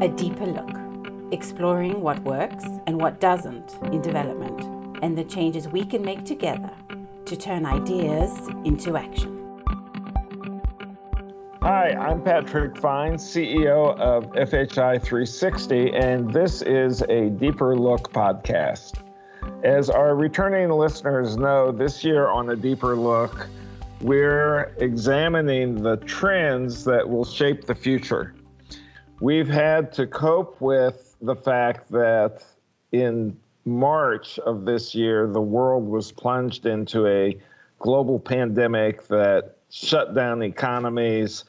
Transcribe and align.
A 0.00 0.06
deeper 0.06 0.46
look, 0.46 0.70
exploring 1.32 2.00
what 2.00 2.22
works 2.22 2.64
and 2.86 3.00
what 3.00 3.18
doesn't 3.18 3.76
in 3.92 4.00
development, 4.00 4.96
and 5.02 5.18
the 5.18 5.24
changes 5.24 5.66
we 5.66 5.84
can 5.84 6.02
make 6.02 6.24
together 6.24 6.70
to 7.24 7.36
turn 7.36 7.66
ideas 7.66 8.30
into 8.64 8.96
action. 8.96 9.34
Hi, 11.62 11.96
I'm 11.98 12.22
Patrick 12.22 12.76
Fine, 12.76 13.14
CEO 13.14 13.98
of 13.98 14.26
FHI 14.34 15.02
360, 15.02 15.92
and 15.94 16.32
this 16.32 16.62
is 16.62 17.02
a 17.08 17.30
Deeper 17.30 17.76
Look 17.76 18.12
podcast. 18.12 19.02
As 19.64 19.90
our 19.90 20.14
returning 20.14 20.70
listeners 20.70 21.36
know, 21.36 21.72
this 21.72 22.04
year 22.04 22.28
on 22.28 22.50
A 22.50 22.56
Deeper 22.56 22.94
Look, 22.94 23.48
we're 24.00 24.72
examining 24.78 25.82
the 25.82 25.96
trends 25.96 26.84
that 26.84 27.08
will 27.08 27.24
shape 27.24 27.64
the 27.64 27.74
future. 27.74 28.32
We've 29.20 29.48
had 29.48 29.92
to 29.94 30.06
cope 30.06 30.60
with 30.60 31.16
the 31.20 31.34
fact 31.34 31.90
that 31.90 32.44
in 32.92 33.36
March 33.64 34.38
of 34.38 34.64
this 34.64 34.94
year, 34.94 35.26
the 35.26 35.40
world 35.40 35.88
was 35.88 36.12
plunged 36.12 36.66
into 36.66 37.06
a 37.06 37.36
global 37.80 38.20
pandemic 38.20 39.08
that 39.08 39.56
shut 39.70 40.14
down 40.14 40.42
economies 40.42 41.44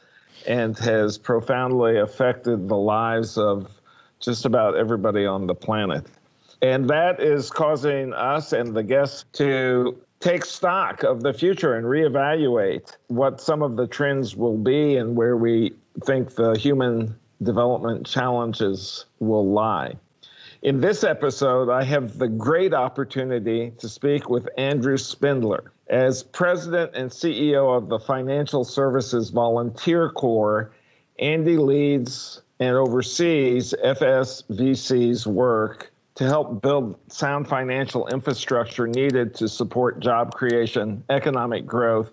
and 0.48 0.78
has 0.80 1.18
profoundly 1.18 2.00
affected 2.00 2.68
the 2.68 2.78
lives 2.78 3.38
of 3.38 3.70
just 4.20 4.46
about 4.46 4.76
everybody 4.76 5.26
on 5.26 5.46
the 5.46 5.56
planet. 5.56 6.08
And 6.62 6.90
that 6.90 7.22
is 7.22 7.50
causing 7.50 8.14
us 8.14 8.52
and 8.52 8.76
the 8.76 8.84
guests 8.84 9.26
to 9.34 9.98
take 10.20 10.44
stock 10.44 11.04
of 11.04 11.22
the 11.22 11.34
future 11.34 11.76
and 11.76 11.86
reevaluate 11.86 12.98
what 13.08 13.40
some 13.40 13.62
of 13.62 13.78
the 13.78 13.88
trends 13.88 14.36
will 14.36 14.58
be 14.58 14.98
and 14.98 15.16
where 15.16 15.38
we 15.38 15.74
think 16.04 16.36
the 16.36 16.58
human 16.58 17.16
development 17.42 18.06
challenges 18.06 19.06
will 19.20 19.50
lie. 19.52 19.96
In 20.62 20.82
this 20.82 21.06
episode, 21.06 21.70
I 21.70 21.84
have 21.84 22.18
the 22.18 22.28
great 22.28 22.74
opportunity 22.74 23.72
to 23.78 23.88
speak 23.88 24.30
with 24.30 24.50
Andrew 24.58 24.98
Spindler. 24.98 25.72
As 25.88 26.22
president 26.22 26.92
and 26.96 27.10
CEO 27.10 27.76
of 27.76 27.88
the 27.88 28.00
Financial 28.00 28.66
Services 28.66 29.30
Volunteer 29.30 30.10
Corps, 30.10 30.72
Andy 31.18 31.58
leads 31.58 32.42
and 32.60 32.76
oversees 32.76 33.74
FSVC's 33.84 35.26
work 35.26 35.92
to 36.16 36.26
help 36.26 36.62
build 36.62 37.00
sound 37.08 37.48
financial 37.48 38.08
infrastructure 38.08 38.86
needed 38.86 39.34
to 39.36 39.48
support 39.48 40.02
job 40.02 40.34
creation, 40.34 41.02
economic 41.10 41.66
growth, 41.66 42.12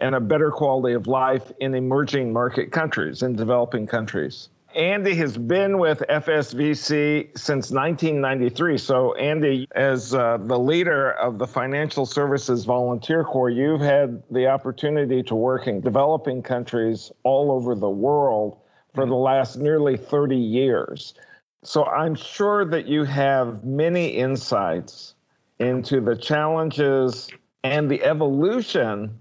and 0.00 0.16
a 0.16 0.20
better 0.20 0.50
quality 0.50 0.94
of 0.94 1.06
life 1.06 1.52
in 1.60 1.74
emerging 1.74 2.32
market 2.32 2.72
countries, 2.72 3.22
in 3.22 3.36
developing 3.36 3.86
countries. 3.86 4.48
Andy 4.74 5.14
has 5.14 5.38
been 5.38 5.78
with 5.78 6.00
FSVC 6.08 7.38
since 7.38 7.70
1993. 7.70 8.76
So, 8.78 9.14
Andy, 9.14 9.68
as 9.72 10.12
uh, 10.14 10.38
the 10.40 10.58
leader 10.58 11.12
of 11.12 11.38
the 11.38 11.46
Financial 11.46 12.04
Services 12.04 12.64
Volunteer 12.64 13.22
Corps, 13.22 13.50
you've 13.50 13.80
had 13.80 14.22
the 14.32 14.48
opportunity 14.48 15.22
to 15.22 15.34
work 15.36 15.68
in 15.68 15.80
developing 15.80 16.42
countries 16.42 17.12
all 17.22 17.52
over 17.52 17.76
the 17.76 17.88
world 17.88 18.58
for 18.94 19.06
the 19.06 19.14
last 19.14 19.58
nearly 19.58 19.96
30 19.96 20.36
years. 20.36 21.14
So, 21.62 21.84
I'm 21.84 22.16
sure 22.16 22.64
that 22.64 22.86
you 22.86 23.04
have 23.04 23.62
many 23.62 24.08
insights 24.08 25.14
into 25.60 26.00
the 26.00 26.16
challenges 26.16 27.28
and 27.62 27.88
the 27.88 28.02
evolution 28.02 29.20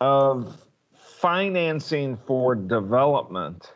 of 0.00 0.56
financing 0.94 2.16
for 2.24 2.54
development 2.54 3.72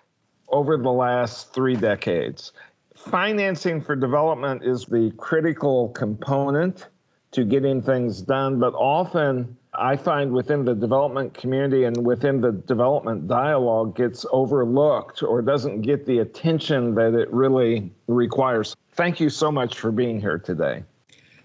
over 0.48 0.76
the 0.76 0.92
last 0.92 1.52
three 1.52 1.76
decades. 1.76 2.52
Financing 2.96 3.80
for 3.80 3.94
development 3.94 4.64
is 4.64 4.84
the 4.86 5.12
critical 5.16 5.90
component 5.90 6.88
to 7.32 7.44
getting 7.44 7.82
things 7.82 8.22
done, 8.22 8.58
but 8.58 8.72
often 8.74 9.56
I 9.74 9.96
find 9.96 10.32
within 10.32 10.64
the 10.64 10.74
development 10.74 11.34
community 11.34 11.84
and 11.84 12.04
within 12.04 12.40
the 12.40 12.52
development 12.52 13.28
dialogue 13.28 13.96
gets 13.96 14.24
overlooked 14.32 15.22
or 15.22 15.42
doesn't 15.42 15.82
get 15.82 16.06
the 16.06 16.20
attention 16.20 16.94
that 16.94 17.14
it 17.14 17.30
really 17.32 17.92
requires. 18.06 18.74
Thank 18.92 19.20
you 19.20 19.28
so 19.28 19.52
much 19.52 19.78
for 19.78 19.92
being 19.92 20.20
here 20.20 20.38
today. 20.38 20.82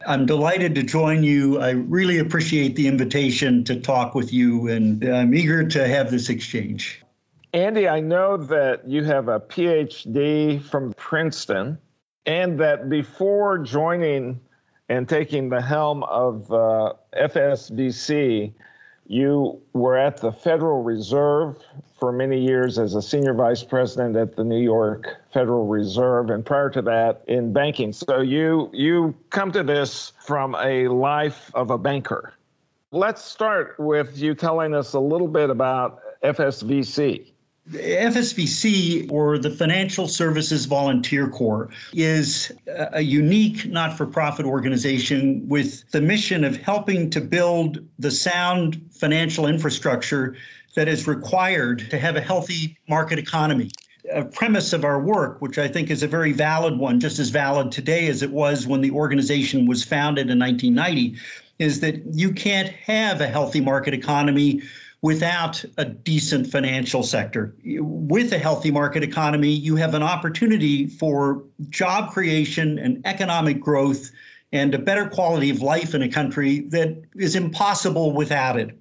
I'm 0.08 0.26
delighted 0.26 0.74
to 0.76 0.84
join 0.84 1.24
you. 1.24 1.60
I 1.60 1.72
really 1.72 2.20
appreciate 2.20 2.76
the 2.76 2.88
invitation 2.88 3.64
to 3.66 3.80
talk 3.80 4.16
with 4.16 4.34
you, 4.34 4.68
and 4.68 5.04
I'm 5.04 5.36
eager 5.36 5.68
to 5.68 5.88
have 5.88 6.10
this 6.10 6.30
exchange. 6.30 7.01
Andy, 7.54 7.90
I 7.90 8.00
know 8.00 8.38
that 8.38 8.88
you 8.88 9.04
have 9.04 9.28
a 9.28 9.40
PhD 9.40 10.64
from 10.64 10.94
Princeton, 10.94 11.78
and 12.26 12.58
that 12.62 12.90
before 12.90 13.58
joining 13.58 14.40
and 14.88 15.08
taking 15.08 15.50
the 15.50 15.62
helm 15.62 16.04
of 16.04 16.50
uh, 16.52 16.94
FSVC, 17.14 18.54
you 19.06 19.62
were 19.74 19.98
at 19.98 20.18
the 20.18 20.32
Federal 20.32 20.82
Reserve 20.82 21.58
for 22.00 22.14
many 22.14 22.40
years 22.40 22.80
as 22.80 22.96
a 22.96 23.02
senior 23.02 23.34
vice 23.34 23.64
president 23.64 24.16
at 24.16 24.38
the 24.38 24.46
New 24.46 24.62
York 24.62 25.18
Federal 25.34 25.68
Reserve, 25.68 26.30
and 26.30 26.46
prior 26.46 26.70
to 26.70 26.82
that 26.84 27.22
in 27.28 27.52
banking. 27.52 27.92
So 27.92 28.22
you 28.22 28.70
you 28.72 29.14
come 29.30 29.52
to 29.52 29.64
this 29.64 30.14
from 30.26 30.56
a 30.56 30.88
life 30.88 31.52
of 31.54 31.70
a 31.70 31.78
banker. 31.78 32.34
Let's 32.92 33.24
start 33.24 33.76
with 33.78 34.18
you 34.18 34.36
telling 34.36 34.74
us 34.74 34.94
a 34.94 35.00
little 35.00 35.28
bit 35.28 35.50
about 35.50 36.00
FSVC. 36.24 37.32
FSVC, 37.70 39.12
or 39.12 39.38
the 39.38 39.52
Financial 39.52 40.08
Services 40.08 40.66
Volunteer 40.66 41.28
Corps, 41.28 41.70
is 41.94 42.52
a 42.68 43.02
unique 43.02 43.68
not 43.68 43.98
for 43.98 44.08
profit 44.08 44.46
organization 44.46 45.48
with 45.48 45.90
the 45.92 46.02
mission 46.02 46.44
of 46.44 46.58
helping 46.58 47.12
to 47.12 47.22
build 47.22 47.86
the 48.00 48.12
sound 48.12 48.90
financial 48.92 49.46
infrastructure 49.46 50.36
that 50.76 50.88
is 50.88 51.08
required 51.08 51.90
to 51.92 52.00
have 52.00 52.16
a 52.16 52.22
healthy 52.22 52.78
market 52.90 53.20
economy. 53.20 53.70
A 54.12 54.26
premise 54.26 54.74
of 54.74 54.84
our 54.84 55.00
work, 55.00 55.42
which 55.42 55.60
I 55.60 55.68
think 55.68 55.92
is 55.92 56.02
a 56.02 56.08
very 56.08 56.32
valid 56.32 56.78
one, 56.78 57.00
just 57.00 57.20
as 57.20 57.30
valid 57.30 57.72
today 57.72 58.08
as 58.08 58.24
it 58.24 58.32
was 58.32 58.66
when 58.66 58.82
the 58.82 58.92
organization 58.92 59.68
was 59.68 59.84
founded 59.84 60.30
in 60.30 60.40
1990, 60.40 61.20
is 61.60 61.82
that 61.82 62.16
you 62.16 62.34
can't 62.34 62.70
have 62.70 63.22
a 63.22 63.28
healthy 63.28 63.62
market 63.62 63.94
economy 63.94 64.64
without 65.02 65.64
a 65.78 65.86
decent 65.86 66.48
financial 66.48 67.02
sector. 67.04 67.56
With 67.64 68.34
a 68.34 68.38
healthy 68.38 68.72
market 68.72 69.04
economy, 69.04 69.50
you 69.50 69.76
have 69.78 69.96
an 69.96 70.04
opportunity 70.04 70.88
for 70.88 71.44
job 71.70 72.12
creation 72.12 72.78
and 72.78 73.06
economic 73.06 73.60
growth 73.60 74.12
and 74.52 74.76
a 74.76 74.80
better 74.80 75.08
quality 75.08 75.50
of 75.50 75.62
life 75.62 75.96
in 75.96 76.04
a 76.04 76.10
country 76.10 76.60
that 76.70 77.04
is 77.16 77.36
impossible 77.36 78.12
without 78.12 78.60
it. 78.60 78.78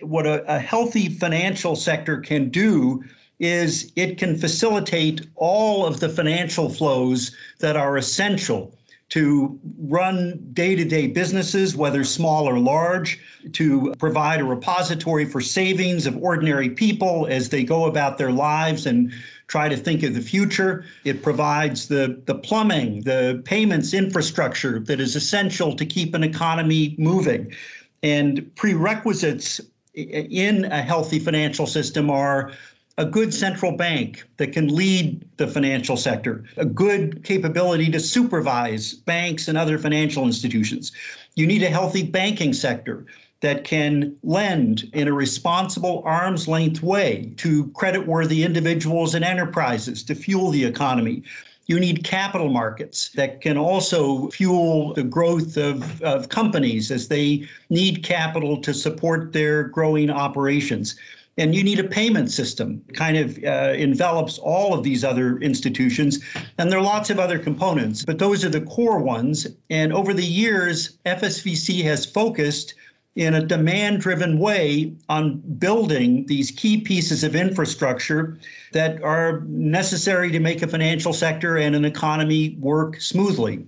What 0.00 0.26
a, 0.26 0.56
a 0.56 0.58
healthy 0.58 1.08
financial 1.08 1.76
sector 1.76 2.20
can 2.20 2.48
do 2.48 3.04
is 3.38 3.92
it 3.96 4.18
can 4.18 4.38
facilitate 4.38 5.26
all 5.34 5.86
of 5.86 6.00
the 6.00 6.08
financial 6.08 6.68
flows 6.68 7.36
that 7.60 7.76
are 7.76 7.96
essential 7.96 8.76
to 9.10 9.58
run 9.76 10.50
day 10.52 10.76
to 10.76 10.84
day 10.84 11.08
businesses, 11.08 11.76
whether 11.76 12.04
small 12.04 12.48
or 12.48 12.58
large, 12.58 13.18
to 13.52 13.92
provide 13.98 14.40
a 14.40 14.44
repository 14.44 15.24
for 15.24 15.40
savings 15.40 16.06
of 16.06 16.16
ordinary 16.16 16.70
people 16.70 17.26
as 17.28 17.48
they 17.48 17.64
go 17.64 17.86
about 17.86 18.18
their 18.18 18.30
lives 18.30 18.86
and 18.86 19.12
try 19.48 19.68
to 19.68 19.76
think 19.76 20.04
of 20.04 20.14
the 20.14 20.20
future. 20.20 20.84
It 21.04 21.22
provides 21.22 21.88
the, 21.88 22.22
the 22.24 22.36
plumbing, 22.36 23.02
the 23.02 23.42
payments 23.44 23.94
infrastructure 23.94 24.78
that 24.78 25.00
is 25.00 25.16
essential 25.16 25.74
to 25.76 25.86
keep 25.86 26.14
an 26.14 26.22
economy 26.22 26.94
moving. 26.96 27.54
And 28.02 28.54
prerequisites 28.54 29.60
in 29.92 30.64
a 30.66 30.82
healthy 30.82 31.18
financial 31.18 31.66
system 31.66 32.10
are 32.10 32.52
a 33.00 33.04
good 33.06 33.32
central 33.32 33.72
bank 33.72 34.24
that 34.36 34.52
can 34.52 34.68
lead 34.68 35.26
the 35.38 35.48
financial 35.48 35.96
sector, 35.96 36.44
a 36.58 36.66
good 36.66 37.24
capability 37.24 37.90
to 37.92 37.98
supervise 37.98 38.92
banks 38.92 39.48
and 39.48 39.56
other 39.56 39.78
financial 39.78 40.24
institutions. 40.24 40.92
You 41.34 41.46
need 41.46 41.62
a 41.62 41.70
healthy 41.70 42.02
banking 42.02 42.52
sector 42.52 43.06
that 43.40 43.64
can 43.64 44.16
lend 44.22 44.90
in 44.92 45.08
a 45.08 45.14
responsible 45.14 46.02
arm's 46.04 46.46
length 46.46 46.82
way 46.82 47.32
to 47.38 47.68
creditworthy 47.68 48.44
individuals 48.44 49.14
and 49.14 49.24
enterprises 49.24 50.02
to 50.04 50.14
fuel 50.14 50.50
the 50.50 50.66
economy. 50.66 51.22
You 51.66 51.80
need 51.80 52.04
capital 52.04 52.50
markets 52.50 53.08
that 53.14 53.40
can 53.40 53.56
also 53.56 54.28
fuel 54.28 54.92
the 54.92 55.04
growth 55.04 55.56
of, 55.56 56.02
of 56.02 56.28
companies 56.28 56.90
as 56.90 57.08
they 57.08 57.48
need 57.70 58.02
capital 58.02 58.60
to 58.62 58.74
support 58.74 59.32
their 59.32 59.64
growing 59.64 60.10
operations. 60.10 60.96
And 61.40 61.54
you 61.54 61.64
need 61.64 61.80
a 61.80 61.84
payment 61.84 62.30
system, 62.30 62.84
kind 62.92 63.16
of 63.16 63.42
uh, 63.42 63.72
envelops 63.74 64.38
all 64.38 64.74
of 64.74 64.84
these 64.84 65.04
other 65.04 65.38
institutions. 65.38 66.22
And 66.58 66.70
there 66.70 66.78
are 66.78 66.82
lots 66.82 67.08
of 67.08 67.18
other 67.18 67.38
components, 67.38 68.04
but 68.04 68.18
those 68.18 68.44
are 68.44 68.50
the 68.50 68.60
core 68.60 68.98
ones. 68.98 69.46
And 69.70 69.94
over 69.94 70.12
the 70.12 70.22
years, 70.22 70.98
FSVC 71.06 71.84
has 71.84 72.04
focused 72.04 72.74
in 73.16 73.32
a 73.32 73.42
demand 73.42 74.02
driven 74.02 74.38
way 74.38 74.96
on 75.08 75.38
building 75.38 76.26
these 76.26 76.50
key 76.50 76.82
pieces 76.82 77.24
of 77.24 77.34
infrastructure 77.34 78.38
that 78.72 79.02
are 79.02 79.40
necessary 79.46 80.32
to 80.32 80.40
make 80.40 80.60
a 80.60 80.68
financial 80.68 81.14
sector 81.14 81.56
and 81.56 81.74
an 81.74 81.86
economy 81.86 82.54
work 82.60 83.00
smoothly. 83.00 83.66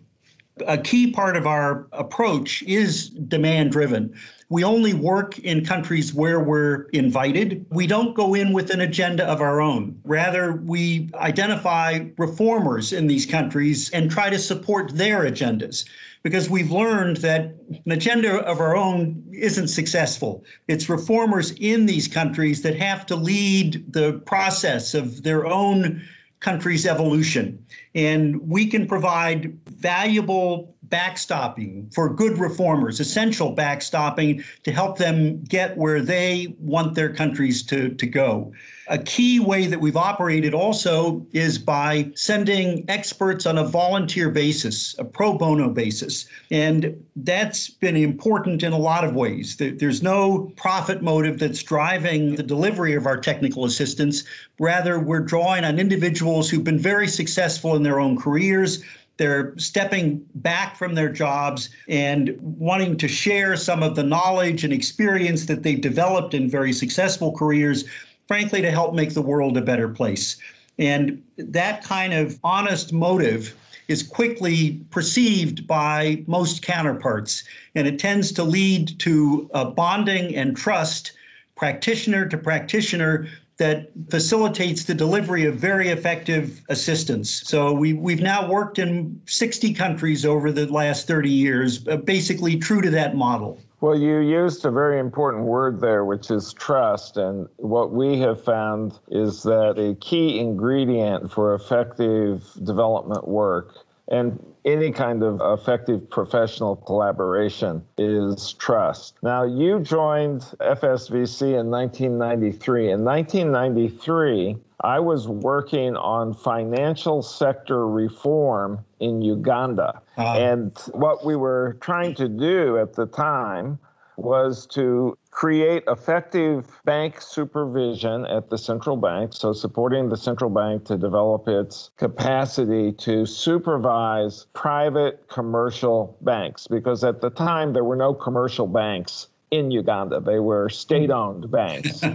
A 0.67 0.77
key 0.77 1.13
part 1.13 1.39
of 1.39 1.47
our 1.47 1.89
approach 1.91 2.63
is 2.65 3.09
demand 3.09 3.73
driven. 3.73 4.15
We 4.53 4.65
only 4.65 4.93
work 4.93 5.39
in 5.39 5.65
countries 5.65 6.13
where 6.13 6.39
we're 6.39 6.83
invited. 6.93 7.65
We 7.71 7.87
don't 7.87 8.13
go 8.15 8.35
in 8.35 8.53
with 8.53 8.69
an 8.69 8.83
agenda 8.83 9.25
of 9.25 9.41
our 9.41 9.63
own. 9.63 10.03
Rather, 10.05 10.53
we 10.53 11.09
identify 11.15 12.01
reformers 12.19 12.93
in 12.93 13.07
these 13.07 13.25
countries 13.25 13.89
and 13.89 14.11
try 14.11 14.29
to 14.29 14.39
support 14.39 14.95
their 14.95 15.21
agendas 15.21 15.89
because 16.23 16.51
we've 16.51 16.71
learned 16.71 17.17
that 17.29 17.55
an 17.87 17.93
agenda 17.93 18.35
of 18.35 18.61
our 18.61 18.77
own 18.77 19.31
isn't 19.33 19.69
successful. 19.69 20.45
It's 20.69 20.91
reformers 20.91 21.51
in 21.51 21.87
these 21.87 22.09
countries 22.09 22.61
that 22.65 22.77
have 22.77 23.07
to 23.07 23.17
lead 23.17 23.91
the 23.91 24.19
process 24.19 24.93
of 24.93 25.23
their 25.23 25.47
own 25.47 26.03
country's 26.41 26.85
evolution. 26.85 27.65
And 27.95 28.51
we 28.51 28.67
can 28.67 28.87
provide 28.87 29.61
valuable 29.67 30.72
backstopping 30.93 31.93
for 31.93 32.11
good 32.11 32.39
reformers, 32.39 33.01
essential 33.01 33.57
backstopping 33.57 34.45
to 34.65 34.71
help 34.71 34.99
them 34.99 35.43
get 35.43 35.77
where 35.77 36.03
they 36.03 36.55
want 36.59 36.95
their 36.95 37.15
countries 37.15 37.65
to, 37.65 37.95
to 37.95 38.07
go. 38.07 38.53
A 38.89 38.99
key 38.99 39.41
way 39.41 39.69
that 39.69 39.81
we've 39.81 39.97
operated 39.97 40.55
also 40.55 41.27
is 41.33 41.59
by 41.59 42.11
sending 42.15 42.87
experts 42.89 43.47
on 43.47 43.57
a 43.57 43.65
volunteer 43.65 44.29
basis, 44.29 44.97
a 44.99 45.05
pro 45.05 45.39
bono 45.39 45.71
basis. 45.71 46.27
And 46.51 47.07
that's 47.15 47.71
been 47.71 47.97
important 47.97 48.65
in 48.65 48.73
a 48.73 48.79
lot 48.79 49.05
of 49.05 49.15
ways. 49.15 49.57
There's 49.57 50.03
no 50.03 50.53
profit 50.57 51.01
motive 51.01 51.39
that's 51.39 51.63
driving 51.63 52.35
the 52.35 52.43
delivery 52.43 52.95
of 52.95 53.07
our 53.07 53.19
technical 53.19 53.65
assistance. 53.65 54.25
Rather, 54.59 54.99
we're 54.99 55.21
drawing 55.21 55.65
on 55.65 55.79
individuals 55.79 56.51
who've 56.51 56.65
been 56.65 56.79
very 56.79 57.09
successful 57.09 57.77
in 57.77 57.85
their 57.85 58.01
own 58.01 58.19
careers 58.19 58.83
they're 59.23 59.57
stepping 59.57 60.27
back 60.35 60.77
from 60.77 60.97
their 60.97 61.09
jobs 61.09 61.71
and 61.87 62.37
wanting 62.41 62.97
to 62.97 63.07
share 63.07 63.57
some 63.57 63.81
of 63.85 63.95
the 63.95 64.03
knowledge 64.03 64.65
and 64.65 64.73
experience 64.73 65.47
that 65.47 65.63
they've 65.63 65.81
developed 65.81 66.35
in 66.35 66.51
very 66.51 66.73
successful 66.73 67.31
careers, 67.31 67.85
frankly, 68.27 68.63
to 68.63 68.71
help 68.73 68.95
make 68.95 69.15
the 69.15 69.23
world 69.23 69.57
a 69.57 69.63
better 69.63 69.89
place. 69.89 70.39
And 70.77 71.23
that 71.37 71.85
kind 71.85 72.13
of 72.13 72.37
honest 72.43 72.93
motive 72.93 73.57
is 73.87 74.03
quickly 74.03 74.85
perceived 74.91 75.69
by 75.69 76.25
most 76.27 76.63
counterparts, 76.63 77.45
and 77.77 77.87
it 77.87 78.01
tends 78.01 78.33
to 78.33 78.43
lead 78.43 78.99
to 79.01 79.49
a 79.55 79.67
bonding 79.67 80.35
and 80.35 80.57
trust 80.57 81.13
practitioner 81.55 82.27
to 82.27 82.39
practitioner 82.39 83.29
that 83.59 83.91
facilitates 84.09 84.85
the 84.85 84.95
delivery 84.95 85.47
of 85.47 85.57
very 85.57 85.89
effective 85.89 86.63
assistance. 86.69 87.31
So 87.31 87.73
we, 87.73 87.93
we've 87.93 88.23
now 88.23 88.49
worked 88.49 88.79
in 88.79 89.23
60 89.27 89.75
countries 89.75 90.25
over 90.25 90.51
the 90.51 90.67
last 90.67 91.07
30 91.07 91.31
years, 91.31 91.87
uh, 91.87 91.97
basically 91.97 92.59
true 92.59 92.81
to 92.83 92.91
that 92.91 93.15
model. 93.15 93.61
Well, 93.81 93.99
you 93.99 94.19
used 94.19 94.65
a 94.65 94.71
very 94.71 95.01
important 95.01 95.45
word 95.45 95.81
there, 95.81 96.05
which 96.05 96.31
is 96.31 96.53
trust. 96.53 97.17
And 97.17 97.49
what 97.57 97.91
we 97.91 98.21
have 98.21 98.45
found 98.45 98.99
is 99.09 99.43
that 99.43 99.77
a 99.77 99.97
key 99.97 100.39
ingredient 100.39 101.33
for 101.33 101.55
effective 101.55 102.45
development 102.63 103.27
work 103.27 103.75
and 104.09 104.39
any 104.65 104.93
kind 104.93 105.23
of 105.23 105.41
effective 105.59 106.09
professional 106.09 106.77
collaboration 106.77 107.85
is 107.99 108.53
trust. 108.55 109.17
Now, 109.23 109.45
you 109.45 109.81
joined 109.81 110.43
FSVC 110.61 111.59
in 111.61 111.71
1993. 111.71 112.91
In 112.91 113.05
1993, 113.05 114.57
I 114.85 115.01
was 115.01 115.29
working 115.29 115.97
on 115.97 116.35
financial 116.35 117.23
sector 117.23 117.89
reform 117.89 118.85
in 119.01 119.23
Uganda. 119.23 120.01
Uh-huh. 120.17 120.39
And 120.39 120.77
what 120.93 121.25
we 121.25 121.37
were 121.37 121.77
trying 121.81 122.15
to 122.17 122.29
do 122.29 122.79
at 122.79 122.95
the 122.95 123.07
time 123.07 123.79
was 124.17 124.67
to 124.67 125.17
create 125.31 125.85
effective 125.89 126.67
bank 126.85 127.21
supervision 127.21 128.27
at 128.27 128.51
the 128.51 128.59
central 128.59 128.97
bank, 128.97 129.33
so 129.33 129.53
supporting 129.53 130.09
the 130.09 130.17
central 130.17 130.51
bank 130.51 130.85
to 130.85 130.97
develop 130.97 131.49
its 131.49 131.91
capacity 131.97 132.93
to 132.93 133.25
supervise 133.25 134.47
private 134.53 135.27
commercial 135.29 136.17
banks, 136.21 136.67
because 136.67 137.03
at 137.05 137.21
the 137.21 137.31
time 137.31 137.73
there 137.73 137.85
were 137.85 137.97
no 137.97 138.13
commercial 138.13 138.67
banks 138.67 139.29
in 139.51 139.71
Uganda, 139.71 140.21
they 140.21 140.39
were 140.39 140.69
state 140.69 141.11
owned 141.11 141.51
banks. 141.51 142.03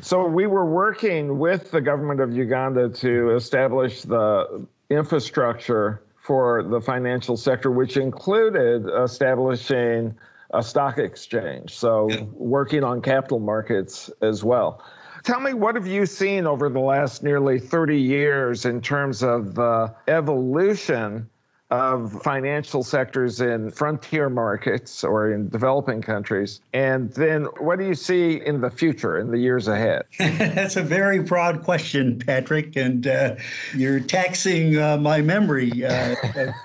So 0.00 0.26
we 0.26 0.46
were 0.46 0.66
working 0.66 1.38
with 1.38 1.70
the 1.70 1.80
government 1.80 2.20
of 2.20 2.34
Uganda 2.34 2.88
to 2.88 3.30
establish 3.30 4.02
the 4.02 4.66
infrastructure 4.90 6.02
for 6.16 6.62
the 6.62 6.80
financial 6.80 7.36
sector, 7.36 7.70
which 7.70 7.96
included 7.96 8.86
establishing 9.02 10.14
a 10.54 10.62
stock 10.62 10.98
exchange. 10.98 11.74
So 11.74 12.08
yeah. 12.08 12.22
working 12.32 12.84
on 12.84 13.02
capital 13.02 13.40
markets 13.40 14.10
as 14.22 14.42
well. 14.42 14.82
Tell 15.24 15.40
me, 15.40 15.54
what 15.54 15.74
have 15.74 15.86
you 15.86 16.06
seen 16.06 16.46
over 16.46 16.68
the 16.68 16.80
last 16.80 17.22
nearly 17.22 17.58
30 17.58 17.98
years 17.98 18.64
in 18.64 18.80
terms 18.80 19.22
of 19.22 19.54
the 19.54 19.94
evolution 20.06 21.30
of 21.74 22.22
financial 22.22 22.84
sectors 22.84 23.40
in 23.40 23.68
frontier 23.72 24.30
markets 24.30 25.02
or 25.02 25.32
in 25.32 25.48
developing 25.48 26.02
countries? 26.02 26.60
And 26.72 27.12
then 27.12 27.46
what 27.58 27.80
do 27.80 27.86
you 27.86 27.96
see 27.96 28.34
in 28.34 28.60
the 28.60 28.70
future, 28.70 29.18
in 29.18 29.32
the 29.32 29.38
years 29.38 29.66
ahead? 29.66 30.04
That's 30.18 30.76
a 30.76 30.82
very 30.82 31.18
broad 31.18 31.64
question, 31.64 32.20
Patrick, 32.20 32.76
and 32.76 33.04
uh, 33.06 33.36
you're 33.74 33.98
taxing 33.98 34.78
uh, 34.78 34.98
my 34.98 35.20
memory 35.20 35.84
uh, 35.84 36.14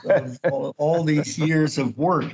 of, 0.05 0.39
of 0.43 0.73
all 0.77 1.03
these 1.03 1.39
years 1.39 1.79
of 1.79 1.97
work. 1.97 2.31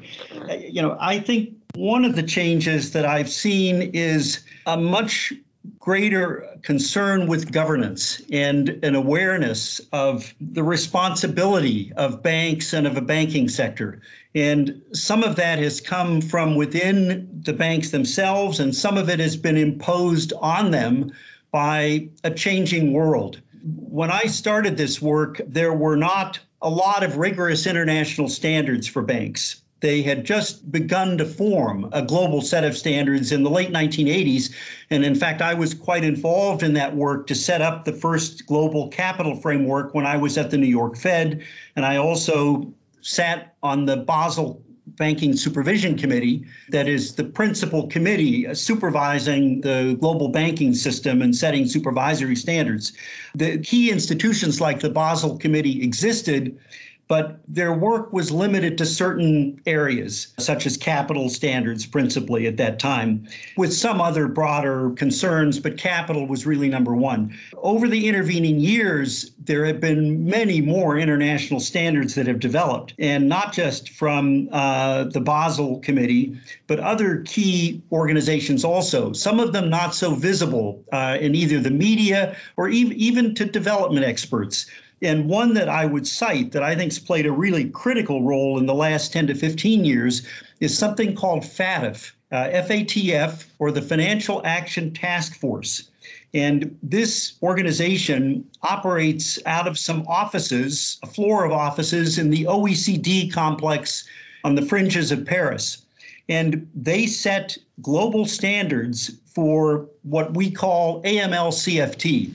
You 0.49 0.81
know, 0.81 0.97
I 0.99 1.19
think 1.19 1.55
one 1.75 2.03
of 2.03 2.15
the 2.15 2.23
changes 2.23 2.91
that 2.91 3.05
I've 3.05 3.29
seen 3.29 3.91
is 3.93 4.43
a 4.65 4.75
much 4.75 5.31
greater 5.79 6.57
concern 6.61 7.27
with 7.27 7.51
governance 7.51 8.21
and 8.31 8.69
an 8.83 8.95
awareness 8.95 9.81
of 9.91 10.33
the 10.39 10.63
responsibility 10.63 11.93
of 11.95 12.23
banks 12.23 12.73
and 12.73 12.87
of 12.87 12.97
a 12.97 13.01
banking 13.01 13.49
sector. 13.49 14.01
And 14.33 14.81
some 14.93 15.23
of 15.23 15.37
that 15.37 15.59
has 15.59 15.81
come 15.81 16.21
from 16.21 16.55
within 16.55 17.41
the 17.43 17.53
banks 17.53 17.91
themselves, 17.91 18.59
and 18.59 18.75
some 18.75 18.97
of 18.97 19.09
it 19.09 19.19
has 19.19 19.37
been 19.37 19.57
imposed 19.57 20.33
on 20.33 20.71
them 20.71 21.13
by 21.51 22.09
a 22.23 22.31
changing 22.31 22.91
world. 22.93 23.41
When 23.63 24.11
I 24.11 24.25
started 24.25 24.77
this 24.77 25.01
work, 25.01 25.41
there 25.47 25.73
were 25.73 25.95
not 25.95 26.39
a 26.61 26.69
lot 26.69 27.03
of 27.03 27.17
rigorous 27.17 27.67
international 27.67 28.27
standards 28.27 28.87
for 28.87 29.01
banks. 29.01 29.61
They 29.85 30.01
had 30.01 30.25
just 30.25 30.71
begun 30.71 31.19
to 31.19 31.25
form 31.25 31.89
a 31.91 32.01
global 32.01 32.41
set 32.41 32.63
of 32.63 32.75
standards 32.75 33.31
in 33.31 33.43
the 33.43 33.51
late 33.51 33.71
1980s. 33.71 34.51
And 34.89 35.05
in 35.05 35.13
fact, 35.13 35.43
I 35.43 35.53
was 35.53 35.75
quite 35.75 36.03
involved 36.03 36.63
in 36.63 36.73
that 36.73 36.95
work 36.95 37.27
to 37.27 37.35
set 37.35 37.61
up 37.61 37.85
the 37.85 37.93
first 37.93 38.47
global 38.47 38.87
capital 38.87 39.35
framework 39.35 39.93
when 39.93 40.07
I 40.07 40.17
was 40.17 40.39
at 40.39 40.49
the 40.49 40.57
New 40.57 40.65
York 40.65 40.97
Fed. 40.97 41.43
And 41.75 41.85
I 41.85 41.97
also 41.97 42.73
sat 43.01 43.53
on 43.61 43.85
the 43.85 43.97
Basel 43.97 44.63
Banking 44.87 45.35
Supervision 45.35 45.99
Committee, 45.99 46.45
that 46.69 46.87
is 46.87 47.13
the 47.13 47.23
principal 47.23 47.85
committee 47.85 48.55
supervising 48.55 49.61
the 49.61 49.95
global 49.99 50.29
banking 50.29 50.73
system 50.73 51.21
and 51.21 51.35
setting 51.35 51.67
supervisory 51.67 52.35
standards. 52.35 52.93
The 53.35 53.59
key 53.59 53.91
institutions 53.91 54.59
like 54.59 54.79
the 54.79 54.89
Basel 54.89 55.37
Committee 55.37 55.83
existed 55.83 56.57
but 57.07 57.39
their 57.47 57.73
work 57.73 58.11
was 58.11 58.31
limited 58.31 58.79
to 58.79 58.85
certain 58.85 59.61
areas, 59.65 60.33
such 60.39 60.65
as 60.65 60.77
capital 60.77 61.29
standards, 61.29 61.85
principally 61.85 62.47
at 62.47 62.57
that 62.57 62.79
time, 62.79 63.27
with 63.55 63.73
some 63.73 64.01
other 64.01 64.27
broader 64.27 64.91
concerns, 64.91 65.59
but 65.59 65.77
capital 65.77 66.25
was 66.27 66.45
really 66.45 66.69
number 66.69 66.95
one. 66.95 67.37
Over 67.53 67.87
the 67.87 68.07
intervening 68.07 68.59
years, 68.59 69.31
there 69.39 69.65
have 69.65 69.79
been 69.79 70.25
many 70.25 70.61
more 70.61 70.97
international 70.97 71.59
standards 71.59 72.15
that 72.15 72.27
have 72.27 72.39
developed, 72.39 72.95
and 72.97 73.29
not 73.29 73.53
just 73.53 73.89
from 73.89 74.49
uh, 74.51 75.05
the 75.05 75.21
Basel 75.21 75.79
Committee, 75.79 76.39
but 76.67 76.79
other 76.79 77.21
key 77.21 77.83
organizations 77.91 78.65
also, 78.65 79.13
some 79.13 79.39
of 79.39 79.53
them 79.53 79.69
not 79.69 79.93
so 79.93 80.15
visible 80.15 80.83
uh, 80.91 81.17
in 81.19 81.35
either 81.35 81.59
the 81.59 81.71
media 81.71 82.35
or 82.57 82.67
even, 82.67 82.93
even 82.93 83.35
to 83.35 83.45
development 83.45 84.05
experts. 84.05 84.65
And 85.01 85.27
one 85.27 85.55
that 85.55 85.69
I 85.69 85.85
would 85.85 86.07
cite 86.07 86.53
that 86.53 86.63
I 86.63 86.75
think 86.75 86.91
has 86.91 86.99
played 86.99 87.25
a 87.25 87.31
really 87.31 87.69
critical 87.69 88.23
role 88.23 88.57
in 88.57 88.65
the 88.65 88.73
last 88.73 89.11
10 89.11 89.27
to 89.27 89.35
15 89.35 89.83
years 89.83 90.25
is 90.59 90.77
something 90.77 91.15
called 91.15 91.43
FATF, 91.43 92.11
uh, 92.31 92.47
FATF, 92.67 93.45
or 93.59 93.71
the 93.71 93.81
Financial 93.81 94.41
Action 94.45 94.93
Task 94.93 95.35
Force. 95.35 95.89
And 96.33 96.77
this 96.83 97.33
organization 97.41 98.49
operates 98.61 99.39
out 99.45 99.67
of 99.67 99.77
some 99.77 100.05
offices, 100.07 100.97
a 101.03 101.07
floor 101.07 101.45
of 101.45 101.51
offices 101.51 102.17
in 102.17 102.29
the 102.29 102.45
OECD 102.45 103.31
complex 103.31 104.07
on 104.43 104.55
the 104.55 104.61
fringes 104.61 105.11
of 105.11 105.25
Paris. 105.25 105.85
And 106.27 106.69
they 106.75 107.07
set 107.07 107.57
global 107.81 108.25
standards 108.25 109.11
for 109.33 109.87
what 110.03 110.33
we 110.33 110.51
call 110.51 111.03
AML 111.03 111.51
CFT 111.51 112.33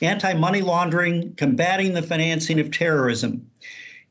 anti 0.00 0.34
money 0.34 0.62
laundering, 0.62 1.34
combating 1.34 1.94
the 1.94 2.02
financing 2.02 2.60
of 2.60 2.70
terrorism. 2.70 3.50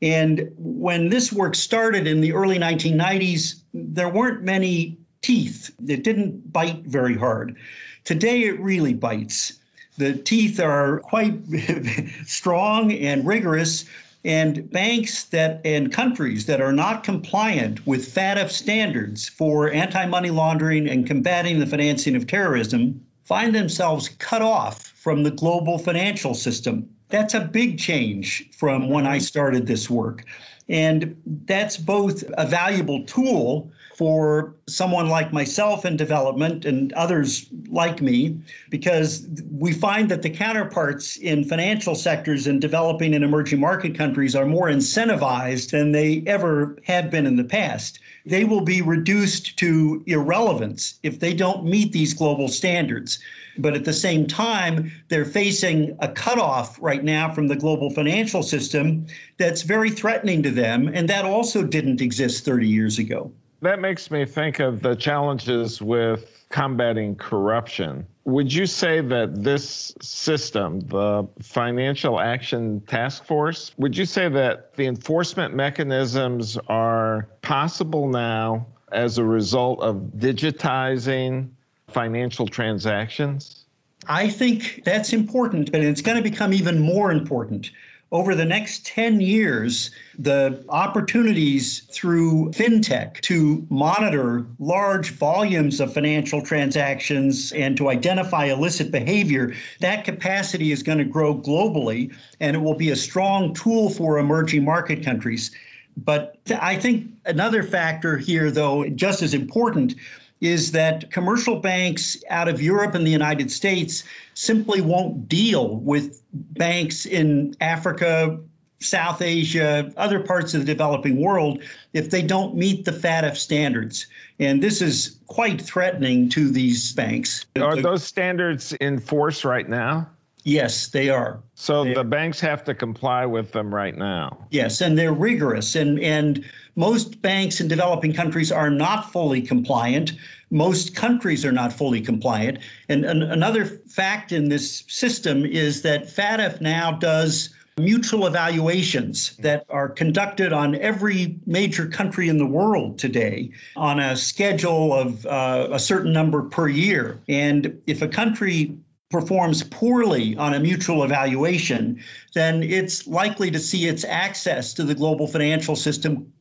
And 0.02 0.52
when 0.58 1.08
this 1.08 1.32
work 1.32 1.54
started 1.54 2.06
in 2.06 2.20
the 2.20 2.34
early 2.34 2.58
1990s, 2.58 3.62
there 3.72 4.08
weren't 4.08 4.42
many 4.42 4.98
teeth. 5.22 5.74
It 5.86 6.04
didn't 6.04 6.52
bite 6.52 6.84
very 6.84 7.16
hard. 7.16 7.56
Today, 8.04 8.42
it 8.42 8.60
really 8.60 8.94
bites. 8.94 9.58
The 9.96 10.12
teeth 10.14 10.60
are 10.60 11.00
quite 11.00 11.40
strong 12.26 12.92
and 12.92 13.26
rigorous, 13.26 13.86
and 14.24 14.70
banks 14.70 15.24
that 15.26 15.62
and 15.64 15.92
countries 15.92 16.46
that 16.46 16.60
are 16.60 16.72
not 16.72 17.04
compliant 17.04 17.86
with 17.86 18.12
FATF 18.12 18.50
standards 18.50 19.28
for 19.28 19.70
anti-money 19.70 20.30
laundering 20.30 20.88
and 20.88 21.06
combating 21.06 21.60
the 21.60 21.66
financing 21.66 22.16
of 22.16 22.26
terrorism 22.26 23.05
find 23.26 23.54
themselves 23.54 24.08
cut 24.08 24.42
off 24.42 24.86
from 24.86 25.22
the 25.22 25.30
global 25.30 25.78
financial 25.78 26.34
system. 26.34 26.90
That's 27.08 27.34
a 27.34 27.40
big 27.40 27.78
change 27.78 28.50
from 28.56 28.88
when 28.88 29.06
I 29.06 29.18
started 29.18 29.66
this 29.66 29.90
work. 29.90 30.24
And 30.68 31.22
that's 31.24 31.76
both 31.76 32.24
a 32.36 32.46
valuable 32.46 33.04
tool 33.04 33.70
for 33.96 34.56
someone 34.68 35.08
like 35.08 35.32
myself 35.32 35.86
in 35.86 35.96
development 35.96 36.64
and 36.66 36.92
others 36.92 37.46
like 37.68 38.02
me, 38.02 38.40
because 38.68 39.26
we 39.50 39.72
find 39.72 40.10
that 40.10 40.22
the 40.22 40.30
counterparts 40.30 41.16
in 41.16 41.44
financial 41.44 41.94
sectors 41.94 42.46
in 42.46 42.60
developing 42.60 43.14
and 43.14 43.24
emerging 43.24 43.60
market 43.60 43.96
countries 43.96 44.36
are 44.36 44.44
more 44.44 44.68
incentivized 44.68 45.70
than 45.70 45.92
they 45.92 46.22
ever 46.26 46.76
have 46.84 47.10
been 47.10 47.26
in 47.26 47.36
the 47.36 47.44
past. 47.44 48.00
They 48.26 48.44
will 48.44 48.62
be 48.62 48.82
reduced 48.82 49.58
to 49.60 50.02
irrelevance 50.04 50.98
if 51.02 51.20
they 51.20 51.32
don't 51.32 51.64
meet 51.64 51.92
these 51.92 52.14
global 52.14 52.48
standards. 52.48 53.20
But 53.56 53.74
at 53.74 53.84
the 53.84 53.92
same 53.92 54.26
time, 54.26 54.92
they're 55.08 55.24
facing 55.24 55.96
a 56.00 56.08
cutoff 56.08 56.76
right 56.82 57.02
now 57.02 57.32
from 57.32 57.46
the 57.46 57.56
global 57.56 57.90
financial 57.90 58.42
system 58.42 59.06
that's 59.38 59.62
very 59.62 59.90
threatening 59.90 60.42
to 60.42 60.50
them. 60.50 60.88
And 60.92 61.08
that 61.08 61.24
also 61.24 61.62
didn't 61.62 62.00
exist 62.00 62.44
30 62.44 62.68
years 62.68 62.98
ago. 62.98 63.32
That 63.62 63.80
makes 63.80 64.10
me 64.10 64.26
think 64.26 64.58
of 64.58 64.82
the 64.82 64.96
challenges 64.96 65.80
with 65.80 66.46
combating 66.50 67.14
corruption. 67.14 68.06
Would 68.26 68.52
you 68.52 68.66
say 68.66 69.00
that 69.02 69.44
this 69.44 69.94
system, 70.02 70.80
the 70.80 71.28
Financial 71.40 72.18
Action 72.18 72.80
Task 72.80 73.24
Force, 73.24 73.70
would 73.78 73.96
you 73.96 74.04
say 74.04 74.28
that 74.28 74.74
the 74.74 74.86
enforcement 74.86 75.54
mechanisms 75.54 76.58
are 76.66 77.28
possible 77.42 78.08
now 78.08 78.66
as 78.90 79.18
a 79.18 79.24
result 79.24 79.78
of 79.80 80.10
digitizing 80.16 81.50
financial 81.86 82.48
transactions? 82.48 83.64
I 84.08 84.28
think 84.28 84.82
that's 84.84 85.12
important, 85.12 85.70
and 85.72 85.84
it's 85.84 86.02
going 86.02 86.16
to 86.16 86.28
become 86.28 86.52
even 86.52 86.80
more 86.80 87.12
important. 87.12 87.70
Over 88.12 88.36
the 88.36 88.44
next 88.44 88.86
10 88.86 89.20
years, 89.20 89.90
the 90.16 90.64
opportunities 90.68 91.80
through 91.80 92.52
fintech 92.52 93.20
to 93.22 93.66
monitor 93.68 94.46
large 94.60 95.10
volumes 95.10 95.80
of 95.80 95.92
financial 95.92 96.40
transactions 96.40 97.50
and 97.50 97.76
to 97.78 97.88
identify 97.88 98.46
illicit 98.46 98.92
behavior, 98.92 99.54
that 99.80 100.04
capacity 100.04 100.70
is 100.70 100.84
going 100.84 100.98
to 100.98 101.04
grow 101.04 101.34
globally, 101.34 102.14
and 102.38 102.54
it 102.54 102.60
will 102.60 102.76
be 102.76 102.90
a 102.90 102.96
strong 102.96 103.54
tool 103.54 103.90
for 103.90 104.18
emerging 104.18 104.64
market 104.64 105.04
countries. 105.04 105.50
But 105.96 106.36
I 106.48 106.76
think 106.76 107.10
another 107.24 107.64
factor 107.64 108.16
here, 108.18 108.52
though, 108.52 108.88
just 108.88 109.22
as 109.22 109.34
important, 109.34 109.96
is 110.40 110.72
that 110.72 111.10
commercial 111.10 111.60
banks 111.60 112.22
out 112.28 112.48
of 112.48 112.60
Europe 112.60 112.94
and 112.94 113.06
the 113.06 113.10
United 113.10 113.50
States 113.50 114.04
simply 114.34 114.80
won't 114.80 115.28
deal 115.28 115.76
with 115.76 116.22
banks 116.32 117.06
in 117.06 117.54
Africa, 117.60 118.40
South 118.78 119.22
Asia, 119.22 119.92
other 119.96 120.20
parts 120.20 120.54
of 120.54 120.60
the 120.60 120.66
developing 120.66 121.20
world 121.20 121.62
if 121.92 122.10
they 122.10 122.22
don't 122.22 122.54
meet 122.54 122.84
the 122.84 122.92
FATF 122.92 123.36
standards. 123.36 124.06
And 124.38 124.62
this 124.62 124.82
is 124.82 125.18
quite 125.26 125.62
threatening 125.62 126.28
to 126.30 126.50
these 126.50 126.92
banks. 126.92 127.46
Are 127.58 127.76
those 127.76 128.04
standards 128.04 128.74
in 128.74 128.98
force 128.98 129.44
right 129.44 129.66
now? 129.66 130.10
Yes, 130.46 130.88
they 130.90 131.08
are. 131.08 131.42
So 131.56 131.82
they 131.82 131.94
the 131.94 132.04
banks 132.04 132.38
have 132.38 132.62
to 132.64 132.74
comply 132.74 133.26
with 133.26 133.50
them 133.50 133.74
right 133.74 133.94
now. 133.94 134.46
Yes, 134.48 134.80
and 134.80 134.96
they're 134.96 135.12
rigorous. 135.12 135.74
And 135.74 135.98
and 135.98 136.44
most 136.76 137.20
banks 137.20 137.60
in 137.60 137.66
developing 137.66 138.14
countries 138.14 138.52
are 138.52 138.70
not 138.70 139.10
fully 139.10 139.42
compliant. 139.42 140.12
Most 140.48 140.94
countries 140.94 141.44
are 141.44 141.50
not 141.50 141.72
fully 141.72 142.00
compliant. 142.00 142.60
And 142.88 143.04
an, 143.04 143.22
another 143.22 143.64
fact 143.64 144.30
in 144.30 144.48
this 144.48 144.84
system 144.86 145.44
is 145.44 145.82
that 145.82 146.04
FATF 146.04 146.60
now 146.60 146.92
does 146.92 147.52
mutual 147.76 148.28
evaluations 148.28 149.36
that 149.38 149.66
are 149.68 149.88
conducted 149.88 150.52
on 150.52 150.76
every 150.76 151.40
major 151.44 151.88
country 151.88 152.28
in 152.28 152.38
the 152.38 152.46
world 152.46 153.00
today 153.00 153.50
on 153.76 153.98
a 153.98 154.16
schedule 154.16 154.94
of 154.94 155.26
uh, 155.26 155.68
a 155.72 155.78
certain 155.80 156.12
number 156.12 156.42
per 156.44 156.68
year. 156.68 157.18
And 157.28 157.82
if 157.86 158.00
a 158.00 158.08
country 158.08 158.78
performs 159.10 159.62
poorly 159.62 160.36
on 160.36 160.54
a 160.54 160.60
mutual 160.60 161.04
evaluation, 161.04 162.02
then 162.34 162.62
it's 162.62 163.06
likely 163.06 163.50
to 163.52 163.58
see 163.58 163.86
its 163.86 164.04
access 164.04 164.74
to 164.74 164.84
the 164.84 164.94
global 164.94 165.28
financial 165.28 165.76
system 165.76 166.32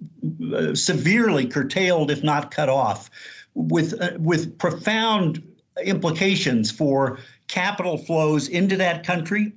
uh, 0.54 0.74
severely 0.74 1.48
curtailed, 1.48 2.10
if 2.10 2.24
not 2.24 2.52
cut 2.52 2.70
off, 2.70 3.10
with 3.54 4.02
uh, 4.02 4.12
with 4.18 4.58
profound 4.58 5.44
implications 5.84 6.72
for 6.72 7.20
capital 7.48 7.98
flows 7.98 8.48
into 8.48 8.78
that 8.78 9.06
country, 9.06 9.54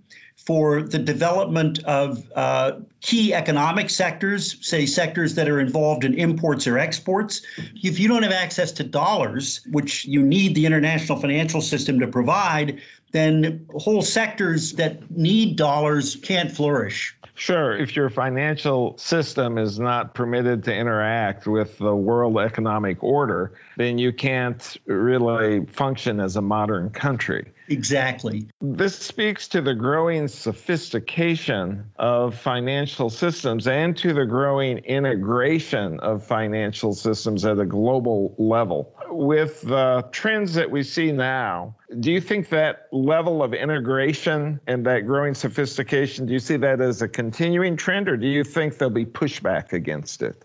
for 0.48 0.82
the 0.82 0.98
development 0.98 1.84
of 1.84 2.24
uh, 2.34 2.72
key 3.02 3.34
economic 3.34 3.90
sectors, 3.90 4.66
say 4.66 4.86
sectors 4.86 5.34
that 5.34 5.46
are 5.46 5.60
involved 5.60 6.04
in 6.04 6.14
imports 6.14 6.66
or 6.66 6.78
exports. 6.78 7.42
If 7.82 7.98
you 7.98 8.08
don't 8.08 8.22
have 8.22 8.32
access 8.32 8.72
to 8.72 8.84
dollars, 8.84 9.60
which 9.70 10.06
you 10.06 10.22
need 10.22 10.54
the 10.54 10.64
international 10.64 11.20
financial 11.20 11.60
system 11.60 12.00
to 12.00 12.06
provide, 12.06 12.80
then 13.12 13.66
whole 13.74 14.02
sectors 14.02 14.74
that 14.74 15.10
need 15.10 15.56
dollars 15.56 16.16
can't 16.16 16.50
flourish. 16.52 17.16
Sure. 17.34 17.76
If 17.76 17.94
your 17.94 18.10
financial 18.10 18.98
system 18.98 19.58
is 19.58 19.78
not 19.78 20.12
permitted 20.12 20.64
to 20.64 20.74
interact 20.74 21.46
with 21.46 21.78
the 21.78 21.94
world 21.94 22.36
economic 22.38 23.02
order, 23.02 23.52
then 23.76 23.96
you 23.96 24.12
can't 24.12 24.76
really 24.86 25.64
function 25.66 26.18
as 26.18 26.34
a 26.34 26.42
modern 26.42 26.90
country. 26.90 27.52
Exactly. 27.68 28.48
This 28.60 28.98
speaks 28.98 29.46
to 29.48 29.60
the 29.60 29.74
growing 29.74 30.26
sophistication 30.26 31.92
of 31.96 32.34
financial 32.34 33.10
systems 33.10 33.68
and 33.68 33.96
to 33.98 34.12
the 34.14 34.24
growing 34.24 34.78
integration 34.78 36.00
of 36.00 36.26
financial 36.26 36.92
systems 36.94 37.44
at 37.44 37.58
a 37.60 37.66
global 37.66 38.34
level. 38.38 38.94
With 39.10 39.62
the 39.62 40.06
trends 40.12 40.54
that 40.54 40.70
we 40.70 40.82
see 40.82 41.12
now, 41.12 41.76
do 41.98 42.12
you 42.12 42.20
think 42.20 42.50
that 42.50 42.88
level 42.92 43.42
of 43.42 43.54
integration 43.54 44.60
and 44.66 44.84
that 44.86 45.00
growing 45.00 45.34
sophistication, 45.34 46.26
do 46.26 46.32
you 46.32 46.38
see 46.38 46.56
that 46.58 46.80
as 46.80 47.00
a 47.00 47.08
continuing 47.08 47.76
trend 47.76 48.08
or 48.08 48.16
do 48.16 48.26
you 48.26 48.44
think 48.44 48.76
there'll 48.78 48.92
be 48.92 49.06
pushback 49.06 49.72
against 49.72 50.22
it? 50.22 50.44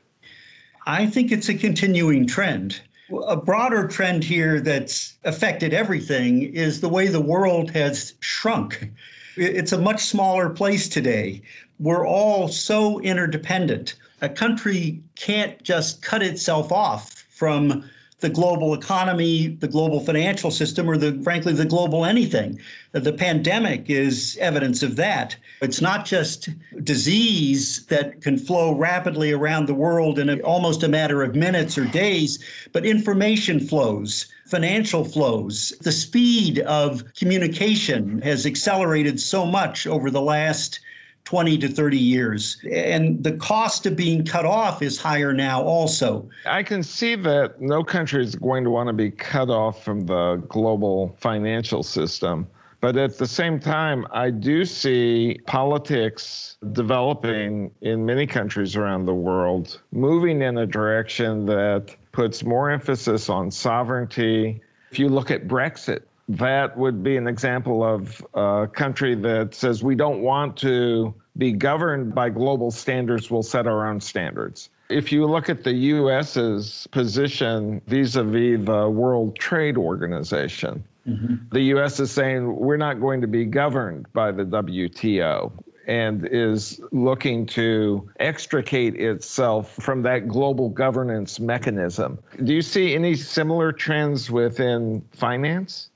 I 0.85 1.07
think 1.07 1.31
it's 1.31 1.49
a 1.49 1.55
continuing 1.55 2.27
trend. 2.27 2.79
A 3.27 3.35
broader 3.35 3.87
trend 3.87 4.23
here 4.23 4.61
that's 4.61 5.15
affected 5.23 5.73
everything 5.73 6.41
is 6.41 6.81
the 6.81 6.89
way 6.89 7.07
the 7.07 7.21
world 7.21 7.71
has 7.71 8.13
shrunk. 8.19 8.91
It's 9.35 9.71
a 9.71 9.79
much 9.79 10.05
smaller 10.05 10.49
place 10.49 10.89
today. 10.89 11.43
We're 11.79 12.07
all 12.07 12.47
so 12.47 12.99
interdependent. 12.99 13.95
A 14.21 14.29
country 14.29 15.03
can't 15.15 15.61
just 15.63 16.01
cut 16.01 16.23
itself 16.23 16.71
off 16.71 17.25
from 17.29 17.89
the 18.23 18.29
global 18.29 18.73
economy, 18.73 19.47
the 19.47 19.67
global 19.67 19.99
financial 19.99 20.49
system, 20.49 20.89
or 20.89 20.95
the 20.95 21.21
frankly 21.23 21.51
the 21.51 21.65
global 21.65 22.05
anything. 22.05 22.57
The 22.93 23.11
pandemic 23.11 23.89
is 23.89 24.37
evidence 24.39 24.81
of 24.81 24.95
that. 24.95 25.35
It's 25.61 25.81
not 25.81 26.05
just 26.05 26.47
disease 26.81 27.85
that 27.87 28.21
can 28.21 28.37
flow 28.37 28.75
rapidly 28.75 29.33
around 29.33 29.65
the 29.65 29.73
world 29.73 30.19
in 30.19 30.29
a, 30.29 30.39
almost 30.39 30.83
a 30.83 30.87
matter 30.87 31.21
of 31.21 31.35
minutes 31.35 31.77
or 31.77 31.83
days, 31.83 32.41
but 32.71 32.85
information 32.85 33.59
flows, 33.59 34.27
financial 34.45 35.03
flows. 35.03 35.73
The 35.81 35.91
speed 35.91 36.59
of 36.59 37.13
communication 37.15 38.21
has 38.21 38.45
accelerated 38.45 39.19
so 39.19 39.45
much 39.45 39.85
over 39.85 40.09
the 40.09 40.21
last 40.21 40.79
20 41.25 41.57
to 41.59 41.67
30 41.69 41.97
years. 41.97 42.57
And 42.69 43.23
the 43.23 43.33
cost 43.33 43.85
of 43.85 43.95
being 43.95 44.25
cut 44.25 44.45
off 44.45 44.81
is 44.81 44.99
higher 44.99 45.33
now, 45.33 45.63
also. 45.63 46.29
I 46.45 46.63
can 46.63 46.83
see 46.83 47.15
that 47.15 47.61
no 47.61 47.83
country 47.83 48.23
is 48.23 48.35
going 48.35 48.63
to 48.65 48.69
want 48.69 48.87
to 48.87 48.93
be 48.93 49.11
cut 49.11 49.49
off 49.49 49.83
from 49.83 50.01
the 50.01 50.43
global 50.47 51.15
financial 51.19 51.83
system. 51.83 52.47
But 52.81 52.97
at 52.97 53.17
the 53.17 53.27
same 53.27 53.61
time, 53.61 54.05
I 54.11 54.29
do 54.29 54.65
see 54.65 55.39
politics 55.47 56.57
developing 56.73 57.71
in 57.79 58.05
many 58.05 58.27
countries 58.27 58.75
around 58.75 59.05
the 59.05 59.13
world, 59.13 59.79
moving 59.93 60.41
in 60.41 60.57
a 60.57 60.65
direction 60.65 61.45
that 61.45 61.95
puts 62.11 62.43
more 62.43 62.69
emphasis 62.69 63.29
on 63.29 63.51
sovereignty. 63.51 64.61
If 64.91 64.99
you 64.99 65.07
look 65.07 65.31
at 65.31 65.47
Brexit, 65.47 66.01
that 66.29 66.77
would 66.77 67.03
be 67.03 67.17
an 67.17 67.27
example 67.27 67.83
of 67.83 68.25
a 68.33 68.67
country 68.71 69.15
that 69.15 69.53
says 69.53 69.83
we 69.83 69.95
don't 69.95 70.21
want 70.21 70.57
to 70.57 71.13
be 71.37 71.51
governed 71.51 72.13
by 72.13 72.29
global 72.29 72.71
standards, 72.71 73.29
we'll 73.29 73.43
set 73.43 73.67
our 73.67 73.87
own 73.87 73.99
standards. 73.99 74.69
If 74.89 75.11
you 75.11 75.25
look 75.25 75.49
at 75.49 75.63
the 75.63 75.73
US's 75.73 76.87
position 76.91 77.81
vis 77.87 78.15
a 78.15 78.23
vis 78.23 78.63
the 78.63 78.89
World 78.89 79.35
Trade 79.37 79.77
Organization, 79.77 80.83
mm-hmm. 81.07 81.35
the 81.51 81.61
US 81.75 81.99
is 81.99 82.11
saying 82.11 82.55
we're 82.55 82.77
not 82.77 82.99
going 82.99 83.21
to 83.21 83.27
be 83.27 83.45
governed 83.45 84.11
by 84.13 84.31
the 84.31 84.43
WTO 84.43 85.51
and 85.87 86.27
is 86.31 86.79
looking 86.91 87.45
to 87.45 88.09
extricate 88.19 88.95
itself 88.95 89.73
from 89.73 90.03
that 90.03 90.27
global 90.27 90.69
governance 90.69 91.39
mechanism. 91.39 92.19
Do 92.41 92.53
you 92.53 92.61
see 92.61 92.95
any 92.95 93.15
similar 93.15 93.71
trends 93.71 94.31
within 94.31 95.03
finance? 95.11 95.89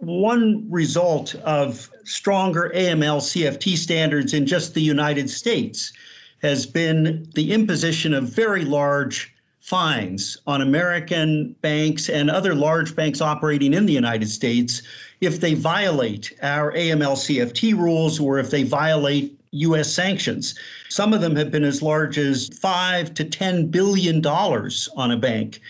One 0.00 0.70
result 0.70 1.34
of 1.34 1.90
stronger 2.04 2.72
AML 2.74 3.20
CFT 3.20 3.76
standards 3.76 4.32
in 4.32 4.46
just 4.46 4.72
the 4.72 4.80
United 4.80 5.28
States 5.28 5.92
has 6.40 6.64
been 6.64 7.28
the 7.34 7.52
imposition 7.52 8.14
of 8.14 8.24
very 8.24 8.64
large 8.64 9.34
fines 9.60 10.38
on 10.46 10.62
American 10.62 11.54
banks 11.60 12.08
and 12.08 12.30
other 12.30 12.54
large 12.54 12.96
banks 12.96 13.20
operating 13.20 13.74
in 13.74 13.84
the 13.84 13.92
United 13.92 14.30
States 14.30 14.80
if 15.20 15.38
they 15.38 15.52
violate 15.52 16.32
our 16.42 16.72
AML 16.72 17.16
CFT 17.16 17.76
rules 17.76 18.18
or 18.18 18.38
if 18.38 18.50
they 18.50 18.62
violate 18.62 19.38
U.S. 19.50 19.92
sanctions. 19.92 20.58
Some 20.88 21.12
of 21.12 21.20
them 21.20 21.36
have 21.36 21.50
been 21.50 21.64
as 21.64 21.82
large 21.82 22.16
as 22.16 22.48
five 22.48 23.12
to 23.14 23.24
ten 23.24 23.66
billion 23.66 24.22
dollars 24.22 24.88
on 24.96 25.10
a 25.10 25.18
bank. 25.18 25.60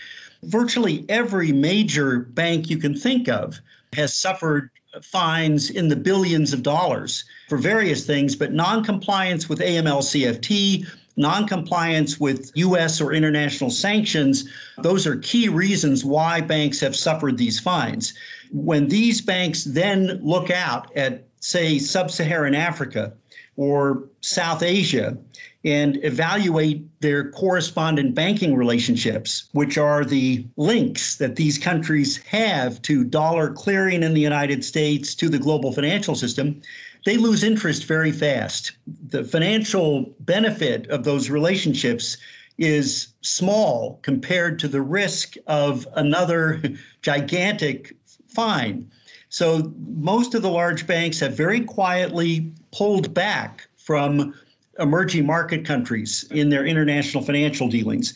Virtually 0.41 1.05
every 1.09 1.51
major 1.51 2.19
bank 2.19 2.69
you 2.69 2.77
can 2.77 2.95
think 2.95 3.27
of 3.27 3.59
has 3.93 4.15
suffered 4.15 4.69
fines 5.03 5.69
in 5.69 5.87
the 5.89 5.95
billions 5.95 6.53
of 6.53 6.63
dollars 6.63 7.25
for 7.49 7.57
various 7.57 8.05
things, 8.05 8.35
but 8.35 8.53
noncompliance 8.53 9.49
with 9.49 9.59
AML 9.59 10.01
CFT, 10.01 10.87
noncompliance 11.17 12.19
with 12.19 12.51
US 12.55 13.01
or 13.01 13.13
international 13.13 13.69
sanctions, 13.69 14.49
those 14.77 15.07
are 15.07 15.17
key 15.17 15.49
reasons 15.49 16.05
why 16.05 16.41
banks 16.41 16.79
have 16.79 16.95
suffered 16.95 17.37
these 17.37 17.59
fines. 17.59 18.13
When 18.51 18.87
these 18.87 19.21
banks 19.21 19.63
then 19.63 20.21
look 20.23 20.49
out 20.49 20.95
at, 20.95 21.27
say, 21.41 21.79
sub 21.79 22.09
Saharan 22.09 22.55
Africa 22.55 23.13
or 23.57 24.09
South 24.21 24.63
Asia 24.63 25.17
and 25.63 26.03
evaluate 26.03 27.01
their 27.01 27.29
correspondent 27.29 28.15
banking 28.15 28.55
relationships, 28.55 29.49
which 29.51 29.77
are 29.77 30.03
the 30.03 30.47
links 30.57 31.17
that 31.17 31.35
these 31.35 31.59
countries 31.59 32.17
have 32.23 32.81
to 32.83 33.03
dollar 33.03 33.51
clearing 33.53 34.01
in 34.01 34.13
the 34.13 34.21
United 34.21 34.65
States, 34.65 35.15
to 35.15 35.29
the 35.29 35.37
global 35.37 35.71
financial 35.71 36.15
system, 36.15 36.61
they 37.05 37.17
lose 37.17 37.43
interest 37.43 37.85
very 37.85 38.11
fast. 38.11 38.71
The 38.87 39.23
financial 39.23 40.15
benefit 40.19 40.89
of 40.89 41.03
those 41.03 41.29
relationships 41.29 42.17
is 42.57 43.07
small 43.21 43.99
compared 44.01 44.59
to 44.59 44.67
the 44.67 44.81
risk 44.81 45.35
of 45.47 45.87
another 45.95 46.61
gigantic 47.01 47.95
fine. 48.27 48.91
So 49.31 49.73
most 49.87 50.35
of 50.35 50.41
the 50.41 50.49
large 50.49 50.85
banks 50.85 51.21
have 51.21 51.37
very 51.37 51.61
quietly 51.61 52.51
pulled 52.73 53.13
back 53.13 53.65
from 53.77 54.35
emerging 54.77 55.25
market 55.25 55.65
countries 55.65 56.25
in 56.31 56.49
their 56.49 56.65
international 56.65 57.23
financial 57.23 57.69
dealings. 57.69 58.13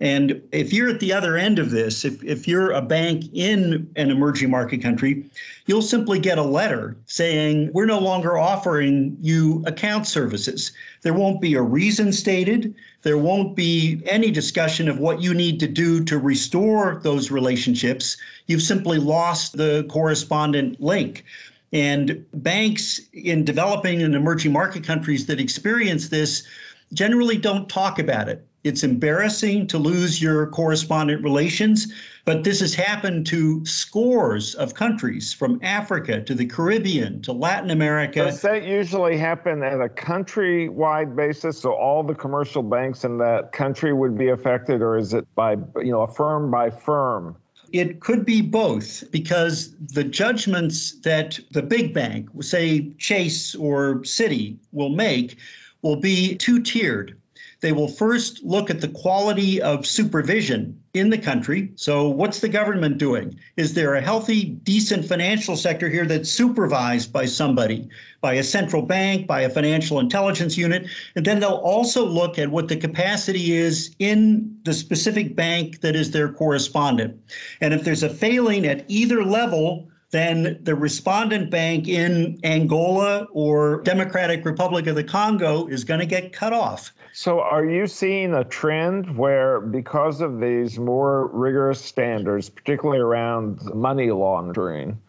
And 0.00 0.42
if 0.50 0.72
you're 0.72 0.90
at 0.90 0.98
the 0.98 1.12
other 1.12 1.36
end 1.36 1.60
of 1.60 1.70
this, 1.70 2.04
if, 2.04 2.22
if 2.24 2.48
you're 2.48 2.72
a 2.72 2.82
bank 2.82 3.26
in 3.32 3.88
an 3.94 4.10
emerging 4.10 4.50
market 4.50 4.82
country, 4.82 5.30
you'll 5.66 5.82
simply 5.82 6.18
get 6.18 6.36
a 6.36 6.42
letter 6.42 6.96
saying, 7.06 7.70
We're 7.72 7.86
no 7.86 8.00
longer 8.00 8.36
offering 8.36 9.18
you 9.20 9.62
account 9.66 10.08
services. 10.08 10.72
There 11.02 11.14
won't 11.14 11.40
be 11.40 11.54
a 11.54 11.62
reason 11.62 12.12
stated. 12.12 12.74
There 13.06 13.16
won't 13.16 13.54
be 13.54 14.02
any 14.06 14.32
discussion 14.32 14.88
of 14.88 14.98
what 14.98 15.22
you 15.22 15.32
need 15.32 15.60
to 15.60 15.68
do 15.68 16.02
to 16.06 16.18
restore 16.18 16.98
those 17.04 17.30
relationships. 17.30 18.16
You've 18.48 18.62
simply 18.62 18.98
lost 18.98 19.56
the 19.56 19.86
correspondent 19.88 20.80
link. 20.80 21.24
And 21.72 22.26
banks 22.34 23.00
in 23.12 23.44
developing 23.44 24.02
and 24.02 24.16
emerging 24.16 24.50
market 24.50 24.82
countries 24.82 25.26
that 25.26 25.38
experience 25.38 26.08
this 26.08 26.48
generally 26.92 27.38
don't 27.38 27.68
talk 27.68 28.00
about 28.00 28.28
it. 28.28 28.44
It's 28.66 28.82
embarrassing 28.82 29.68
to 29.68 29.78
lose 29.78 30.20
your 30.20 30.48
correspondent 30.48 31.22
relations, 31.22 31.94
but 32.24 32.42
this 32.42 32.58
has 32.58 32.74
happened 32.74 33.28
to 33.28 33.64
scores 33.64 34.56
of 34.56 34.74
countries 34.74 35.32
from 35.32 35.60
Africa 35.62 36.20
to 36.22 36.34
the 36.34 36.46
Caribbean 36.46 37.22
to 37.22 37.32
Latin 37.32 37.70
America. 37.70 38.24
Does 38.24 38.42
that 38.42 38.64
usually 38.64 39.18
happen 39.18 39.62
at 39.62 39.80
a 39.80 39.88
country 39.88 40.68
wide 40.68 41.14
basis? 41.14 41.60
So 41.60 41.74
all 41.74 42.02
the 42.02 42.16
commercial 42.16 42.64
banks 42.64 43.04
in 43.04 43.18
that 43.18 43.52
country 43.52 43.92
would 43.92 44.18
be 44.18 44.30
affected, 44.30 44.82
or 44.82 44.98
is 44.98 45.14
it 45.14 45.32
by, 45.36 45.52
you 45.76 45.92
know, 45.92 46.00
a 46.00 46.12
firm 46.12 46.50
by 46.50 46.70
firm? 46.70 47.36
It 47.70 48.00
could 48.00 48.26
be 48.26 48.40
both 48.42 49.08
because 49.12 49.76
the 49.78 50.02
judgments 50.02 51.00
that 51.02 51.38
the 51.52 51.62
big 51.62 51.94
bank, 51.94 52.30
say 52.40 52.90
Chase 52.98 53.54
or 53.54 54.00
Citi, 54.00 54.56
will 54.72 54.88
make 54.88 55.38
will 55.82 56.00
be 56.00 56.34
two 56.34 56.62
tiered. 56.62 57.16
They 57.60 57.72
will 57.72 57.88
first 57.88 58.44
look 58.44 58.68
at 58.68 58.80
the 58.80 58.88
quality 58.88 59.62
of 59.62 59.86
supervision 59.86 60.82
in 60.92 61.08
the 61.10 61.18
country. 61.18 61.72
So, 61.76 62.10
what's 62.10 62.40
the 62.40 62.48
government 62.48 62.98
doing? 62.98 63.40
Is 63.56 63.72
there 63.72 63.94
a 63.94 64.00
healthy, 64.00 64.44
decent 64.44 65.06
financial 65.06 65.56
sector 65.56 65.88
here 65.88 66.04
that's 66.04 66.30
supervised 66.30 67.12
by 67.12 67.26
somebody, 67.26 67.88
by 68.20 68.34
a 68.34 68.44
central 68.44 68.82
bank, 68.82 69.26
by 69.26 69.42
a 69.42 69.50
financial 69.50 70.00
intelligence 70.00 70.58
unit? 70.58 70.88
And 71.14 71.24
then 71.24 71.40
they'll 71.40 71.50
also 71.50 72.04
look 72.06 72.38
at 72.38 72.50
what 72.50 72.68
the 72.68 72.76
capacity 72.76 73.52
is 73.52 73.94
in 73.98 74.58
the 74.64 74.74
specific 74.74 75.34
bank 75.34 75.80
that 75.80 75.96
is 75.96 76.10
their 76.10 76.32
correspondent. 76.32 77.22
And 77.60 77.72
if 77.72 77.84
there's 77.84 78.02
a 78.02 78.10
failing 78.10 78.66
at 78.66 78.84
either 78.88 79.24
level, 79.24 79.88
then 80.10 80.60
the 80.62 80.74
respondent 80.74 81.50
bank 81.50 81.88
in 81.88 82.38
Angola 82.44 83.26
or 83.32 83.82
Democratic 83.82 84.44
Republic 84.44 84.86
of 84.86 84.94
the 84.94 85.04
Congo 85.04 85.66
is 85.66 85.84
going 85.84 86.00
to 86.00 86.06
get 86.06 86.32
cut 86.32 86.52
off. 86.52 86.92
So, 87.18 87.40
are 87.40 87.64
you 87.64 87.86
seeing 87.86 88.34
a 88.34 88.44
trend 88.44 89.16
where, 89.16 89.58
because 89.58 90.20
of 90.20 90.38
these 90.38 90.78
more 90.78 91.28
rigorous 91.28 91.82
standards, 91.82 92.50
particularly 92.50 93.00
around 93.00 93.62
money 93.74 94.10
laundering, 94.10 95.00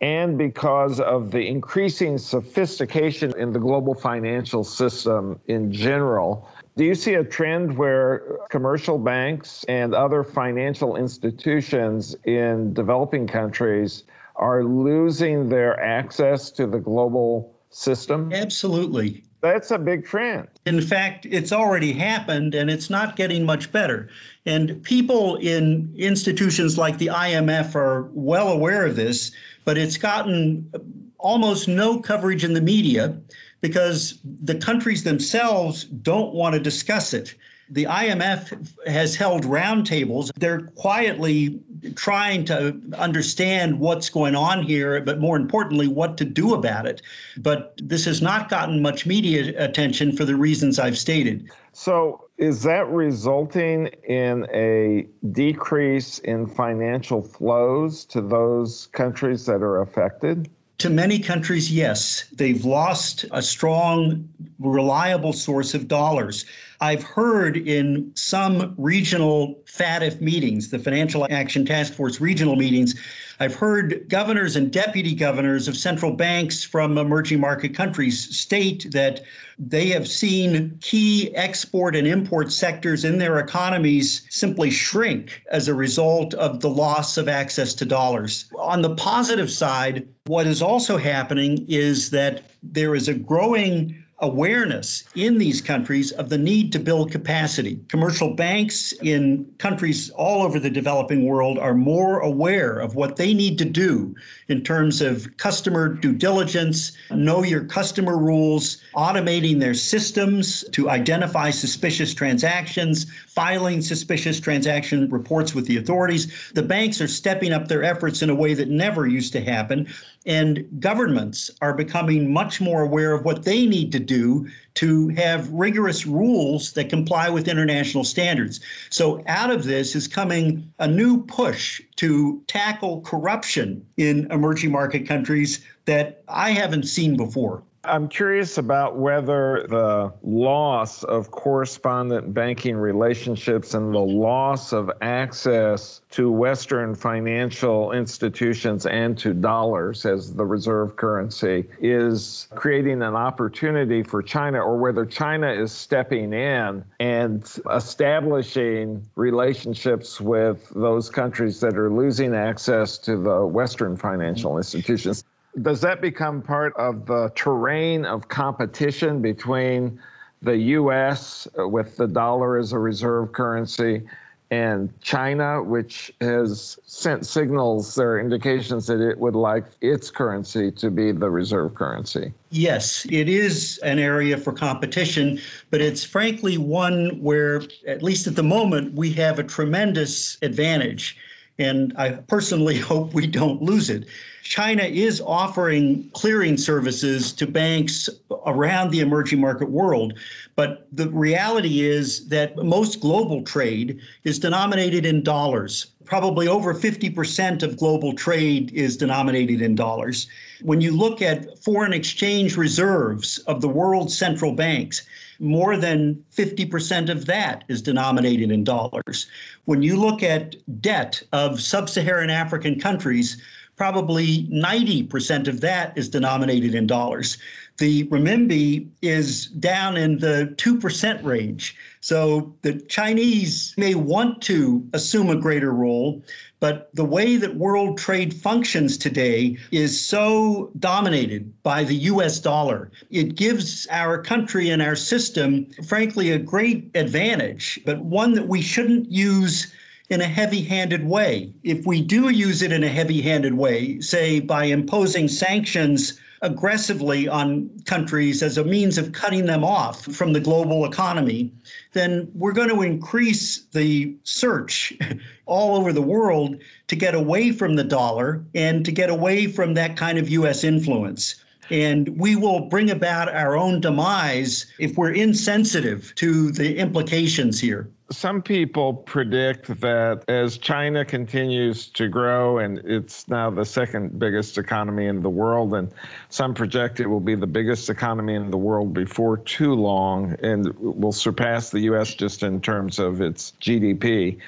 and 0.00 0.38
because 0.38 1.00
of 1.00 1.30
the 1.32 1.46
increasing 1.46 2.16
sophistication 2.16 3.34
in 3.36 3.52
the 3.52 3.58
global 3.58 3.94
financial 3.94 4.64
system 4.64 5.38
in 5.46 5.70
general, 5.70 6.48
do 6.78 6.84
you 6.84 6.94
see 6.94 7.12
a 7.12 7.24
trend 7.24 7.76
where 7.76 8.38
commercial 8.48 8.96
banks 8.96 9.66
and 9.68 9.94
other 9.94 10.24
financial 10.24 10.96
institutions 10.96 12.16
in 12.24 12.72
developing 12.72 13.26
countries 13.26 14.04
are 14.34 14.64
losing 14.64 15.50
their 15.50 15.78
access 15.78 16.50
to 16.52 16.66
the 16.66 16.78
global 16.78 17.54
system? 17.68 18.32
Absolutely. 18.32 19.24
That's 19.44 19.70
a 19.70 19.78
big 19.78 20.06
trend. 20.06 20.48
In 20.64 20.80
fact, 20.80 21.26
it's 21.26 21.52
already 21.52 21.92
happened 21.92 22.54
and 22.54 22.70
it's 22.70 22.88
not 22.88 23.14
getting 23.14 23.44
much 23.44 23.70
better. 23.70 24.08
And 24.46 24.82
people 24.82 25.36
in 25.36 25.96
institutions 25.98 26.78
like 26.78 26.96
the 26.96 27.08
IMF 27.08 27.74
are 27.74 28.08
well 28.14 28.48
aware 28.48 28.86
of 28.86 28.96
this, 28.96 29.32
but 29.66 29.76
it's 29.76 29.98
gotten 29.98 30.72
almost 31.18 31.68
no 31.68 32.00
coverage 32.00 32.42
in 32.42 32.54
the 32.54 32.62
media 32.62 33.18
because 33.60 34.18
the 34.24 34.54
countries 34.54 35.04
themselves 35.04 35.84
don't 35.84 36.32
want 36.32 36.54
to 36.54 36.60
discuss 36.60 37.12
it. 37.12 37.34
The 37.70 37.84
IMF 37.84 38.86
has 38.86 39.16
held 39.16 39.44
roundtables. 39.44 40.30
They're 40.36 40.62
quietly 40.62 41.60
trying 41.94 42.44
to 42.46 42.80
understand 42.96 43.78
what's 43.78 44.10
going 44.10 44.34
on 44.34 44.62
here, 44.62 45.00
but 45.00 45.18
more 45.18 45.36
importantly, 45.36 45.88
what 45.88 46.18
to 46.18 46.24
do 46.24 46.54
about 46.54 46.86
it. 46.86 47.02
But 47.36 47.80
this 47.82 48.04
has 48.04 48.20
not 48.20 48.48
gotten 48.48 48.82
much 48.82 49.06
media 49.06 49.54
attention 49.62 50.16
for 50.16 50.24
the 50.24 50.36
reasons 50.36 50.78
I've 50.78 50.98
stated. 50.98 51.50
So, 51.72 52.24
is 52.36 52.62
that 52.64 52.88
resulting 52.88 53.86
in 54.02 54.46
a 54.52 55.06
decrease 55.30 56.18
in 56.18 56.46
financial 56.46 57.22
flows 57.22 58.04
to 58.06 58.20
those 58.20 58.88
countries 58.88 59.46
that 59.46 59.62
are 59.62 59.80
affected? 59.80 60.50
To 60.78 60.90
many 60.90 61.20
countries, 61.20 61.70
yes. 61.70 62.24
They've 62.32 62.64
lost 62.64 63.24
a 63.30 63.42
strong, 63.42 64.30
reliable 64.58 65.32
source 65.32 65.74
of 65.74 65.88
dollars. 65.88 66.44
I've 66.80 67.02
heard 67.02 67.56
in 67.56 68.12
some 68.16 68.74
regional 68.76 69.62
FATF 69.66 70.20
meetings, 70.20 70.70
the 70.70 70.78
Financial 70.78 71.26
Action 71.30 71.64
Task 71.64 71.94
Force 71.94 72.20
regional 72.20 72.56
meetings, 72.56 72.96
I've 73.40 73.54
heard 73.54 74.08
governors 74.08 74.54
and 74.54 74.72
deputy 74.72 75.14
governors 75.14 75.66
of 75.66 75.76
central 75.76 76.12
banks 76.12 76.62
from 76.62 76.98
emerging 76.98 77.40
market 77.40 77.74
countries 77.74 78.36
state 78.36 78.92
that 78.92 79.22
they 79.58 79.88
have 79.88 80.06
seen 80.06 80.78
key 80.80 81.34
export 81.34 81.96
and 81.96 82.06
import 82.06 82.52
sectors 82.52 83.04
in 83.04 83.18
their 83.18 83.38
economies 83.38 84.24
simply 84.30 84.70
shrink 84.70 85.42
as 85.50 85.66
a 85.68 85.74
result 85.74 86.34
of 86.34 86.60
the 86.60 86.70
loss 86.70 87.18
of 87.18 87.28
access 87.28 87.74
to 87.74 87.84
dollars. 87.84 88.48
On 88.56 88.82
the 88.82 88.94
positive 88.94 89.50
side, 89.50 90.08
what 90.26 90.46
is 90.46 90.62
also 90.62 90.96
happening 90.96 91.66
is 91.68 92.08
that 92.10 92.44
there 92.62 92.94
is 92.94 93.08
a 93.08 93.14
growing 93.14 94.04
awareness 94.18 95.04
in 95.14 95.38
these 95.38 95.60
countries 95.60 96.12
of 96.12 96.28
the 96.28 96.38
need 96.38 96.72
to 96.72 96.78
build 96.78 97.10
capacity. 97.10 97.80
Commercial 97.88 98.34
banks 98.34 98.92
in 98.92 99.54
countries 99.58 100.08
all 100.10 100.42
over 100.42 100.60
the 100.60 100.70
developing 100.70 101.26
world 101.26 101.58
are 101.58 101.74
more 101.74 102.20
aware 102.20 102.78
of 102.78 102.94
what 102.94 103.16
they 103.16 103.34
need 103.34 103.58
to 103.58 103.64
do 103.64 104.14
in 104.48 104.62
terms 104.62 105.02
of 105.02 105.36
customer 105.36 105.88
due 105.88 106.14
diligence, 106.14 106.92
know 107.10 107.42
your 107.42 107.64
customer 107.64 108.16
rules, 108.16 108.78
automating 108.94 109.58
their 109.58 109.74
systems 109.74 110.64
to 110.72 110.88
identify 110.88 111.50
suspicious 111.50 112.14
transactions, 112.14 113.06
filing 113.28 113.82
suspicious 113.82 114.38
transaction 114.38 115.10
reports 115.10 115.54
with 115.54 115.66
the 115.66 115.76
authorities. 115.76 116.50
The 116.54 116.62
banks 116.62 117.00
are 117.00 117.08
stepping 117.08 117.52
up 117.52 117.66
their 117.66 117.82
efforts 117.82 118.22
in 118.22 118.30
a 118.30 118.34
way 118.34 118.54
that 118.54 118.68
never 118.68 119.06
used 119.06 119.32
to 119.32 119.40
happen. 119.40 119.88
And 120.26 120.80
governments 120.80 121.50
are 121.60 121.74
becoming 121.74 122.32
much 122.32 122.60
more 122.60 122.82
aware 122.82 123.12
of 123.12 123.24
what 123.24 123.44
they 123.44 123.66
need 123.66 123.92
to 123.92 123.98
do 123.98 124.48
to 124.74 125.08
have 125.08 125.50
rigorous 125.50 126.06
rules 126.06 126.72
that 126.72 126.88
comply 126.88 127.28
with 127.28 127.46
international 127.46 128.04
standards. 128.04 128.60
So, 128.90 129.22
out 129.26 129.50
of 129.50 129.64
this 129.64 129.94
is 129.94 130.08
coming 130.08 130.72
a 130.78 130.88
new 130.88 131.24
push 131.24 131.82
to 131.96 132.42
tackle 132.46 133.02
corruption 133.02 133.86
in 133.96 134.32
emerging 134.32 134.72
market 134.72 135.06
countries 135.06 135.64
that 135.84 136.22
I 136.26 136.50
haven't 136.50 136.84
seen 136.84 137.16
before. 137.16 137.62
I'm 137.86 138.08
curious 138.08 138.56
about 138.56 138.96
whether 138.96 139.66
the 139.68 140.12
loss 140.22 141.04
of 141.04 141.30
correspondent 141.30 142.32
banking 142.32 142.76
relationships 142.76 143.74
and 143.74 143.92
the 143.94 143.98
loss 143.98 144.72
of 144.72 144.90
access 145.02 146.00
to 146.12 146.30
Western 146.30 146.94
financial 146.94 147.92
institutions 147.92 148.86
and 148.86 149.18
to 149.18 149.34
dollars 149.34 150.06
as 150.06 150.32
the 150.32 150.46
reserve 150.46 150.96
currency 150.96 151.68
is 151.80 152.48
creating 152.54 153.02
an 153.02 153.14
opportunity 153.14 154.02
for 154.02 154.22
China, 154.22 154.60
or 154.60 154.78
whether 154.78 155.04
China 155.04 155.52
is 155.52 155.70
stepping 155.70 156.32
in 156.32 156.84
and 157.00 157.58
establishing 157.70 159.04
relationships 159.14 160.20
with 160.20 160.70
those 160.74 161.10
countries 161.10 161.60
that 161.60 161.76
are 161.76 161.90
losing 161.90 162.34
access 162.34 162.98
to 162.98 163.16
the 163.16 163.44
Western 163.44 163.96
financial 163.96 164.56
institutions 164.56 165.24
does 165.62 165.80
that 165.80 166.00
become 166.00 166.42
part 166.42 166.74
of 166.76 167.06
the 167.06 167.30
terrain 167.34 168.04
of 168.04 168.28
competition 168.28 169.22
between 169.22 170.00
the 170.42 170.56
U.S. 170.56 171.48
with 171.56 171.96
the 171.96 172.06
dollar 172.06 172.58
as 172.58 172.72
a 172.72 172.78
reserve 172.78 173.32
currency 173.32 174.02
and 174.50 174.92
China, 175.00 175.62
which 175.62 176.12
has 176.20 176.78
sent 176.86 177.26
signals, 177.26 177.98
are 177.98 178.20
indications 178.20 178.86
that 178.86 179.00
it 179.00 179.18
would 179.18 179.34
like 179.34 179.64
its 179.80 180.10
currency 180.10 180.70
to 180.70 180.90
be 180.90 181.12
the 181.12 181.30
reserve 181.30 181.74
currency. 181.74 182.32
Yes, 182.50 183.06
it 183.10 183.28
is 183.28 183.78
an 183.78 183.98
area 183.98 184.36
for 184.36 184.52
competition, 184.52 185.40
but 185.70 185.80
it's 185.80 186.04
frankly 186.04 186.58
one 186.58 187.20
where, 187.20 187.62
at 187.86 188.02
least 188.02 188.26
at 188.26 188.36
the 188.36 188.42
moment, 188.42 188.94
we 188.94 189.12
have 189.14 189.38
a 189.38 189.44
tremendous 189.44 190.36
advantage. 190.42 191.16
And 191.58 191.94
I 191.96 192.10
personally 192.10 192.78
hope 192.90 193.14
we 193.14 193.26
don't 193.26 193.62
lose 193.62 193.90
it. 193.90 194.06
China 194.42 194.82
is 194.82 195.22
offering 195.22 196.10
clearing 196.10 196.58
services 196.58 197.32
to 197.32 197.46
banks 197.46 198.10
around 198.46 198.90
the 198.90 199.00
emerging 199.00 199.40
market 199.40 199.70
world. 199.70 200.18
But 200.54 200.86
the 200.92 201.08
reality 201.08 201.80
is 201.80 202.28
that 202.28 202.56
most 202.56 203.00
global 203.00 203.42
trade 203.42 204.00
is 204.22 204.38
denominated 204.38 205.06
in 205.06 205.22
dollars. 205.22 205.86
Probably 206.04 206.48
over 206.48 206.74
50% 206.74 207.62
of 207.62 207.78
global 207.78 208.12
trade 208.12 208.72
is 208.72 208.96
denominated 208.96 209.62
in 209.62 209.74
dollars. 209.74 210.26
When 210.62 210.80
you 210.80 210.96
look 210.96 211.22
at 211.22 211.58
foreign 211.64 211.92
exchange 211.92 212.56
reserves 212.56 213.38
of 213.38 213.60
the 213.60 213.68
world's 213.68 214.16
central 214.16 214.52
banks, 214.52 215.06
more 215.38 215.76
than 215.76 216.24
50% 216.36 217.08
of 217.08 217.26
that 217.26 217.64
is 217.68 217.82
denominated 217.82 218.50
in 218.50 218.64
dollars. 218.64 219.26
When 219.64 219.82
you 219.82 219.96
look 219.96 220.22
at 220.22 220.56
debt 220.80 221.22
of 221.32 221.60
sub 221.60 221.88
Saharan 221.88 222.30
African 222.30 222.78
countries, 222.78 223.42
probably 223.76 224.46
90% 224.46 225.48
of 225.48 225.62
that 225.62 225.96
is 225.98 226.08
denominated 226.08 226.74
in 226.74 226.86
dollars. 226.86 227.38
The 227.76 228.04
renminbi 228.04 228.90
is 229.02 229.46
down 229.46 229.96
in 229.96 230.18
the 230.18 230.54
2% 230.56 231.24
range. 231.24 231.76
So 232.00 232.54
the 232.62 232.74
Chinese 232.74 233.74
may 233.76 233.96
want 233.96 234.42
to 234.42 234.88
assume 234.92 235.28
a 235.28 235.40
greater 235.40 235.72
role, 235.72 236.22
but 236.60 236.90
the 236.94 237.04
way 237.04 237.36
that 237.36 237.56
world 237.56 237.98
trade 237.98 238.32
functions 238.32 238.98
today 238.98 239.58
is 239.72 240.06
so 240.06 240.70
dominated 240.78 241.62
by 241.64 241.82
the 241.82 241.96
US 241.96 242.38
dollar. 242.38 242.92
It 243.10 243.34
gives 243.34 243.88
our 243.90 244.22
country 244.22 244.70
and 244.70 244.80
our 244.80 244.96
system, 244.96 245.66
frankly, 245.86 246.30
a 246.30 246.38
great 246.38 246.92
advantage, 246.94 247.80
but 247.84 247.98
one 247.98 248.34
that 248.34 248.46
we 248.46 248.62
shouldn't 248.62 249.10
use 249.10 249.72
in 250.08 250.20
a 250.20 250.28
heavy 250.28 250.62
handed 250.62 251.04
way. 251.04 251.54
If 251.64 251.86
we 251.86 252.02
do 252.02 252.28
use 252.28 252.62
it 252.62 252.70
in 252.70 252.84
a 252.84 252.88
heavy 252.88 253.20
handed 253.22 253.54
way, 253.54 254.00
say 254.00 254.38
by 254.38 254.66
imposing 254.66 255.28
sanctions 255.28 256.20
aggressively 256.44 257.26
on 257.26 257.70
countries 257.86 258.42
as 258.42 258.58
a 258.58 258.64
means 258.64 258.98
of 258.98 259.12
cutting 259.12 259.46
them 259.46 259.64
off 259.64 260.04
from 260.04 260.34
the 260.34 260.40
global 260.40 260.84
economy, 260.84 261.50
then 261.94 262.30
we're 262.34 262.52
going 262.52 262.68
to 262.68 262.82
increase 262.82 263.64
the 263.72 264.16
search 264.24 264.92
all 265.46 265.76
over 265.76 265.92
the 265.92 266.02
world 266.02 266.60
to 266.88 266.96
get 266.96 267.14
away 267.14 267.50
from 267.50 267.76
the 267.76 267.82
dollar 267.82 268.44
and 268.54 268.84
to 268.84 268.92
get 268.92 269.08
away 269.08 269.46
from 269.46 269.74
that 269.74 269.96
kind 269.96 270.18
of 270.18 270.28
U.S. 270.28 270.64
influence. 270.64 271.42
And 271.70 272.18
we 272.18 272.36
will 272.36 272.60
bring 272.68 272.90
about 272.90 273.34
our 273.34 273.56
own 273.56 273.80
demise 273.80 274.66
if 274.78 274.96
we're 274.96 275.12
insensitive 275.12 276.12
to 276.16 276.50
the 276.52 276.78
implications 276.78 277.60
here. 277.60 277.90
Some 278.10 278.42
people 278.42 278.92
predict 278.92 279.80
that 279.80 280.24
as 280.28 280.58
China 280.58 281.06
continues 281.06 281.86
to 281.92 282.08
grow, 282.08 282.58
and 282.58 282.78
it's 282.78 283.26
now 283.28 283.48
the 283.50 283.64
second 283.64 284.18
biggest 284.18 284.58
economy 284.58 285.06
in 285.06 285.22
the 285.22 285.30
world, 285.30 285.72
and 285.74 285.90
some 286.28 286.52
project 286.52 287.00
it 287.00 287.06
will 287.06 287.20
be 287.20 287.34
the 287.34 287.46
biggest 287.46 287.88
economy 287.88 288.34
in 288.34 288.50
the 288.50 288.58
world 288.58 288.92
before 288.92 289.38
too 289.38 289.72
long 289.72 290.36
and 290.42 290.78
will 290.78 291.12
surpass 291.12 291.70
the 291.70 291.80
U.S. 291.80 292.14
just 292.14 292.42
in 292.42 292.60
terms 292.60 292.98
of 292.98 293.22
its 293.22 293.54
GDP 293.58 294.40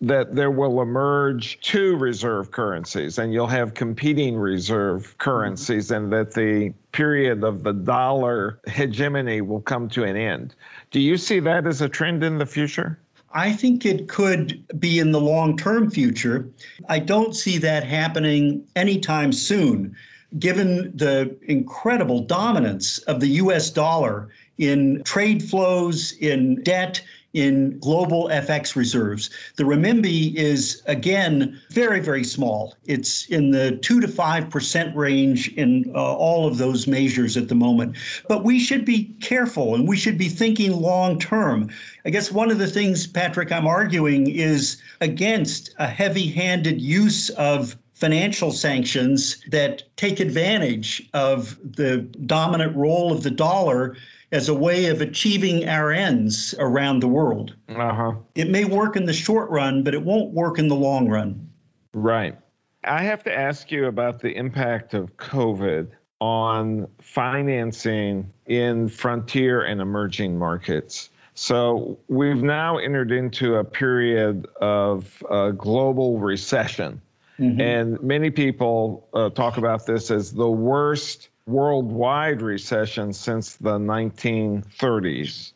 that 0.00 0.34
there 0.34 0.50
will 0.50 0.80
emerge 0.80 1.60
two 1.60 1.96
reserve 1.96 2.50
currencies 2.50 3.18
and 3.18 3.32
you'll 3.32 3.46
have 3.46 3.74
competing 3.74 4.36
reserve 4.36 5.02
mm-hmm. 5.02 5.18
currencies 5.18 5.90
and 5.90 6.12
that 6.12 6.32
the 6.32 6.72
period 6.92 7.44
of 7.44 7.62
the 7.62 7.72
dollar 7.72 8.60
hegemony 8.66 9.40
will 9.40 9.60
come 9.60 9.88
to 9.90 10.04
an 10.04 10.16
end. 10.16 10.54
Do 10.90 11.00
you 11.00 11.16
see 11.16 11.40
that 11.40 11.66
as 11.66 11.82
a 11.82 11.88
trend 11.88 12.24
in 12.24 12.38
the 12.38 12.46
future? 12.46 12.98
I 13.32 13.52
think 13.52 13.86
it 13.86 14.08
could 14.08 14.64
be 14.80 14.98
in 14.98 15.12
the 15.12 15.20
long 15.20 15.56
term 15.56 15.90
future. 15.90 16.48
I 16.88 16.98
don't 16.98 17.34
see 17.36 17.58
that 17.58 17.84
happening 17.84 18.66
anytime 18.74 19.32
soon, 19.32 19.96
given 20.36 20.96
the 20.96 21.36
incredible 21.42 22.20
dominance 22.20 22.98
of 22.98 23.20
the 23.20 23.28
US 23.28 23.70
dollar 23.70 24.30
in 24.58 25.02
trade 25.04 25.42
flows, 25.42 26.12
in 26.12 26.62
debt, 26.62 27.02
in 27.32 27.78
global 27.78 28.28
FX 28.28 28.74
reserves. 28.74 29.30
The 29.56 29.64
renminbi 29.64 30.34
is, 30.34 30.82
again, 30.86 31.60
very, 31.70 32.00
very 32.00 32.24
small. 32.24 32.74
It's 32.84 33.26
in 33.26 33.50
the 33.50 33.76
2 33.76 34.00
to 34.00 34.08
5% 34.08 34.94
range 34.96 35.48
in 35.48 35.92
uh, 35.94 35.98
all 35.98 36.48
of 36.48 36.58
those 36.58 36.86
measures 36.86 37.36
at 37.36 37.48
the 37.48 37.54
moment. 37.54 37.96
But 38.28 38.44
we 38.44 38.58
should 38.58 38.84
be 38.84 39.04
careful 39.20 39.74
and 39.74 39.86
we 39.86 39.96
should 39.96 40.18
be 40.18 40.28
thinking 40.28 40.72
long 40.72 41.18
term. 41.18 41.70
I 42.04 42.10
guess 42.10 42.32
one 42.32 42.50
of 42.50 42.58
the 42.58 42.66
things, 42.66 43.06
Patrick, 43.06 43.52
I'm 43.52 43.66
arguing 43.66 44.28
is 44.28 44.82
against 45.00 45.74
a 45.78 45.86
heavy 45.86 46.28
handed 46.28 46.80
use 46.80 47.30
of 47.30 47.76
financial 48.00 48.50
sanctions 48.50 49.44
that 49.50 49.82
take 49.96 50.20
advantage 50.20 51.08
of 51.12 51.58
the 51.62 51.98
dominant 51.98 52.74
role 52.74 53.12
of 53.12 53.22
the 53.22 53.30
dollar 53.30 53.94
as 54.32 54.48
a 54.48 54.54
way 54.54 54.86
of 54.86 55.00
achieving 55.00 55.68
our 55.68 55.90
ends 55.90 56.54
around 56.58 57.00
the 57.00 57.08
world. 57.08 57.56
Uh-huh. 57.68 58.14
It 58.34 58.48
may 58.48 58.64
work 58.64 58.96
in 58.96 59.04
the 59.04 59.12
short 59.12 59.50
run, 59.50 59.82
but 59.82 59.94
it 59.94 60.02
won't 60.02 60.32
work 60.32 60.58
in 60.58 60.68
the 60.68 60.76
long 60.76 61.08
run. 61.08 61.50
Right. 61.92 62.36
I 62.84 63.02
have 63.02 63.24
to 63.24 63.36
ask 63.36 63.70
you 63.70 63.86
about 63.86 64.20
the 64.20 64.34
impact 64.34 64.94
of 64.94 65.16
COVID 65.16 65.90
on 66.20 66.86
financing 67.00 68.32
in 68.46 68.88
frontier 68.88 69.62
and 69.62 69.80
emerging 69.80 70.38
markets. 70.38 71.10
So 71.34 71.98
we've 72.08 72.42
now 72.42 72.78
entered 72.78 73.12
into 73.12 73.56
a 73.56 73.64
period 73.64 74.46
of 74.60 75.22
uh, 75.30 75.50
global 75.50 76.18
recession. 76.18 77.00
Mm-hmm. 77.38 77.60
And 77.60 78.02
many 78.02 78.30
people 78.30 79.08
uh, 79.14 79.30
talk 79.30 79.56
about 79.56 79.86
this 79.86 80.10
as 80.10 80.32
the 80.32 80.50
worst 80.50 81.29
worldwide 81.50 82.42
recession 82.42 83.12
since 83.12 83.56
the 83.56 83.78
1930s. 83.78 85.52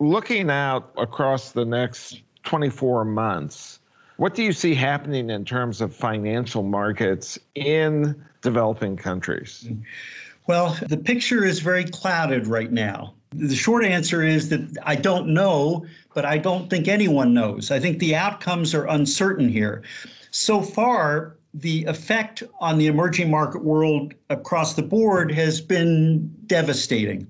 Looking 0.00 0.50
out 0.50 0.92
across 0.96 1.52
the 1.52 1.64
next 1.64 2.20
24 2.44 3.04
months, 3.04 3.78
what 4.16 4.34
do 4.34 4.42
you 4.42 4.52
see 4.52 4.74
happening 4.74 5.30
in 5.30 5.44
terms 5.44 5.80
of 5.80 5.94
financial 5.94 6.62
markets 6.62 7.38
in 7.54 8.24
developing 8.42 8.96
countries? 8.96 9.68
Well, 10.46 10.76
the 10.80 10.96
picture 10.96 11.44
is 11.44 11.60
very 11.60 11.84
clouded 11.84 12.46
right 12.46 12.70
now. 12.70 13.14
The 13.32 13.54
short 13.54 13.84
answer 13.84 14.22
is 14.22 14.48
that 14.48 14.78
I 14.82 14.96
don't 14.96 15.34
know, 15.34 15.86
but 16.14 16.24
I 16.24 16.38
don't 16.38 16.68
think 16.70 16.88
anyone 16.88 17.34
knows. 17.34 17.70
I 17.70 17.78
think 17.80 17.98
the 17.98 18.16
outcomes 18.16 18.74
are 18.74 18.86
uncertain 18.86 19.48
here. 19.48 19.82
So 20.30 20.62
far, 20.62 21.36
the 21.60 21.84
effect 21.86 22.42
on 22.60 22.78
the 22.78 22.86
emerging 22.86 23.30
market 23.30 23.64
world 23.64 24.14
across 24.30 24.74
the 24.74 24.82
board 24.82 25.32
has 25.32 25.60
been 25.60 26.34
devastating. 26.46 27.28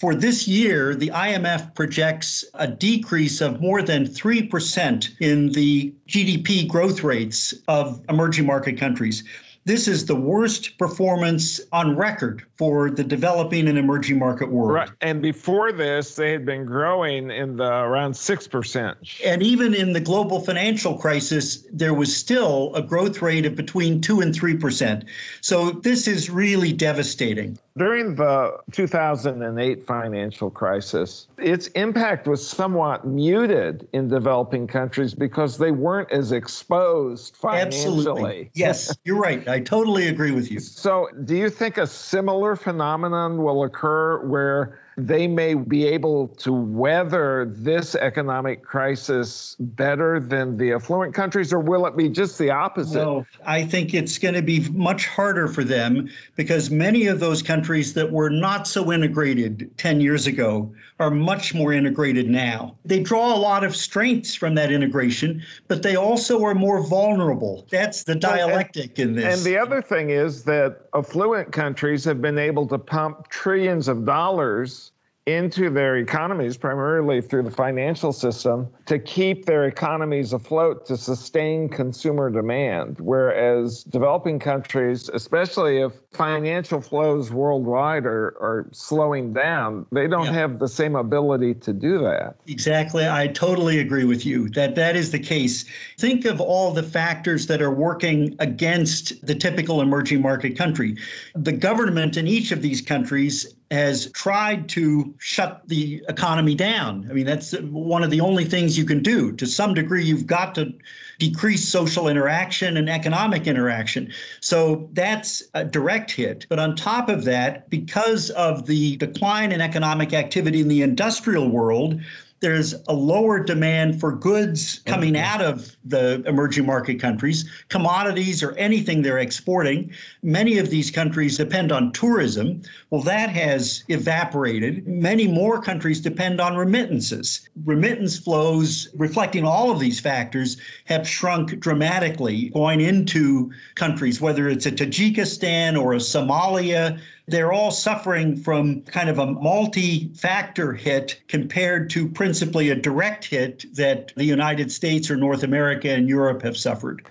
For 0.00 0.14
this 0.14 0.48
year, 0.48 0.94
the 0.94 1.08
IMF 1.08 1.74
projects 1.74 2.44
a 2.54 2.66
decrease 2.66 3.40
of 3.40 3.60
more 3.60 3.82
than 3.82 4.06
3% 4.06 5.10
in 5.20 5.52
the 5.52 5.94
GDP 6.08 6.66
growth 6.66 7.02
rates 7.02 7.54
of 7.68 8.02
emerging 8.08 8.46
market 8.46 8.78
countries. 8.78 9.24
This 9.64 9.88
is 9.88 10.06
the 10.06 10.16
worst 10.16 10.78
performance 10.78 11.60
on 11.70 11.96
record 11.96 12.44
for 12.56 12.90
the 12.90 13.04
developing 13.04 13.68
and 13.68 13.76
emerging 13.76 14.18
market 14.18 14.50
world. 14.50 14.72
Right. 14.72 14.90
And 15.00 15.20
before 15.20 15.72
this, 15.72 16.16
they 16.16 16.32
had 16.32 16.46
been 16.46 16.64
growing 16.64 17.30
in 17.30 17.56
the 17.56 17.70
around 17.70 18.12
6%. 18.14 19.24
And 19.24 19.42
even 19.42 19.74
in 19.74 19.92
the 19.92 20.00
global 20.00 20.40
financial 20.40 20.96
crisis, 20.96 21.66
there 21.72 21.92
was 21.92 22.16
still 22.16 22.74
a 22.74 22.82
growth 22.82 23.20
rate 23.20 23.44
of 23.44 23.54
between 23.54 24.00
2 24.00 24.20
and 24.20 24.34
3%. 24.34 25.04
So 25.42 25.70
this 25.72 26.08
is 26.08 26.30
really 26.30 26.72
devastating. 26.72 27.58
During 27.76 28.14
the 28.16 28.58
2008 28.72 29.86
financial 29.86 30.50
crisis, 30.50 31.28
its 31.38 31.68
impact 31.68 32.26
was 32.26 32.46
somewhat 32.46 33.06
muted 33.06 33.88
in 33.92 34.08
developing 34.08 34.66
countries 34.66 35.14
because 35.14 35.56
they 35.56 35.70
weren't 35.70 36.10
as 36.10 36.32
exposed 36.32 37.36
financially. 37.36 37.98
Absolutely. 37.98 38.50
Yes, 38.54 38.96
you're 39.04 39.20
right. 39.20 39.46
I 39.50 39.60
totally 39.60 40.08
agree 40.08 40.30
with 40.30 40.50
you. 40.50 40.60
So, 40.60 41.08
do 41.24 41.36
you 41.36 41.50
think 41.50 41.76
a 41.78 41.86
similar 41.86 42.56
phenomenon 42.56 43.42
will 43.42 43.64
occur 43.64 44.24
where 44.26 44.78
they 44.96 45.26
may 45.26 45.54
be 45.54 45.86
able 45.86 46.28
to 46.28 46.52
weather 46.52 47.46
this 47.50 47.94
economic 47.94 48.62
crisis 48.62 49.56
better 49.58 50.20
than 50.20 50.56
the 50.56 50.72
affluent 50.72 51.14
countries, 51.14 51.52
or 51.52 51.58
will 51.58 51.86
it 51.86 51.96
be 51.96 52.08
just 52.08 52.38
the 52.38 52.50
opposite? 52.50 52.96
No, 52.96 53.26
I 53.44 53.64
think 53.64 53.94
it's 53.94 54.18
going 54.18 54.34
to 54.34 54.42
be 54.42 54.68
much 54.68 55.06
harder 55.06 55.48
for 55.48 55.64
them 55.64 56.10
because 56.36 56.70
many 56.70 57.06
of 57.06 57.20
those 57.20 57.42
countries 57.42 57.94
that 57.94 58.12
were 58.12 58.30
not 58.30 58.66
so 58.66 58.92
integrated 58.92 59.70
10 59.78 60.00
years 60.00 60.26
ago 60.26 60.72
are 61.00 61.10
much 61.10 61.54
more 61.54 61.72
integrated 61.72 62.28
now. 62.28 62.76
They 62.84 63.00
draw 63.02 63.34
a 63.34 63.38
lot 63.38 63.64
of 63.64 63.74
strengths 63.74 64.34
from 64.34 64.54
that 64.56 64.70
integration, 64.70 65.42
but 65.66 65.82
they 65.82 65.96
also 65.96 66.44
are 66.44 66.54
more 66.54 66.86
vulnerable. 66.86 67.66
That's 67.70 68.04
the 68.04 68.14
dialectic 68.14 68.98
and, 68.98 69.10
in 69.10 69.16
this. 69.16 69.38
And 69.38 69.46
the 69.46 69.58
other 69.58 69.80
thing 69.80 70.10
is 70.10 70.44
that 70.44 70.82
affluent 70.94 71.52
countries 71.52 72.04
have 72.04 72.20
been 72.20 72.38
able 72.38 72.66
to 72.68 72.78
pump 72.78 73.28
trillions 73.28 73.88
of 73.88 74.04
dollars 74.04 74.92
into 75.34 75.70
their 75.70 75.96
economies, 75.96 76.56
primarily 76.56 77.20
through 77.20 77.42
the 77.42 77.50
financial 77.50 78.12
system, 78.12 78.68
to 78.86 78.98
keep 78.98 79.44
their 79.44 79.64
economies 79.64 80.32
afloat 80.32 80.86
to 80.86 80.96
sustain 80.96 81.68
consumer 81.68 82.30
demand. 82.30 82.98
Whereas 83.00 83.84
developing 83.84 84.38
countries, 84.38 85.08
especially 85.08 85.78
if 85.78 85.92
financial 86.12 86.80
flows 86.80 87.30
worldwide 87.30 88.06
are, 88.06 88.36
are 88.40 88.68
slowing 88.72 89.32
down, 89.32 89.86
they 89.92 90.06
don't 90.06 90.26
yeah. 90.26 90.32
have 90.32 90.58
the 90.58 90.68
same 90.68 90.96
ability 90.96 91.54
to 91.54 91.72
do 91.72 91.98
that. 92.00 92.36
Exactly. 92.46 93.08
I 93.08 93.28
totally 93.28 93.78
agree 93.78 94.04
with 94.04 94.26
you 94.26 94.48
that 94.50 94.74
that 94.74 94.96
is 94.96 95.10
the 95.10 95.18
case. 95.18 95.64
Think 95.98 96.24
of 96.24 96.40
all 96.40 96.72
the 96.72 96.82
factors 96.82 97.46
that 97.46 97.62
are 97.62 97.70
working 97.70 98.36
against 98.38 99.24
the 99.24 99.34
typical 99.34 99.80
emerging 99.80 100.22
market 100.22 100.56
country. 100.56 100.96
The 101.34 101.52
government 101.52 102.16
in 102.16 102.26
each 102.26 102.52
of 102.52 102.62
these 102.62 102.80
countries 102.80 103.54
has 103.70 104.10
tried 104.10 104.68
to 104.70 105.14
shut 105.18 105.62
the 105.66 106.02
economy 106.08 106.56
down. 106.56 107.06
I 107.08 107.12
mean, 107.12 107.26
that's 107.26 107.52
one 107.52 108.02
of 108.02 108.10
the 108.10 108.22
only 108.22 108.44
things 108.44 108.76
you 108.76 108.84
can 108.84 109.02
do. 109.02 109.32
To 109.32 109.46
some 109.46 109.74
degree, 109.74 110.04
you've 110.04 110.26
got 110.26 110.56
to 110.56 110.74
decrease 111.20 111.68
social 111.68 112.08
interaction 112.08 112.76
and 112.76 112.90
economic 112.90 113.46
interaction. 113.46 114.12
So 114.40 114.88
that's 114.92 115.44
a 115.54 115.64
direct 115.64 116.10
hit. 116.10 116.46
But 116.48 116.58
on 116.58 116.74
top 116.74 117.08
of 117.08 117.24
that, 117.24 117.70
because 117.70 118.30
of 118.30 118.66
the 118.66 118.96
decline 118.96 119.52
in 119.52 119.60
economic 119.60 120.14
activity 120.14 120.60
in 120.60 120.68
the 120.68 120.82
industrial 120.82 121.48
world, 121.48 122.00
there's 122.40 122.74
a 122.88 122.92
lower 122.92 123.40
demand 123.40 124.00
for 124.00 124.12
goods 124.12 124.80
coming 124.86 125.16
out 125.16 125.42
of 125.42 125.76
the 125.84 126.22
emerging 126.26 126.64
market 126.64 126.98
countries, 126.98 127.48
commodities 127.68 128.42
or 128.42 128.52
anything 128.52 129.02
they're 129.02 129.18
exporting. 129.18 129.92
Many 130.22 130.58
of 130.58 130.70
these 130.70 130.90
countries 130.90 131.36
depend 131.36 131.70
on 131.70 131.92
tourism. 131.92 132.62
Well, 132.88 133.02
that 133.02 133.28
has 133.30 133.84
evaporated. 133.88 134.86
Many 134.88 135.28
more 135.28 135.60
countries 135.60 136.00
depend 136.00 136.40
on 136.40 136.56
remittances. 136.56 137.48
Remittance 137.64 138.18
flows, 138.18 138.88
reflecting 138.96 139.44
all 139.44 139.70
of 139.70 139.78
these 139.78 140.00
factors, 140.00 140.56
have 140.86 141.06
shrunk 141.06 141.60
dramatically 141.60 142.48
going 142.48 142.80
into 142.80 143.52
countries, 143.74 144.20
whether 144.20 144.48
it's 144.48 144.66
a 144.66 144.72
Tajikistan 144.72 145.80
or 145.80 145.92
a 145.92 145.98
Somalia 145.98 147.00
they're 147.30 147.52
all 147.52 147.70
suffering 147.70 148.36
from 148.36 148.82
kind 148.82 149.08
of 149.08 149.18
a 149.18 149.26
multi 149.26 150.12
factor 150.14 150.72
hit 150.72 151.22
compared 151.28 151.90
to 151.90 152.08
principally 152.08 152.70
a 152.70 152.74
direct 152.74 153.24
hit 153.24 153.64
that 153.76 154.12
the 154.16 154.24
United 154.24 154.72
States 154.72 155.10
or 155.10 155.16
North 155.16 155.42
America 155.42 155.90
and 155.90 156.08
Europe 156.08 156.42
have 156.42 156.56
suffered. 156.56 157.06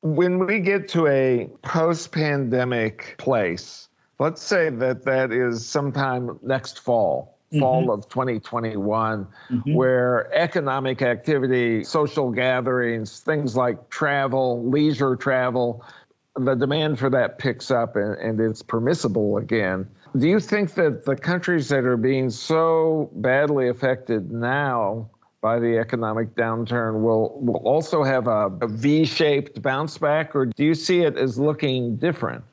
When 0.00 0.46
we 0.46 0.60
get 0.60 0.88
to 0.90 1.06
a 1.06 1.48
post 1.62 2.10
pandemic 2.12 3.14
place, 3.18 3.88
let's 4.18 4.42
say 4.42 4.70
that 4.70 5.04
that 5.04 5.32
is 5.32 5.66
sometime 5.66 6.38
next 6.42 6.80
fall, 6.80 7.38
fall 7.58 7.82
mm-hmm. 7.82 7.90
of 7.90 8.08
2021, 8.08 9.26
mm-hmm. 9.50 9.74
where 9.74 10.32
economic 10.34 11.02
activity, 11.02 11.84
social 11.84 12.30
gatherings, 12.30 13.20
things 13.20 13.56
like 13.56 13.90
travel, 13.90 14.68
leisure 14.68 15.16
travel, 15.16 15.84
the 16.36 16.54
demand 16.54 16.98
for 16.98 17.10
that 17.10 17.38
picks 17.38 17.70
up 17.70 17.96
and, 17.96 18.18
and 18.18 18.40
it's 18.40 18.62
permissible 18.62 19.36
again. 19.36 19.88
Do 20.16 20.28
you 20.28 20.40
think 20.40 20.74
that 20.74 21.04
the 21.04 21.16
countries 21.16 21.68
that 21.68 21.84
are 21.84 21.96
being 21.96 22.30
so 22.30 23.10
badly 23.14 23.68
affected 23.68 24.30
now 24.30 25.10
by 25.40 25.58
the 25.58 25.78
economic 25.78 26.34
downturn 26.34 27.02
will, 27.02 27.38
will 27.40 27.62
also 27.64 28.04
have 28.04 28.28
a 28.28 28.50
a 28.60 28.68
V-shaped 28.68 29.60
bounce 29.60 29.98
back, 29.98 30.36
or 30.36 30.46
do 30.46 30.64
you 30.64 30.74
see 30.74 31.00
it 31.00 31.16
as 31.16 31.38
looking 31.38 31.96
different? 31.96 32.44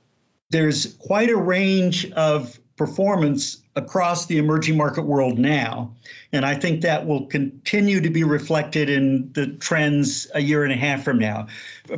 There's 0.50 0.96
quite 0.96 1.30
a 1.30 1.38
range 1.38 2.12
of 2.12 2.60
performance 2.76 3.62
across 3.76 4.26
the 4.26 4.38
emerging 4.38 4.78
market 4.78 5.04
world 5.04 5.38
now. 5.38 5.96
And 6.32 6.46
I 6.46 6.56
think 6.56 6.82
that 6.82 7.08
will 7.08 7.26
continue 7.28 8.02
to 8.02 8.10
be 8.10 8.24
reflected 8.24 8.90
in 8.90 9.32
the 9.34 9.48
trends 9.48 10.28
a 10.34 10.42
year 10.42 10.64
and 10.64 10.74
a 10.74 10.76
half 10.76 11.04
from 11.04 11.18
now. 11.18 11.48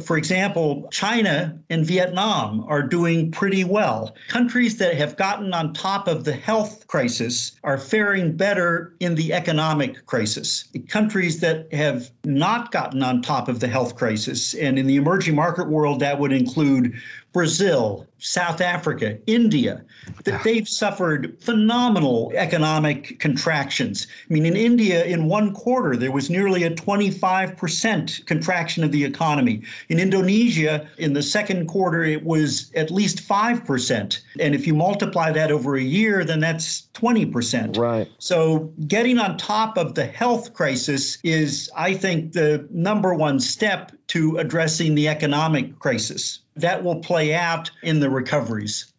For 0.06 0.18
example, 0.18 0.88
China 0.92 1.60
and 1.70 1.86
Vietnam 1.86 2.66
are 2.68 2.82
doing 2.82 3.32
pretty 3.32 3.64
well. 3.64 4.16
Countries 4.30 4.78
that 4.78 4.96
have 4.96 5.18
gotten 5.18 5.54
on 5.54 5.74
top 5.74 6.08
of 6.08 6.24
the 6.24 6.34
health 6.34 6.88
crisis 6.88 7.54
are 7.64 7.78
faring 7.78 8.38
better 8.38 8.96
in 9.00 9.16
the 9.16 9.34
economic 9.34 10.06
crisis. 10.06 10.66
Countries 10.88 11.42
that 11.42 11.74
have 11.74 12.10
not 12.24 12.72
gotten 12.72 13.04
on 13.04 13.22
top 13.22 13.50
of 13.50 13.60
the 13.60 13.68
health 13.68 13.96
crisis, 13.96 14.54
and 14.54 14.80
in 14.80 14.88
the 14.88 14.96
emerging 14.96 15.36
market 15.36 15.68
world, 15.68 16.02
that 16.02 16.20
would 16.20 16.32
include 16.32 16.96
Brazil, 17.34 18.08
South 18.18 18.62
Africa, 18.62 19.20
India, 19.26 19.84
that 20.24 20.44
they've 20.44 20.68
suffered 20.68 21.38
phenomenal 21.42 21.61
phenomenal 21.62 22.32
economic 22.34 23.19
contractions. 23.19 24.08
I 24.28 24.34
mean, 24.34 24.47
in 24.47 24.56
India, 24.56 25.06
in 25.06 25.28
one 25.28 25.54
quarter, 25.54 25.95
there 25.95 26.12
was 26.12 26.28
nearly 26.28 26.63
a 26.63 26.71
25% 26.71 28.26
contraction 28.26 28.84
of 28.84 28.91
the 28.91 29.06
economy. 29.06 29.62
In 29.88 30.00
Indonesia, 30.00 30.89
in 30.97 31.13
the 31.13 31.21
second 31.21 31.67
quarter, 31.67 32.04
it 32.04 32.26
was 32.26 32.71
at 32.74 32.89
least 32.89 33.28
5%. 33.28 34.21
And 34.39 34.56
if 34.56 34.65
you 34.65 34.74
multiply 34.74 35.34
that 35.34 35.52
over 35.52 35.76
a 35.76 35.82
year, 35.82 36.26
then 36.26 36.39
that's 36.39 36.88
20%. 36.95 37.78
Right. 37.78 38.10
So 38.17 38.74
getting 38.88 39.19
on 39.19 39.38
top 39.38 39.78
of 39.78 39.93
the 39.93 40.06
health 40.06 40.56
crisis 40.56 41.19
is, 41.24 41.69
I 41.78 41.93
think, 41.93 42.34
the 42.34 42.67
number 42.71 43.13
one 43.13 43.39
step 43.39 43.91
to 44.08 44.38
addressing 44.38 44.95
the 44.95 45.10
economic 45.10 45.78
crisis. 45.78 46.39
That 46.56 46.84
will 46.84 47.02
play 47.02 47.36
out 47.36 47.69
in 47.84 48.00
the 48.00 48.10
recoveries. 48.10 48.91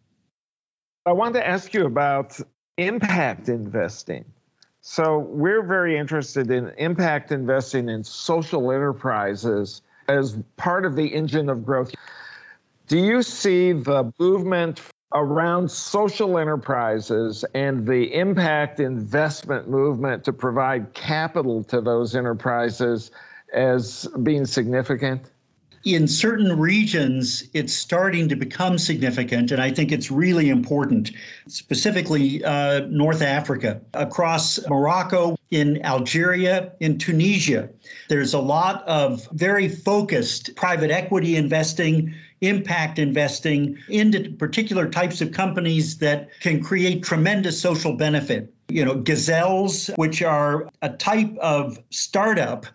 I 1.05 1.13
want 1.13 1.35
to 1.35 1.45
ask 1.45 1.75
you 1.75 1.85
about 1.87 2.39
impact 2.77 3.49
investing. 3.49 4.25
So, 4.81 5.19
we're 5.19 5.63
very 5.63 5.97
interested 5.97 6.51
in 6.51 6.73
impact 6.77 7.31
investing 7.31 7.89
in 7.89 8.03
social 8.03 8.73
enterprises 8.73 9.83
as 10.09 10.37
part 10.57 10.85
of 10.85 10.97
the 10.97 11.07
engine 11.07 11.49
of 11.49 11.65
growth. 11.65 11.95
Do 12.89 12.99
you 12.99 13.23
see 13.23 13.73
the 13.73 14.13
movement 14.19 14.81
around 15.15 15.71
social 15.71 16.39
enterprises 16.39 17.45
and 17.55 17.87
the 17.87 18.15
impact 18.15 18.81
investment 18.81 19.69
movement 19.69 20.25
to 20.25 20.33
provide 20.33 20.95
capital 20.95 21.65
to 21.65 21.81
those 21.81 22.17
enterprises 22.17 23.11
as 23.53 24.09
being 24.23 24.47
significant? 24.47 25.31
In 25.85 26.07
certain 26.07 26.59
regions, 26.59 27.45
it's 27.53 27.73
starting 27.73 28.29
to 28.29 28.37
become 28.37 28.79
significant, 28.79 29.51
and 29.51 29.61
I 29.61 29.73
think 29.73 29.93
it's 29.93 30.11
really 30.11 30.49
important, 30.49 31.11
specifically 31.49 32.45
uh, 32.45 32.81
North 32.87 33.23
Africa, 33.23 33.83
across 33.93 34.61
Morocco, 34.69 35.37
in 35.51 35.85
Algeria, 35.85 36.73
in 36.81 36.99
Tunisia. 36.99 37.71
There's 38.09 38.35
a 38.35 38.41
lot 38.41 38.89
of 38.89 39.29
very 39.33 39.69
focused 39.69 40.57
private 40.57 40.91
equity 40.91 41.37
investing, 41.37 42.15
impact 42.41 42.99
investing 42.99 43.79
into 43.89 44.31
particular 44.31 44.89
types 44.89 45.21
of 45.21 45.33
companies 45.33 45.99
that 45.99 46.31
can 46.41 46.63
create 46.63 47.03
tremendous 47.03 47.61
social 47.61 47.97
benefit. 47.97 48.55
You 48.69 48.87
know, 48.87 48.95
gazelles, 48.95 49.89
which 49.97 50.23
are 50.23 50.71
a 50.81 50.89
type 50.89 51.37
of 51.37 51.79
startup 51.91 52.67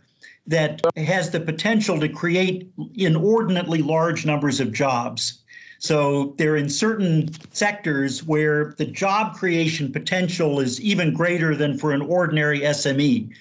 that 0.47 0.81
has 0.95 1.31
the 1.31 1.39
potential 1.39 1.99
to 1.99 2.09
create 2.09 2.71
inordinately 2.95 3.81
large 3.81 4.25
numbers 4.25 4.59
of 4.59 4.71
jobs. 4.71 5.43
So 5.79 6.33
they're 6.37 6.55
in 6.55 6.69
certain 6.69 7.29
sectors 7.51 8.23
where 8.23 8.73
the 8.77 8.85
job 8.85 9.35
creation 9.35 9.91
potential 9.91 10.59
is 10.59 10.81
even 10.81 11.13
greater 11.13 11.55
than 11.55 11.77
for 11.77 11.91
an 11.91 12.01
ordinary 12.01 12.61
SME. 12.61 13.33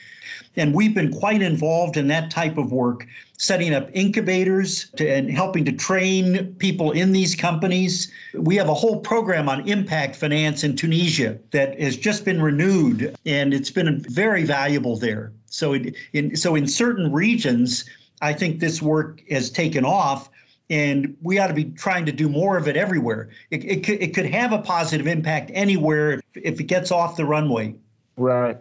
And 0.55 0.75
we've 0.75 0.95
been 0.95 1.12
quite 1.12 1.42
involved 1.42 1.97
in 1.97 2.09
that 2.09 2.31
type 2.31 2.57
of 2.57 2.73
work, 2.73 3.07
setting 3.37 3.75
up 3.75 3.90
incubators 3.92 4.90
to, 4.97 5.07
and 5.07 5.31
helping 5.31 5.66
to 5.66 5.73
train 5.73 6.55
people 6.59 6.92
in 6.92 7.12
these 7.12 7.35
companies. 7.35 8.11
We 8.35 8.57
have 8.57 8.69
a 8.69 8.75
whole 8.75 9.01
program 9.01 9.51
on 9.51 9.69
impact 9.69 10.16
finance 10.16 10.64
in 10.64 10.77
Tunisia 10.77 11.38
that 11.51 11.79
has 11.79 11.97
just 11.97 12.25
been 12.25 12.40
renewed, 12.40 13.14
and 13.27 13.53
it's 13.53 13.71
been 13.71 14.01
very 14.01 14.45
valuable 14.45 14.97
there. 14.97 15.33
So, 15.57 15.73
in, 15.75 15.95
in 16.12 16.37
so 16.37 16.55
in 16.55 16.66
certain 16.66 17.12
regions, 17.12 17.85
I 18.21 18.33
think 18.33 18.61
this 18.61 18.81
work 18.81 19.23
has 19.31 19.51
taken 19.51 19.85
off 19.85 20.31
and 20.69 21.16
we 21.23 21.38
ought 21.38 21.47
to 21.47 21.55
be 21.55 21.64
trying 21.64 22.07
to 22.07 22.12
do 22.12 22.29
more 22.29 22.57
of 22.57 22.66
it 22.66 22.77
everywhere. 22.77 23.29
It, 23.51 23.64
it, 23.64 23.85
could, 23.85 24.03
it 24.03 24.14
could 24.14 24.27
have 24.27 24.53
a 24.53 24.59
positive 24.59 25.07
impact 25.07 25.53
anywhere 25.55 26.21
if 26.35 26.59
it 26.59 26.64
gets 26.64 26.90
off 26.90 27.16
the 27.16 27.25
runway. 27.25 27.77
Right 28.16 28.59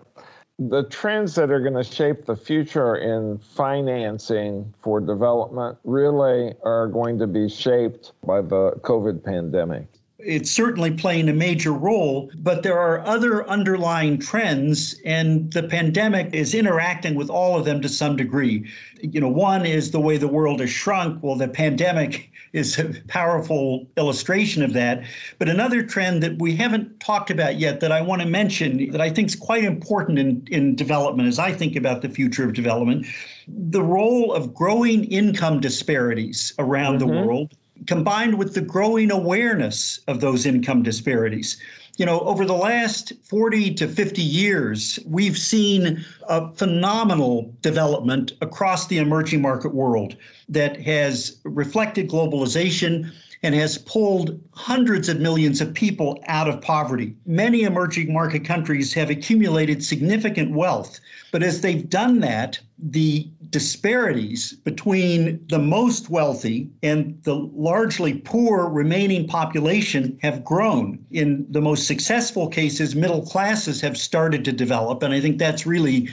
the 0.58 0.84
trends 0.84 1.36
that 1.36 1.52
are 1.52 1.60
going 1.60 1.74
to 1.74 1.84
shape 1.84 2.26
the 2.26 2.36
future 2.36 2.96
in 2.96 3.38
financing 3.40 4.74
for 4.82 5.02
development 5.02 5.78
really 5.84 6.54
are 6.64 6.88
going 6.88 7.20
to 7.20 7.28
be 7.28 7.50
shaped 7.50 8.14
by 8.26 8.42
the 8.42 8.72
COVID 8.82 9.24
pandemic. 9.24 9.88
It's 10.26 10.52
certainly 10.52 10.92
playing 10.92 11.30
a 11.30 11.34
major 11.34 11.72
role, 11.72 12.32
but 12.36 12.64
there 12.64 12.80
are 12.80 13.06
other 13.06 13.48
underlying 13.48 14.20
trends, 14.20 15.00
and 15.06 15.52
the 15.54 15.64
pandemic 15.64 16.34
is 16.34 16.56
interacting 16.56 17.16
with 17.16 17.30
all 17.30 17.58
of 17.58 17.66
them 17.66 17.82
to 17.82 17.90
some 17.90 18.16
degree. 18.16 18.72
You 19.02 19.22
know, 19.22 19.30
one 19.30 19.66
is 19.66 19.92
the 19.92 20.00
way 20.00 20.18
the 20.18 20.28
world 20.28 20.62
has 20.62 20.70
shrunk. 20.70 21.22
Well, 21.22 21.36
the 21.36 21.48
pandemic 21.48 22.32
is 22.54 22.80
a 22.80 22.94
powerful 23.08 23.88
illustration 23.98 24.64
of 24.64 24.74
that. 24.74 25.04
But 25.38 25.50
another 25.50 25.84
trend 25.84 26.24
that 26.24 26.40
we 26.40 26.56
haven't 26.56 27.00
talked 27.02 27.30
about 27.30 27.60
yet 27.60 27.82
that 27.82 27.92
I 27.92 28.02
want 28.02 28.22
to 28.22 28.28
mention 28.28 28.92
that 28.92 29.02
I 29.02 29.10
think 29.10 29.28
is 29.28 29.36
quite 29.36 29.66
important 29.66 30.20
in, 30.20 30.48
in 30.50 30.76
development 30.76 31.28
as 31.28 31.38
I 31.38 31.52
think 31.52 31.76
about 31.76 32.02
the 32.02 32.10
future 32.10 32.46
of 32.46 32.54
development 32.54 33.08
the 33.48 33.82
role 33.82 34.34
of 34.34 34.54
growing 34.54 35.06
income 35.06 35.60
disparities 35.60 36.54
around 36.58 37.00
mm-hmm. 37.00 37.10
the 37.10 37.22
world 37.22 37.56
combined 37.88 38.38
with 38.38 38.54
the 38.54 38.62
growing 38.62 39.12
awareness 39.12 40.00
of 40.08 40.22
those 40.22 40.46
income 40.46 40.84
disparities. 40.84 41.58
You 41.98 42.06
know, 42.06 42.20
over 42.20 42.46
the 42.46 42.54
last 42.54 43.14
40 43.24 43.76
to 43.76 43.88
50 43.88 44.22
years, 44.22 45.00
we've 45.06 45.38
seen 45.38 46.04
a 46.28 46.52
phenomenal 46.54 47.54
development 47.62 48.34
across 48.42 48.88
the 48.88 48.98
emerging 48.98 49.42
market 49.42 49.74
world 49.74 50.18
that 50.50 50.82
has 50.82 51.40
reflected 51.44 52.10
globalization 52.10 53.14
and 53.44 53.56
has 53.56 53.78
pulled 53.78 54.42
hundreds 54.54 55.10
of 55.10 55.20
millions 55.20 55.62
of 55.62 55.74
people 55.74 56.24
out 56.28 56.48
of 56.48 56.62
poverty. 56.62 57.16
Many 57.26 57.64
emerging 57.64 58.14
market 58.14 58.46
countries 58.46 58.94
have 58.94 59.10
accumulated 59.10 59.84
significant 59.84 60.52
wealth, 60.52 61.00
but 61.32 61.44
as 61.44 61.62
they've 61.62 61.90
done 61.90 62.22
that, 62.22 62.60
the 62.78 63.30
disparities 63.50 64.54
between 64.54 65.46
the 65.48 65.60
most 65.60 66.10
wealthy 66.10 66.72
and 66.84 67.22
the 67.24 67.36
largely 67.36 68.14
poor 68.16 68.68
remaining 68.68 69.28
population 69.28 70.20
have 70.22 70.44
grown. 70.44 71.06
In 71.12 71.48
the 71.50 71.62
most 71.62 71.88
successful 71.88 72.50
cases, 72.50 72.96
middle 72.96 73.26
classes 73.26 73.82
have 73.82 73.98
started 73.98 74.46
to 74.46 74.52
develop, 74.52 75.04
and 75.04 75.14
I 75.14 75.22
think 75.22 75.38
that's 75.38 75.66
really 75.66 76.10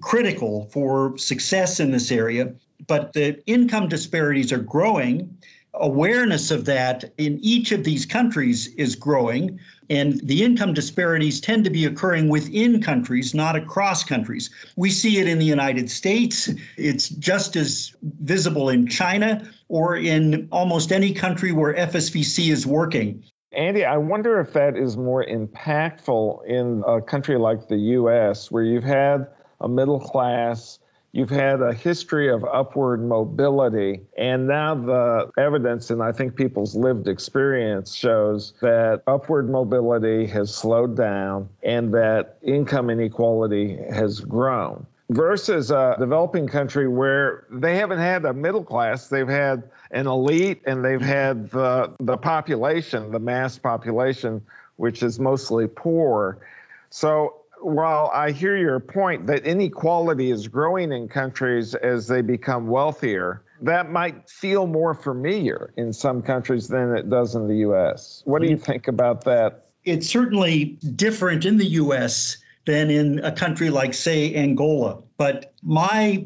critical 0.00 0.68
for 0.72 1.18
success 1.18 1.80
in 1.80 1.90
this 1.90 2.10
area. 2.10 2.54
But 2.86 3.12
the 3.12 3.42
income 3.46 3.88
disparities 3.88 4.52
are 4.52 4.58
growing 4.58 5.38
awareness 5.78 6.50
of 6.50 6.66
that 6.66 7.04
in 7.18 7.38
each 7.42 7.72
of 7.72 7.84
these 7.84 8.06
countries 8.06 8.66
is 8.66 8.96
growing, 8.96 9.60
and 9.88 10.20
the 10.20 10.44
income 10.44 10.74
disparities 10.74 11.40
tend 11.40 11.64
to 11.64 11.70
be 11.70 11.84
occurring 11.84 12.28
within 12.28 12.82
countries, 12.82 13.34
not 13.34 13.56
across 13.56 14.04
countries. 14.04 14.50
We 14.76 14.90
see 14.90 15.18
it 15.18 15.28
in 15.28 15.38
the 15.38 15.44
United 15.44 15.90
States, 15.90 16.50
it's 16.76 17.08
just 17.08 17.56
as 17.56 17.94
visible 18.02 18.68
in 18.68 18.88
China 18.88 19.50
or 19.68 19.96
in 19.96 20.48
almost 20.50 20.92
any 20.92 21.12
country 21.12 21.52
where 21.52 21.74
FSVC 21.74 22.50
is 22.50 22.66
working. 22.66 23.24
Andy, 23.52 23.84
I 23.84 23.96
wonder 23.96 24.40
if 24.40 24.52
that 24.54 24.76
is 24.76 24.96
more 24.96 25.24
impactful 25.24 26.44
in 26.46 26.82
a 26.86 27.00
country 27.00 27.38
like 27.38 27.68
the 27.68 27.76
US, 27.76 28.50
where 28.50 28.62
you've 28.62 28.84
had 28.84 29.28
a 29.60 29.68
middle 29.68 30.00
class 30.00 30.78
You've 31.16 31.30
had 31.30 31.62
a 31.62 31.72
history 31.72 32.28
of 32.28 32.44
upward 32.44 33.02
mobility, 33.02 34.02
and 34.18 34.46
now 34.46 34.74
the 34.74 35.30
evidence, 35.38 35.88
and 35.88 36.02
I 36.02 36.12
think 36.12 36.36
people's 36.36 36.76
lived 36.76 37.08
experience 37.08 37.94
shows 37.94 38.52
that 38.60 39.02
upward 39.06 39.48
mobility 39.48 40.26
has 40.26 40.54
slowed 40.54 40.94
down 40.94 41.48
and 41.62 41.94
that 41.94 42.36
income 42.42 42.90
inequality 42.90 43.78
has 43.90 44.20
grown. 44.20 44.86
Versus 45.08 45.70
a 45.70 45.96
developing 45.98 46.48
country 46.48 46.86
where 46.86 47.46
they 47.50 47.76
haven't 47.76 48.00
had 48.00 48.26
a 48.26 48.34
middle 48.34 48.62
class, 48.62 49.08
they've 49.08 49.26
had 49.26 49.70
an 49.92 50.06
elite 50.06 50.60
and 50.66 50.84
they've 50.84 51.00
had 51.00 51.50
the, 51.50 51.94
the 51.98 52.18
population, 52.18 53.10
the 53.10 53.18
mass 53.18 53.56
population, 53.56 54.42
which 54.76 55.02
is 55.02 55.18
mostly 55.18 55.66
poor. 55.66 56.40
So 56.90 57.40
while 57.66 58.12
I 58.14 58.30
hear 58.30 58.56
your 58.56 58.78
point 58.78 59.26
that 59.26 59.44
inequality 59.44 60.30
is 60.30 60.46
growing 60.46 60.92
in 60.92 61.08
countries 61.08 61.74
as 61.74 62.06
they 62.06 62.22
become 62.22 62.68
wealthier, 62.68 63.42
that 63.62 63.90
might 63.90 64.30
feel 64.30 64.68
more 64.68 64.94
familiar 64.94 65.72
in 65.76 65.92
some 65.92 66.22
countries 66.22 66.68
than 66.68 66.94
it 66.94 67.10
does 67.10 67.34
in 67.34 67.48
the 67.48 67.56
US. 67.68 68.22
What 68.24 68.40
do 68.40 68.48
you 68.48 68.56
think 68.56 68.86
about 68.86 69.24
that? 69.24 69.66
It's 69.84 70.06
certainly 70.06 70.78
different 70.94 71.44
in 71.44 71.56
the 71.56 71.66
US 71.66 72.36
than 72.66 72.88
in 72.88 73.18
a 73.24 73.32
country 73.32 73.70
like, 73.70 73.94
say, 73.94 74.32
Angola. 74.36 75.02
But 75.16 75.52
my 75.60 76.24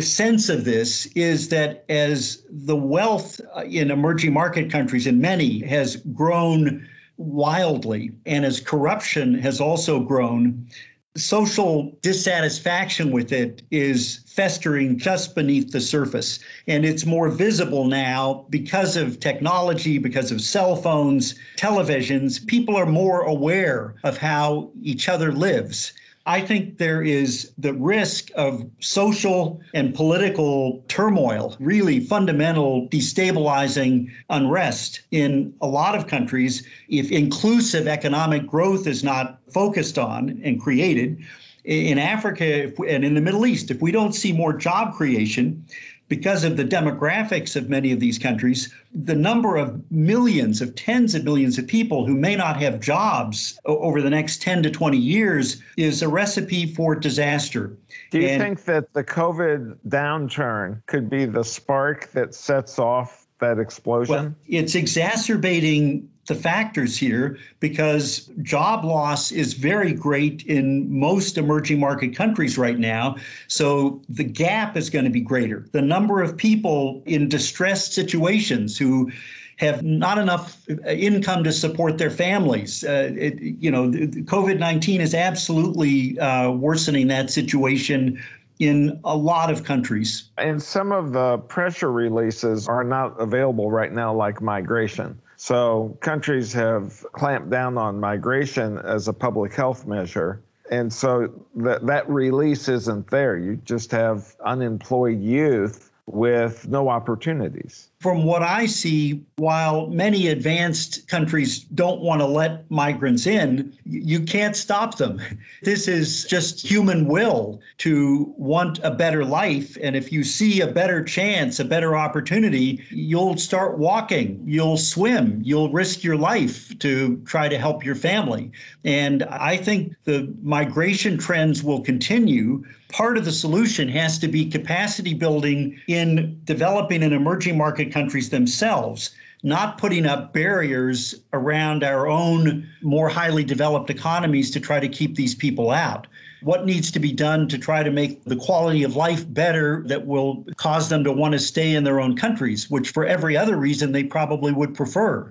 sense 0.00 0.50
of 0.50 0.66
this 0.66 1.06
is 1.06 1.48
that 1.48 1.86
as 1.88 2.42
the 2.50 2.76
wealth 2.76 3.40
uh, 3.56 3.62
in 3.62 3.90
emerging 3.90 4.34
market 4.34 4.70
countries, 4.70 5.06
in 5.06 5.22
many, 5.22 5.60
has 5.60 5.96
grown 5.96 6.88
wildly. 7.16 8.12
And 8.26 8.44
as 8.44 8.60
corruption 8.60 9.38
has 9.38 9.60
also 9.60 10.00
grown, 10.00 10.68
social 11.16 11.96
dissatisfaction 12.02 13.12
with 13.12 13.32
it 13.32 13.62
is 13.70 14.24
festering 14.26 14.98
just 14.98 15.34
beneath 15.34 15.70
the 15.70 15.80
surface. 15.80 16.40
And 16.66 16.84
it's 16.84 17.06
more 17.06 17.28
visible 17.28 17.84
now 17.84 18.46
because 18.50 18.96
of 18.96 19.20
technology, 19.20 19.98
because 19.98 20.32
of 20.32 20.40
cell 20.40 20.74
phones, 20.74 21.36
televisions. 21.56 22.44
People 22.44 22.76
are 22.76 22.86
more 22.86 23.22
aware 23.22 23.94
of 24.02 24.18
how 24.18 24.72
each 24.82 25.08
other 25.08 25.32
lives. 25.32 25.92
I 26.26 26.40
think 26.40 26.78
there 26.78 27.02
is 27.02 27.52
the 27.58 27.74
risk 27.74 28.30
of 28.34 28.70
social 28.80 29.60
and 29.74 29.94
political 29.94 30.82
turmoil, 30.88 31.54
really 31.60 32.00
fundamental 32.00 32.88
destabilizing 32.88 34.12
unrest 34.30 35.02
in 35.10 35.54
a 35.60 35.66
lot 35.66 35.94
of 35.94 36.06
countries 36.06 36.66
if 36.88 37.12
inclusive 37.12 37.86
economic 37.86 38.46
growth 38.46 38.86
is 38.86 39.04
not 39.04 39.40
focused 39.52 39.98
on 39.98 40.40
and 40.44 40.60
created. 40.60 41.24
In 41.62 41.98
Africa 41.98 42.72
and 42.86 43.04
in 43.04 43.14
the 43.14 43.22
Middle 43.22 43.46
East, 43.46 43.70
if 43.70 43.80
we 43.80 43.90
don't 43.90 44.14
see 44.14 44.32
more 44.32 44.52
job 44.52 44.94
creation, 44.94 45.66
because 46.08 46.44
of 46.44 46.56
the 46.56 46.64
demographics 46.64 47.56
of 47.56 47.68
many 47.68 47.92
of 47.92 48.00
these 48.00 48.18
countries, 48.18 48.72
the 48.94 49.14
number 49.14 49.56
of 49.56 49.90
millions, 49.90 50.60
of 50.60 50.74
tens 50.74 51.14
of 51.14 51.24
millions 51.24 51.58
of 51.58 51.66
people 51.66 52.06
who 52.06 52.14
may 52.14 52.36
not 52.36 52.60
have 52.60 52.80
jobs 52.80 53.58
over 53.64 54.02
the 54.02 54.10
next 54.10 54.42
10 54.42 54.64
to 54.64 54.70
20 54.70 54.98
years 54.98 55.62
is 55.76 56.02
a 56.02 56.08
recipe 56.08 56.74
for 56.74 56.94
disaster. 56.94 57.78
Do 58.10 58.20
you 58.20 58.28
and, 58.28 58.42
think 58.42 58.64
that 58.64 58.92
the 58.92 59.04
COVID 59.04 59.78
downturn 59.86 60.82
could 60.86 61.08
be 61.08 61.24
the 61.24 61.44
spark 61.44 62.10
that 62.12 62.34
sets 62.34 62.78
off 62.78 63.26
that 63.40 63.58
explosion? 63.58 64.14
Well, 64.14 64.34
it's 64.46 64.74
exacerbating 64.74 66.10
the 66.26 66.34
factors 66.34 66.96
here 66.96 67.38
because 67.60 68.30
job 68.42 68.84
loss 68.84 69.32
is 69.32 69.54
very 69.54 69.92
great 69.92 70.42
in 70.44 70.98
most 70.98 71.38
emerging 71.38 71.80
market 71.80 72.16
countries 72.16 72.56
right 72.56 72.78
now. 72.78 73.16
So 73.48 74.02
the 74.08 74.24
gap 74.24 74.76
is 74.76 74.90
going 74.90 75.04
to 75.04 75.10
be 75.10 75.20
greater. 75.20 75.66
The 75.72 75.82
number 75.82 76.22
of 76.22 76.36
people 76.36 77.02
in 77.06 77.28
distressed 77.28 77.92
situations 77.92 78.78
who 78.78 79.12
have 79.56 79.82
not 79.82 80.18
enough 80.18 80.68
income 80.68 81.44
to 81.44 81.52
support 81.52 81.96
their 81.98 82.10
families. 82.10 82.82
Uh, 82.82 83.12
it, 83.16 83.40
you 83.40 83.70
know, 83.70 83.88
COVID 83.88 84.58
19 84.58 85.00
is 85.00 85.14
absolutely 85.14 86.18
uh, 86.18 86.50
worsening 86.50 87.08
that 87.08 87.30
situation 87.30 88.22
in 88.58 89.00
a 89.04 89.16
lot 89.16 89.50
of 89.50 89.64
countries. 89.64 90.30
And 90.38 90.62
some 90.62 90.92
of 90.92 91.12
the 91.12 91.38
pressure 91.38 91.90
releases 91.90 92.68
are 92.68 92.84
not 92.84 93.20
available 93.20 93.70
right 93.70 93.92
now, 93.92 94.14
like 94.14 94.40
migration. 94.40 95.20
So 95.36 95.96
countries 96.00 96.52
have 96.52 97.04
clamped 97.12 97.50
down 97.50 97.78
on 97.78 98.00
migration 98.00 98.78
as 98.78 99.08
a 99.08 99.12
public 99.12 99.54
health 99.54 99.86
measure. 99.86 100.42
And 100.70 100.92
so 100.92 101.46
that, 101.56 101.86
that 101.86 102.08
release 102.08 102.68
isn't 102.68 103.10
there. 103.10 103.36
You 103.36 103.56
just 103.56 103.90
have 103.92 104.34
unemployed 104.44 105.20
youth 105.20 105.90
with 106.06 106.68
no 106.68 106.88
opportunities. 106.88 107.88
From 108.00 108.24
what 108.24 108.42
I 108.42 108.66
see, 108.66 109.24
while 109.36 109.86
many 109.86 110.28
advanced 110.28 111.08
countries 111.08 111.60
don't 111.60 112.00
want 112.02 112.20
to 112.20 112.26
let 112.26 112.70
migrants 112.70 113.26
in, 113.26 113.63
you 113.84 114.20
can't 114.20 114.56
stop 114.56 114.96
them. 114.96 115.20
This 115.62 115.88
is 115.88 116.24
just 116.24 116.60
human 116.60 117.06
will 117.06 117.62
to 117.78 118.34
want 118.36 118.80
a 118.82 118.90
better 118.90 119.24
life. 119.24 119.78
And 119.80 119.96
if 119.96 120.12
you 120.12 120.22
see 120.22 120.60
a 120.60 120.66
better 120.66 121.02
chance, 121.02 121.58
a 121.58 121.64
better 121.64 121.96
opportunity, 121.96 122.84
you'll 122.90 123.38
start 123.38 123.78
walking, 123.78 124.42
you'll 124.44 124.76
swim, 124.76 125.40
you'll 125.42 125.72
risk 125.72 126.04
your 126.04 126.16
life 126.16 126.78
to 126.80 127.22
try 127.24 127.48
to 127.48 127.58
help 127.58 127.84
your 127.84 127.94
family. 127.94 128.52
And 128.84 129.22
I 129.22 129.56
think 129.56 129.94
the 130.04 130.34
migration 130.42 131.16
trends 131.16 131.62
will 131.62 131.80
continue 131.80 132.64
part 132.94 133.18
of 133.18 133.24
the 133.24 133.32
solution 133.32 133.88
has 133.88 134.20
to 134.20 134.28
be 134.28 134.50
capacity 134.50 135.14
building 135.14 135.80
in 135.88 136.40
developing 136.44 137.02
and 137.02 137.12
emerging 137.12 137.58
market 137.58 137.92
countries 137.92 138.30
themselves, 138.30 139.10
not 139.44 139.76
putting 139.76 140.06
up 140.06 140.32
barriers 140.32 141.14
around 141.32 141.84
our 141.84 142.08
own 142.08 142.70
more 142.82 143.10
highly 143.10 143.44
developed 143.44 143.90
economies 143.90 144.52
to 144.52 144.60
try 144.60 144.80
to 144.80 144.88
keep 144.88 145.14
these 145.14 145.34
people 145.34 145.70
out. 145.70 146.06
What 146.42 146.64
needs 146.64 146.92
to 146.92 146.98
be 146.98 147.12
done 147.12 147.48
to 147.48 147.58
try 147.58 147.82
to 147.82 147.90
make 147.90 148.24
the 148.24 148.36
quality 148.36 148.84
of 148.84 148.96
life 148.96 149.24
better 149.32 149.84
that 149.86 150.06
will 150.06 150.46
cause 150.56 150.88
them 150.88 151.04
to 151.04 151.12
want 151.12 151.32
to 151.32 151.38
stay 151.38 151.74
in 151.74 151.84
their 151.84 152.00
own 152.00 152.16
countries, 152.16 152.70
which 152.70 152.90
for 152.90 153.04
every 153.04 153.36
other 153.36 153.56
reason 153.56 153.92
they 153.92 154.04
probably 154.04 154.50
would 154.50 154.74
prefer. 154.74 155.30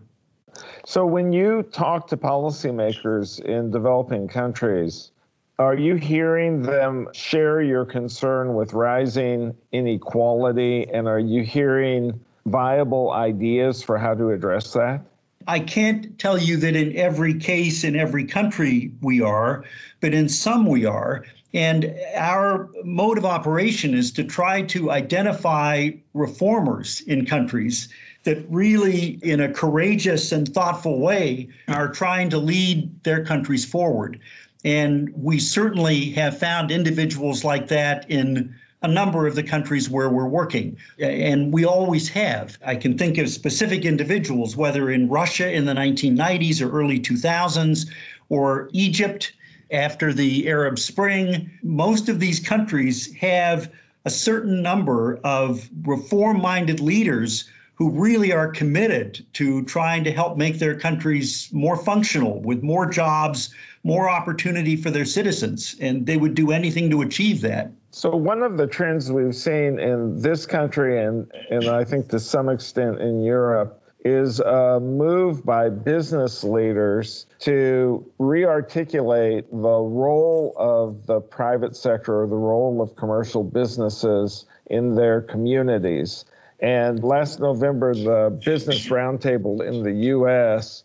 So, 0.85 1.05
when 1.05 1.33
you 1.33 1.63
talk 1.63 2.07
to 2.09 2.17
policymakers 2.17 3.39
in 3.39 3.71
developing 3.71 4.27
countries, 4.27 5.11
are 5.57 5.75
you 5.75 5.95
hearing 5.95 6.61
them 6.61 7.07
share 7.13 7.61
your 7.61 7.85
concern 7.85 8.53
with 8.53 8.73
rising 8.73 9.55
inequality? 9.71 10.87
And 10.91 11.07
are 11.07 11.19
you 11.19 11.43
hearing 11.43 12.19
viable 12.45 13.11
ideas 13.11 13.83
for 13.83 13.97
how 13.97 14.13
to 14.13 14.31
address 14.31 14.73
that? 14.73 15.05
I 15.47 15.59
can't 15.59 16.17
tell 16.17 16.37
you 16.37 16.57
that 16.57 16.75
in 16.75 16.95
every 16.95 17.39
case, 17.39 17.83
in 17.83 17.95
every 17.95 18.25
country, 18.25 18.93
we 19.01 19.21
are, 19.21 19.65
but 19.99 20.13
in 20.13 20.29
some 20.29 20.65
we 20.65 20.85
are. 20.85 21.25
And 21.53 21.95
our 22.15 22.69
mode 22.83 23.17
of 23.17 23.25
operation 23.25 23.93
is 23.93 24.13
to 24.13 24.23
try 24.23 24.63
to 24.63 24.89
identify 24.89 25.91
reformers 26.13 27.01
in 27.01 27.25
countries 27.25 27.89
that 28.23 28.45
really, 28.49 29.19
in 29.21 29.41
a 29.41 29.53
courageous 29.53 30.31
and 30.31 30.51
thoughtful 30.51 30.99
way, 30.99 31.49
are 31.67 31.89
trying 31.89 32.29
to 32.29 32.37
lead 32.37 33.03
their 33.03 33.25
countries 33.25 33.65
forward. 33.65 34.19
And 34.63 35.13
we 35.15 35.39
certainly 35.39 36.11
have 36.11 36.39
found 36.39 36.71
individuals 36.71 37.43
like 37.43 37.67
that 37.67 38.09
in 38.09 38.55
a 38.83 38.87
number 38.87 39.25
of 39.25 39.33
the 39.33 39.43
countries 39.43 39.89
where 39.89 40.09
we're 40.09 40.27
working. 40.27 40.77
And 40.99 41.53
we 41.53 41.65
always 41.65 42.09
have. 42.09 42.57
I 42.63 42.75
can 42.75 42.97
think 42.97 43.17
of 43.17 43.29
specific 43.29 43.85
individuals, 43.85 44.57
whether 44.57 44.91
in 44.91 45.09
Russia 45.09 45.51
in 45.51 45.65
the 45.65 45.73
1990s 45.73 46.61
or 46.61 46.69
early 46.69 46.99
2000s, 46.99 47.89
or 48.29 48.69
Egypt 48.73 49.33
after 49.71 50.13
the 50.13 50.49
Arab 50.49 50.77
Spring. 50.77 51.51
Most 51.63 52.09
of 52.09 52.19
these 52.19 52.41
countries 52.41 53.13
have 53.15 53.71
a 54.05 54.09
certain 54.09 54.61
number 54.61 55.17
of 55.23 55.67
reform 55.83 56.41
minded 56.41 56.81
leaders 56.81 57.49
who 57.75 57.89
really 57.89 58.33
are 58.33 58.49
committed 58.49 59.25
to 59.33 59.63
trying 59.63 60.03
to 60.03 60.11
help 60.11 60.37
make 60.37 60.59
their 60.59 60.77
countries 60.77 61.49
more 61.51 61.77
functional 61.77 62.41
with 62.41 62.61
more 62.61 62.85
jobs, 62.85 63.53
more 63.83 64.09
opportunity 64.09 64.75
for 64.75 64.89
their 64.89 65.05
citizens. 65.05 65.75
And 65.79 66.05
they 66.05 66.17
would 66.17 66.35
do 66.35 66.51
anything 66.51 66.89
to 66.91 67.01
achieve 67.01 67.41
that. 67.41 67.71
So, 67.91 68.15
one 68.15 68.41
of 68.41 68.57
the 68.57 68.67
trends 68.67 69.11
we've 69.11 69.35
seen 69.35 69.79
in 69.79 70.19
this 70.19 70.45
country 70.45 71.03
and, 71.03 71.31
and 71.49 71.67
I 71.67 71.83
think 71.83 72.09
to 72.09 72.19
some 72.19 72.49
extent 72.49 72.99
in 72.99 73.21
Europe 73.21 73.79
is 74.05 74.39
a 74.41 74.79
move 74.81 75.45
by 75.45 75.69
business 75.69 76.43
leaders 76.43 77.25
to 77.39 78.05
rearticulate 78.19 79.49
the 79.49 79.79
role 79.79 80.53
of 80.57 81.05
the 81.05 81.21
private 81.21 81.75
sector 81.75 82.23
or 82.23 82.27
the 82.27 82.35
role 82.35 82.81
of 82.81 82.95
commercial 82.95 83.43
businesses 83.43 84.45
in 84.65 84.95
their 84.95 85.21
communities. 85.21 86.25
And 86.59 87.03
last 87.03 87.39
November, 87.39 87.93
the 87.93 88.37
Business 88.43 88.87
Roundtable 88.87 89.65
in 89.65 89.83
the 89.83 89.93
US 90.15 90.83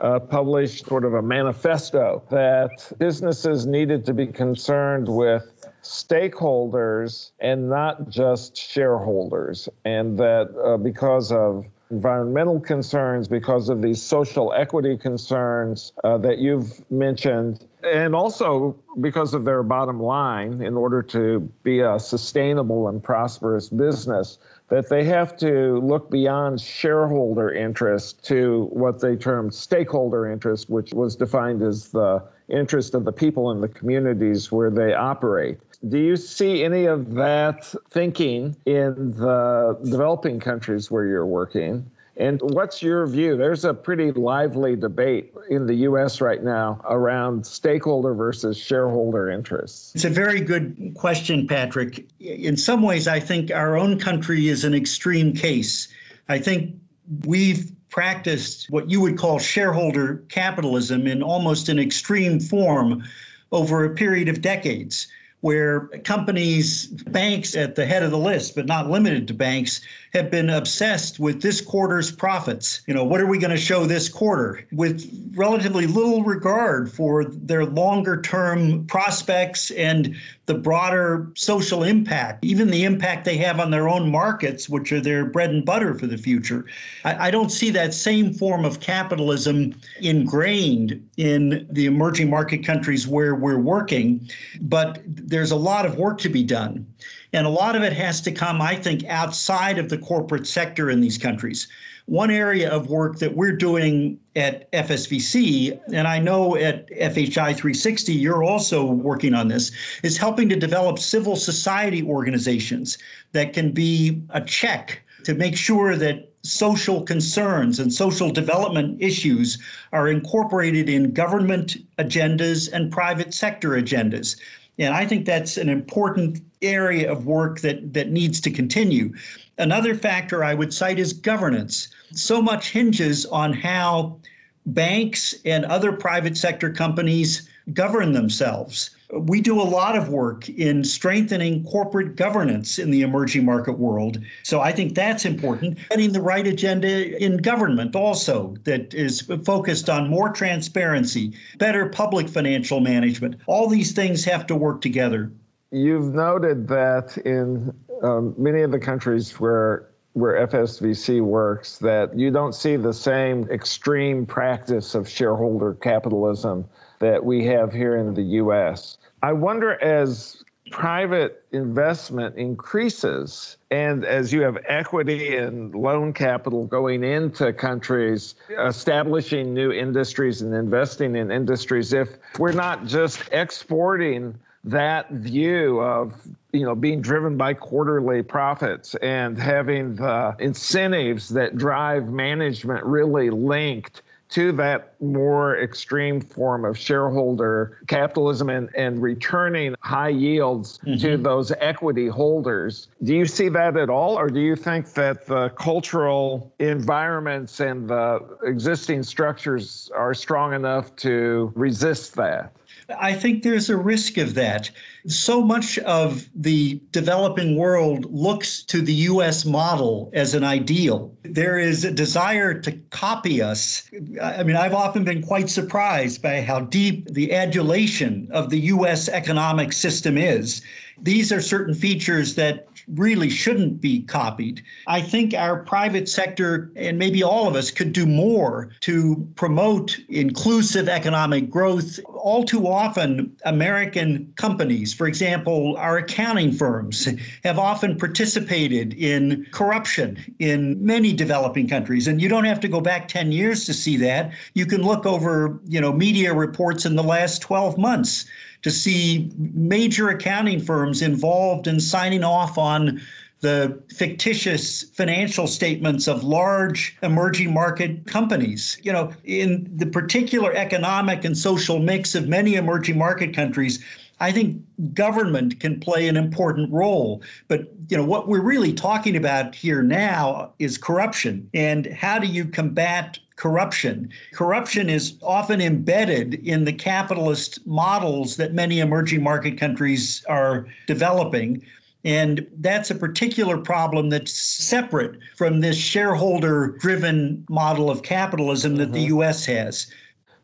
uh, 0.00 0.18
published 0.18 0.86
sort 0.86 1.04
of 1.04 1.14
a 1.14 1.22
manifesto 1.22 2.22
that 2.30 2.92
businesses 2.98 3.66
needed 3.66 4.04
to 4.06 4.14
be 4.14 4.26
concerned 4.26 5.08
with 5.08 5.52
stakeholders 5.82 7.30
and 7.40 7.68
not 7.68 8.08
just 8.08 8.56
shareholders, 8.56 9.68
and 9.84 10.18
that 10.18 10.54
uh, 10.64 10.76
because 10.76 11.32
of 11.32 11.66
environmental 11.90 12.60
concerns, 12.60 13.26
because 13.26 13.68
of 13.68 13.82
these 13.82 14.00
social 14.00 14.52
equity 14.52 14.96
concerns 14.96 15.92
uh, 16.04 16.16
that 16.18 16.38
you've 16.38 16.88
mentioned, 16.90 17.66
and 17.82 18.14
also 18.14 18.76
because 19.00 19.34
of 19.34 19.44
their 19.44 19.62
bottom 19.62 20.00
line, 20.00 20.62
in 20.62 20.76
order 20.76 21.02
to 21.02 21.40
be 21.62 21.80
a 21.80 21.98
sustainable 21.98 22.88
and 22.88 23.02
prosperous 23.02 23.68
business, 23.68 24.38
that 24.70 24.88
they 24.88 25.04
have 25.04 25.36
to 25.36 25.80
look 25.80 26.10
beyond 26.10 26.60
shareholder 26.60 27.52
interest 27.52 28.24
to 28.24 28.68
what 28.72 29.00
they 29.00 29.16
termed 29.16 29.52
stakeholder 29.52 30.30
interest, 30.30 30.70
which 30.70 30.92
was 30.92 31.16
defined 31.16 31.60
as 31.60 31.88
the 31.88 32.22
interest 32.48 32.94
of 32.94 33.04
the 33.04 33.12
people 33.12 33.50
in 33.50 33.60
the 33.60 33.68
communities 33.68 34.50
where 34.50 34.70
they 34.70 34.94
operate. 34.94 35.58
Do 35.88 35.98
you 35.98 36.16
see 36.16 36.62
any 36.62 36.84
of 36.84 37.14
that 37.14 37.72
thinking 37.90 38.56
in 38.64 39.12
the 39.12 39.78
developing 39.82 40.38
countries 40.38 40.90
where 40.90 41.04
you're 41.04 41.26
working? 41.26 41.90
And 42.20 42.38
what's 42.42 42.82
your 42.82 43.06
view? 43.06 43.38
There's 43.38 43.64
a 43.64 43.72
pretty 43.72 44.12
lively 44.12 44.76
debate 44.76 45.32
in 45.48 45.66
the 45.66 45.74
U.S. 45.88 46.20
right 46.20 46.42
now 46.42 46.78
around 46.84 47.46
stakeholder 47.46 48.12
versus 48.12 48.58
shareholder 48.58 49.30
interests. 49.30 49.94
It's 49.94 50.04
a 50.04 50.10
very 50.10 50.42
good 50.42 50.92
question, 50.94 51.48
Patrick. 51.48 52.06
In 52.20 52.58
some 52.58 52.82
ways, 52.82 53.08
I 53.08 53.20
think 53.20 53.50
our 53.50 53.78
own 53.78 53.98
country 53.98 54.48
is 54.48 54.64
an 54.64 54.74
extreme 54.74 55.32
case. 55.32 55.88
I 56.28 56.40
think 56.40 56.76
we've 57.24 57.72
practiced 57.88 58.66
what 58.68 58.90
you 58.90 59.00
would 59.00 59.16
call 59.16 59.38
shareholder 59.38 60.22
capitalism 60.28 61.06
in 61.06 61.22
almost 61.22 61.70
an 61.70 61.78
extreme 61.78 62.38
form 62.38 63.04
over 63.50 63.86
a 63.86 63.94
period 63.94 64.28
of 64.28 64.42
decades 64.42 65.08
where 65.40 65.88
companies, 66.04 66.86
banks 66.86 67.56
at 67.56 67.74
the 67.74 67.86
head 67.86 68.02
of 68.02 68.10
the 68.10 68.18
list, 68.18 68.54
but 68.54 68.66
not 68.66 68.90
limited 68.90 69.28
to 69.28 69.34
banks, 69.34 69.80
have 70.12 70.30
been 70.30 70.50
obsessed 70.50 71.18
with 71.18 71.40
this 71.40 71.60
quarter's 71.60 72.10
profits. 72.10 72.82
You 72.86 72.94
know, 72.94 73.04
what 73.04 73.20
are 73.20 73.26
we 73.26 73.38
going 73.38 73.52
to 73.52 73.56
show 73.56 73.86
this 73.86 74.08
quarter 74.08 74.66
with 74.72 75.32
relatively 75.34 75.86
little 75.86 76.24
regard 76.24 76.92
for 76.92 77.24
their 77.24 77.64
longer 77.64 78.20
term 78.20 78.86
prospects 78.86 79.70
and 79.70 80.16
the 80.46 80.54
broader 80.54 81.30
social 81.36 81.84
impact, 81.84 82.44
even 82.44 82.70
the 82.70 82.82
impact 82.82 83.24
they 83.24 83.36
have 83.36 83.60
on 83.60 83.70
their 83.70 83.88
own 83.88 84.10
markets, 84.10 84.68
which 84.68 84.90
are 84.90 85.00
their 85.00 85.24
bread 85.24 85.50
and 85.50 85.64
butter 85.64 85.94
for 85.94 86.08
the 86.08 86.18
future. 86.18 86.66
I, 87.04 87.28
I 87.28 87.30
don't 87.30 87.50
see 87.50 87.70
that 87.70 87.94
same 87.94 88.34
form 88.34 88.64
of 88.64 88.80
capitalism 88.80 89.74
ingrained 90.00 91.08
in 91.16 91.68
the 91.70 91.86
emerging 91.86 92.30
market 92.30 92.64
countries 92.64 93.06
where 93.06 93.34
we're 93.34 93.60
working, 93.60 94.28
but 94.60 95.00
there's 95.30 95.52
a 95.52 95.56
lot 95.56 95.86
of 95.86 95.96
work 95.96 96.18
to 96.18 96.28
be 96.28 96.42
done. 96.42 96.92
And 97.32 97.46
a 97.46 97.50
lot 97.50 97.76
of 97.76 97.82
it 97.82 97.92
has 97.92 98.22
to 98.22 98.32
come, 98.32 98.60
I 98.60 98.74
think, 98.74 99.04
outside 99.04 99.78
of 99.78 99.88
the 99.88 99.96
corporate 99.96 100.46
sector 100.46 100.90
in 100.90 101.00
these 101.00 101.18
countries. 101.18 101.68
One 102.06 102.32
area 102.32 102.68
of 102.70 102.90
work 102.90 103.20
that 103.20 103.36
we're 103.36 103.56
doing 103.56 104.18
at 104.34 104.72
FSVC, 104.72 105.80
and 105.92 106.08
I 106.08 106.18
know 106.18 106.56
at 106.56 106.90
FHI 106.90 107.54
360, 107.54 108.14
you're 108.14 108.42
also 108.42 108.84
working 108.84 109.34
on 109.34 109.46
this, 109.46 109.70
is 110.02 110.16
helping 110.18 110.48
to 110.48 110.56
develop 110.56 110.98
civil 110.98 111.36
society 111.36 112.02
organizations 112.02 112.98
that 113.30 113.52
can 113.52 113.70
be 113.70 114.24
a 114.30 114.40
check 114.40 115.02
to 115.24 115.34
make 115.34 115.56
sure 115.56 115.94
that 115.94 116.30
social 116.42 117.02
concerns 117.02 117.78
and 117.78 117.92
social 117.92 118.30
development 118.30 119.02
issues 119.02 119.58
are 119.92 120.08
incorporated 120.08 120.88
in 120.88 121.12
government 121.12 121.76
agendas 121.98 122.72
and 122.72 122.90
private 122.90 123.34
sector 123.34 123.70
agendas. 123.70 124.40
And 124.80 124.94
I 124.94 125.06
think 125.06 125.26
that's 125.26 125.58
an 125.58 125.68
important 125.68 126.40
area 126.62 127.12
of 127.12 127.26
work 127.26 127.60
that, 127.60 127.92
that 127.92 128.10
needs 128.10 128.40
to 128.42 128.50
continue. 128.50 129.14
Another 129.58 129.94
factor 129.94 130.42
I 130.42 130.54
would 130.54 130.72
cite 130.72 130.98
is 130.98 131.12
governance. 131.12 131.88
So 132.12 132.40
much 132.40 132.70
hinges 132.70 133.26
on 133.26 133.52
how 133.52 134.20
banks 134.64 135.34
and 135.44 135.66
other 135.66 135.92
private 135.92 136.36
sector 136.36 136.72
companies 136.72 137.49
govern 137.72 138.12
themselves. 138.12 138.90
We 139.12 139.40
do 139.40 139.60
a 139.60 139.62
lot 139.62 139.96
of 139.96 140.08
work 140.08 140.48
in 140.48 140.84
strengthening 140.84 141.64
corporate 141.64 142.16
governance 142.16 142.78
in 142.78 142.90
the 142.90 143.02
emerging 143.02 143.44
market 143.44 143.78
world. 143.78 144.18
So 144.44 144.60
I 144.60 144.72
think 144.72 144.94
that's 144.94 145.24
important. 145.24 145.78
Getting 145.90 146.12
the 146.12 146.22
right 146.22 146.46
agenda 146.46 147.22
in 147.22 147.38
government 147.38 147.96
also 147.96 148.54
that 148.64 148.94
is 148.94 149.22
focused 149.44 149.90
on 149.90 150.08
more 150.08 150.30
transparency, 150.30 151.34
better 151.58 151.88
public 151.88 152.28
financial 152.28 152.80
management. 152.80 153.36
All 153.46 153.68
these 153.68 153.92
things 153.92 154.24
have 154.26 154.46
to 154.46 154.54
work 154.54 154.80
together. 154.80 155.32
You've 155.72 156.14
noted 156.14 156.68
that 156.68 157.18
in 157.18 157.74
um, 158.02 158.34
many 158.38 158.62
of 158.62 158.70
the 158.70 158.78
countries 158.78 159.38
where 159.38 159.90
where 160.12 160.46
FSVC 160.46 161.22
works 161.22 161.78
that 161.78 162.18
you 162.18 162.32
don't 162.32 162.54
see 162.54 162.74
the 162.76 162.92
same 162.92 163.48
extreme 163.48 164.26
practice 164.26 164.96
of 164.96 165.08
shareholder 165.08 165.74
capitalism 165.74 166.68
that 167.00 167.24
we 167.24 167.44
have 167.46 167.72
here 167.72 167.96
in 167.96 168.14
the 168.14 168.22
US. 168.22 168.98
I 169.22 169.32
wonder 169.32 169.82
as 169.82 170.42
private 170.70 171.44
investment 171.50 172.36
increases 172.36 173.56
and 173.70 174.04
as 174.04 174.32
you 174.32 174.42
have 174.42 174.56
equity 174.66 175.36
and 175.36 175.74
loan 175.74 176.12
capital 176.12 176.64
going 176.66 177.02
into 177.02 177.52
countries 177.52 178.36
establishing 178.50 179.52
new 179.52 179.72
industries 179.72 180.42
and 180.42 180.54
investing 180.54 181.16
in 181.16 181.32
industries 181.32 181.92
if 181.92 182.08
we're 182.38 182.52
not 182.52 182.86
just 182.86 183.20
exporting 183.32 184.38
that 184.62 185.10
view 185.10 185.80
of 185.80 186.14
you 186.52 186.64
know 186.64 186.74
being 186.74 187.00
driven 187.00 187.36
by 187.36 187.52
quarterly 187.52 188.22
profits 188.22 188.94
and 188.96 189.38
having 189.38 189.96
the 189.96 190.36
incentives 190.38 191.30
that 191.30 191.56
drive 191.56 192.08
management 192.08 192.84
really 192.84 193.30
linked 193.30 194.02
to 194.30 194.52
that 194.52 194.94
more 195.00 195.58
extreme 195.58 196.20
form 196.20 196.64
of 196.64 196.78
shareholder 196.78 197.78
capitalism 197.88 198.48
and, 198.48 198.70
and 198.76 199.02
returning 199.02 199.74
high 199.80 200.08
yields 200.08 200.78
mm-hmm. 200.78 200.98
to 200.98 201.16
those 201.16 201.52
equity 201.58 202.06
holders. 202.06 202.88
Do 203.02 203.14
you 203.14 203.26
see 203.26 203.48
that 203.50 203.76
at 203.76 203.90
all, 203.90 204.18
or 204.18 204.28
do 204.28 204.40
you 204.40 204.56
think 204.56 204.92
that 204.94 205.26
the 205.26 205.50
cultural 205.50 206.52
environments 206.58 207.60
and 207.60 207.88
the 207.88 208.20
existing 208.44 209.02
structures 209.02 209.90
are 209.94 210.14
strong 210.14 210.54
enough 210.54 210.94
to 210.96 211.52
resist 211.54 212.14
that? 212.14 212.52
I 212.98 213.14
think 213.14 213.42
there's 213.42 213.70
a 213.70 213.76
risk 213.76 214.16
of 214.18 214.34
that. 214.34 214.70
So 215.06 215.42
much 215.42 215.78
of 215.78 216.28
the 216.34 216.80
developing 216.90 217.56
world 217.56 218.06
looks 218.12 218.64
to 218.64 218.82
the 218.82 218.92
US 218.92 219.44
model 219.44 220.10
as 220.12 220.34
an 220.34 220.44
ideal. 220.44 221.16
There 221.22 221.58
is 221.58 221.84
a 221.84 221.90
desire 221.90 222.60
to 222.60 222.72
copy 222.90 223.42
us. 223.42 223.88
I 224.20 224.42
mean, 224.42 224.56
I've 224.56 224.74
often 224.74 225.04
been 225.04 225.22
quite 225.22 225.48
surprised 225.48 226.22
by 226.22 226.42
how 226.42 226.60
deep 226.60 227.06
the 227.06 227.32
adulation 227.34 228.28
of 228.32 228.50
the 228.50 228.60
US 228.60 229.08
economic 229.08 229.72
system 229.72 230.18
is. 230.18 230.62
These 231.02 231.32
are 231.32 231.40
certain 231.40 231.74
features 231.74 232.34
that 232.34 232.66
really 232.86 233.30
shouldn't 233.30 233.80
be 233.80 234.02
copied. 234.02 234.62
I 234.86 235.00
think 235.00 235.34
our 235.34 235.62
private 235.64 236.08
sector 236.08 236.72
and 236.76 236.98
maybe 236.98 237.22
all 237.22 237.48
of 237.48 237.54
us 237.54 237.70
could 237.70 237.92
do 237.92 238.06
more 238.06 238.70
to 238.80 239.28
promote 239.34 239.98
inclusive 240.08 240.88
economic 240.88 241.50
growth. 241.50 242.00
All 242.04 242.44
too 242.44 242.66
often, 242.66 243.36
American 243.44 244.34
companies, 244.36 244.89
for 244.92 245.06
example, 245.06 245.76
our 245.78 245.98
accounting 245.98 246.52
firms, 246.52 247.08
have 247.44 247.58
often 247.58 247.98
participated 247.98 248.94
in 248.94 249.46
corruption 249.50 250.34
in 250.38 250.84
many 250.84 251.12
developing 251.12 251.68
countries. 251.68 252.06
And 252.06 252.20
you 252.20 252.28
don't 252.28 252.44
have 252.44 252.60
to 252.60 252.68
go 252.68 252.80
back 252.80 253.08
10 253.08 253.32
years 253.32 253.66
to 253.66 253.74
see 253.74 253.98
that. 253.98 254.32
You 254.54 254.66
can 254.66 254.82
look 254.82 255.06
over, 255.06 255.60
you 255.66 255.80
know, 255.80 255.92
media 255.92 256.34
reports 256.34 256.86
in 256.86 256.96
the 256.96 257.02
last 257.02 257.42
12 257.42 257.78
months 257.78 258.26
to 258.62 258.70
see 258.70 259.30
major 259.36 260.08
accounting 260.08 260.60
firms 260.60 261.02
involved 261.02 261.66
in 261.66 261.80
signing 261.80 262.24
off 262.24 262.58
on 262.58 263.00
the 263.40 263.82
fictitious 263.88 264.82
financial 264.82 265.46
statements 265.46 266.08
of 266.08 266.22
large 266.22 266.96
emerging 267.02 267.52
market 267.54 268.06
companies. 268.06 268.78
You 268.82 268.92
know, 268.92 269.12
in 269.24 269.78
the 269.78 269.86
particular 269.86 270.52
economic 270.52 271.24
and 271.24 271.36
social 271.36 271.78
mix 271.78 272.14
of 272.14 272.28
many 272.28 272.54
emerging 272.54 272.98
market 272.98 273.34
countries, 273.34 273.82
I 274.20 274.32
think 274.32 274.62
government 274.92 275.60
can 275.60 275.80
play 275.80 276.06
an 276.06 276.16
important 276.16 276.72
role. 276.72 277.22
But 277.48 277.72
you 277.88 277.96
know 277.96 278.04
what 278.04 278.28
we're 278.28 278.42
really 278.42 278.74
talking 278.74 279.16
about 279.16 279.54
here 279.54 279.82
now 279.82 280.52
is 280.58 280.78
corruption 280.78 281.48
and 281.54 281.86
how 281.86 282.18
do 282.18 282.26
you 282.26 282.44
combat 282.44 283.18
corruption. 283.36 284.10
Corruption 284.34 284.90
is 284.90 285.14
often 285.22 285.62
embedded 285.62 286.34
in 286.34 286.64
the 286.64 286.74
capitalist 286.74 287.66
models 287.66 288.36
that 288.36 288.52
many 288.52 288.80
emerging 288.80 289.22
market 289.22 289.58
countries 289.58 290.22
are 290.28 290.66
developing. 290.86 291.64
And 292.04 292.46
that's 292.58 292.90
a 292.90 292.94
particular 292.94 293.56
problem 293.58 294.10
that's 294.10 294.32
separate 294.32 295.18
from 295.36 295.60
this 295.60 295.76
shareholder 295.76 296.76
driven 296.78 297.46
model 297.48 297.90
of 297.90 298.02
capitalism 298.02 298.76
that 298.76 298.84
mm-hmm. 298.84 298.92
the 298.92 299.02
US 299.16 299.46
has. 299.46 299.90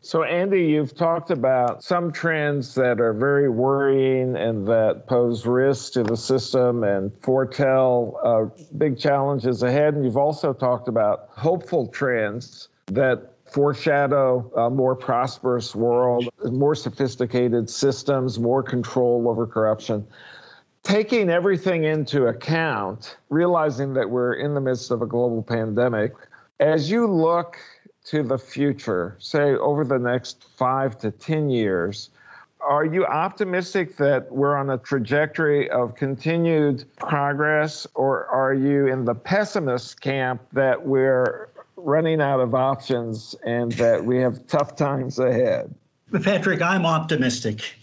So, 0.07 0.23
Andy, 0.23 0.67
you've 0.67 0.95
talked 0.95 1.31
about 1.31 1.83
some 1.83 2.13
trends 2.13 2.75
that 2.75 3.01
are 3.01 3.11
very 3.11 3.49
worrying 3.49 4.37
and 4.37 4.65
that 4.69 5.05
pose 5.05 5.45
risks 5.45 5.89
to 5.89 6.03
the 6.03 6.15
system 6.15 6.85
and 6.85 7.11
foretell 7.21 8.17
uh, 8.23 8.63
big 8.77 8.97
challenges 8.97 9.63
ahead. 9.63 9.95
And 9.95 10.05
you've 10.05 10.15
also 10.15 10.53
talked 10.53 10.87
about 10.87 11.27
hopeful 11.31 11.87
trends 11.87 12.69
that 12.85 13.33
foreshadow 13.47 14.49
a 14.55 14.69
more 14.69 14.95
prosperous 14.95 15.75
world, 15.75 16.29
more 16.41 16.73
sophisticated 16.73 17.69
systems, 17.69 18.39
more 18.39 18.63
control 18.63 19.27
over 19.27 19.45
corruption. 19.45 20.07
Taking 20.83 21.29
everything 21.29 21.83
into 21.83 22.27
account, 22.27 23.17
realizing 23.27 23.95
that 23.95 24.09
we're 24.09 24.35
in 24.35 24.53
the 24.53 24.61
midst 24.61 24.89
of 24.89 25.01
a 25.01 25.05
global 25.05 25.43
pandemic, 25.43 26.13
as 26.61 26.89
you 26.89 27.07
look 27.07 27.57
to 28.07 28.23
the 28.23 28.37
future, 28.37 29.15
say 29.19 29.55
over 29.55 29.83
the 29.83 29.99
next 29.99 30.45
five 30.55 30.97
to 30.99 31.11
10 31.11 31.49
years, 31.49 32.09
are 32.61 32.85
you 32.85 33.05
optimistic 33.05 33.97
that 33.97 34.31
we're 34.31 34.55
on 34.55 34.69
a 34.69 34.77
trajectory 34.77 35.69
of 35.69 35.95
continued 35.95 36.85
progress, 36.97 37.85
or 37.93 38.25
are 38.27 38.53
you 38.53 38.87
in 38.87 39.05
the 39.05 39.13
pessimist 39.13 40.01
camp 40.01 40.41
that 40.53 40.85
we're 40.85 41.49
running 41.75 42.21
out 42.21 42.39
of 42.39 42.55
options 42.55 43.35
and 43.45 43.71
that 43.73 44.03
we 44.03 44.17
have 44.17 44.47
tough 44.47 44.75
times 44.75 45.19
ahead? 45.19 45.73
Patrick, 46.23 46.61
I'm 46.61 46.85
optimistic. 46.85 47.75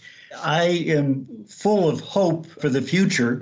I 0.43 0.85
am 0.87 1.45
full 1.47 1.87
of 1.87 2.01
hope 2.01 2.47
for 2.47 2.69
the 2.69 2.81
future. 2.81 3.41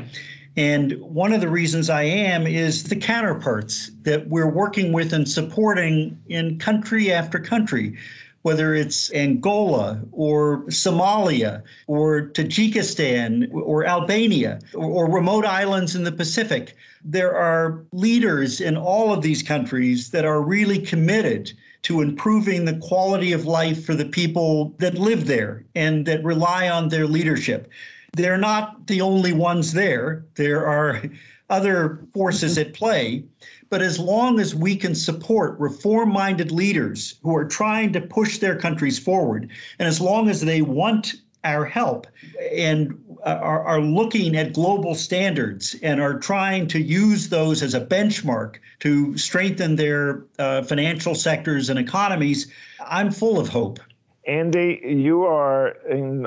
And 0.56 1.00
one 1.02 1.34
of 1.34 1.42
the 1.42 1.50
reasons 1.50 1.90
I 1.90 2.04
am 2.04 2.46
is 2.46 2.84
the 2.84 2.96
counterparts 2.96 3.90
that 4.04 4.28
we're 4.28 4.50
working 4.50 4.94
with 4.94 5.14
and 5.14 5.28
supporting 5.28 6.22
in 6.28 6.60
country 6.60 7.12
after 7.12 7.40
country. 7.40 7.98
whether 8.44 8.76
it's 8.76 9.12
Angola 9.12 10.02
or 10.12 10.66
Somalia 10.66 11.64
or 11.88 12.28
Tajikistan 12.28 13.50
or 13.54 13.86
Albania 13.86 14.60
or, 14.76 15.10
remote 15.10 15.46
islands 15.46 15.96
in 15.96 16.04
the 16.04 16.12
Pacific. 16.12 16.76
There 17.06 17.36
are 17.36 17.86
leaders 17.94 18.60
in 18.62 18.78
all 18.78 19.14
of 19.14 19.22
these 19.22 19.44
countries 19.44 20.12
that 20.12 20.26
are 20.26 20.42
really 20.42 20.80
committed 20.80 21.54
to 21.84 22.02
improving 22.02 22.66
the 22.66 22.78
quality 22.78 23.32
of 23.32 23.46
life 23.46 23.86
for 23.86 23.96
the 23.96 24.06
people 24.06 24.76
that 24.80 24.96
live 24.96 25.26
there 25.26 25.64
and 25.74 26.06
that 26.06 26.24
rely 26.24 26.70
on 26.70 26.90
their 26.90 27.08
leadership. 27.08 27.72
They're 28.14 28.38
not 28.38 28.88
the 28.88 29.02
only 29.02 29.34
ones 29.34 29.74
there. 29.74 30.26
There 30.36 30.66
are 30.68 31.02
other 31.50 32.06
forces 32.14 32.58
at 32.58 32.74
play. 32.74 33.26
But 33.70 33.82
as 33.82 34.00
long 34.00 34.40
as 34.40 34.54
we 34.54 34.76
can 34.76 34.96
support 34.96 35.60
reform 35.60 36.14
minded 36.14 36.52
leaders 36.52 37.16
who 37.24 37.36
are 37.36 37.46
trying 37.46 37.94
to 37.94 38.02
push 38.02 38.38
their 38.38 38.58
countries 38.58 39.00
forward, 39.00 39.50
and 39.80 39.88
as 39.88 40.00
long 40.00 40.30
as 40.30 40.42
they 40.42 40.62
want 40.62 41.16
our 41.44 41.66
help 41.66 42.08
and 42.56 43.18
are, 43.24 43.64
are, 43.66 43.82
looking 43.82 44.38
at 44.38 44.54
global 44.54 44.96
standards 44.96 45.76
and 45.82 46.00
are 46.00 46.20
trying 46.20 46.68
to 46.68 46.80
use 46.80 47.30
those 47.30 47.64
as 47.64 47.74
a 47.74 47.86
benchmark 47.86 48.58
to 48.80 49.18
strengthen 49.18 49.76
their 49.76 50.24
uh, 50.40 50.62
financial 50.62 51.16
sectors 51.16 51.70
and 51.70 51.80
economies, 51.80 52.52
I'm 52.80 53.12
full 53.12 53.40
of 53.40 53.50
hope. 53.50 53.80
Andy, 54.26 54.80
you 54.84 55.24
are 55.24 55.70
in 55.90 56.24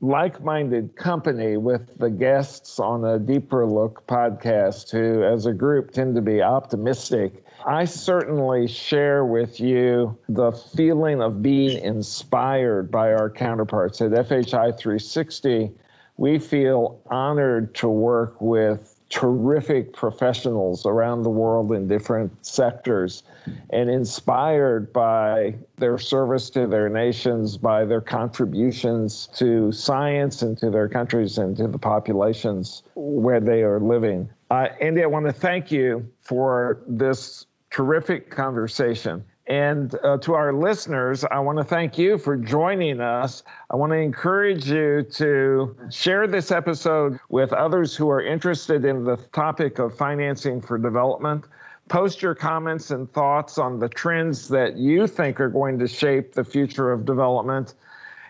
like 0.00 0.42
minded 0.42 0.96
company 0.96 1.58
with 1.58 1.98
the 1.98 2.08
guests 2.08 2.78
on 2.78 3.04
a 3.04 3.18
Deeper 3.18 3.66
Look 3.66 4.06
podcast 4.06 4.90
who, 4.90 5.22
as 5.22 5.44
a 5.44 5.52
group, 5.52 5.90
tend 5.90 6.14
to 6.14 6.22
be 6.22 6.40
optimistic. 6.40 7.44
I 7.66 7.84
certainly 7.84 8.66
share 8.66 9.26
with 9.26 9.60
you 9.60 10.16
the 10.28 10.52
feeling 10.52 11.20
of 11.20 11.42
being 11.42 11.82
inspired 11.82 12.90
by 12.90 13.12
our 13.12 13.28
counterparts 13.28 14.00
at 14.00 14.12
FHI 14.12 14.78
360. 14.78 15.72
We 16.16 16.38
feel 16.38 17.02
honored 17.10 17.74
to 17.76 17.88
work 17.88 18.40
with 18.40 18.93
terrific 19.14 19.92
professionals 19.92 20.86
around 20.86 21.22
the 21.22 21.30
world 21.30 21.70
in 21.70 21.86
different 21.86 22.44
sectors 22.44 23.22
and 23.70 23.88
inspired 23.88 24.92
by 24.92 25.54
their 25.76 25.98
service 25.98 26.50
to 26.50 26.66
their 26.66 26.88
nations, 26.88 27.56
by 27.56 27.84
their 27.84 28.00
contributions 28.00 29.28
to 29.36 29.70
science 29.70 30.42
and 30.42 30.58
to 30.58 30.68
their 30.68 30.88
countries 30.88 31.38
and 31.38 31.56
to 31.56 31.68
the 31.68 31.78
populations 31.78 32.82
where 32.96 33.38
they 33.38 33.62
are 33.62 33.78
living. 33.78 34.28
Uh, 34.50 34.66
Andy, 34.80 35.04
I 35.04 35.06
want 35.06 35.26
to 35.26 35.32
thank 35.32 35.70
you 35.70 36.10
for 36.22 36.82
this 36.88 37.46
terrific 37.70 38.32
conversation. 38.32 39.24
And 39.46 39.94
uh, 40.02 40.16
to 40.18 40.34
our 40.34 40.54
listeners, 40.54 41.22
I 41.24 41.38
want 41.40 41.58
to 41.58 41.64
thank 41.64 41.98
you 41.98 42.16
for 42.16 42.36
joining 42.36 43.00
us. 43.00 43.42
I 43.70 43.76
want 43.76 43.92
to 43.92 43.98
encourage 43.98 44.70
you 44.70 45.02
to 45.02 45.76
share 45.90 46.26
this 46.26 46.50
episode 46.50 47.20
with 47.28 47.52
others 47.52 47.94
who 47.94 48.08
are 48.08 48.22
interested 48.22 48.86
in 48.86 49.04
the 49.04 49.16
topic 49.32 49.78
of 49.78 49.96
financing 49.96 50.62
for 50.62 50.78
development. 50.78 51.44
Post 51.88 52.22
your 52.22 52.34
comments 52.34 52.90
and 52.90 53.12
thoughts 53.12 53.58
on 53.58 53.78
the 53.78 53.88
trends 53.90 54.48
that 54.48 54.78
you 54.78 55.06
think 55.06 55.38
are 55.40 55.50
going 55.50 55.78
to 55.78 55.86
shape 55.86 56.32
the 56.32 56.44
future 56.44 56.90
of 56.90 57.04
development. 57.04 57.74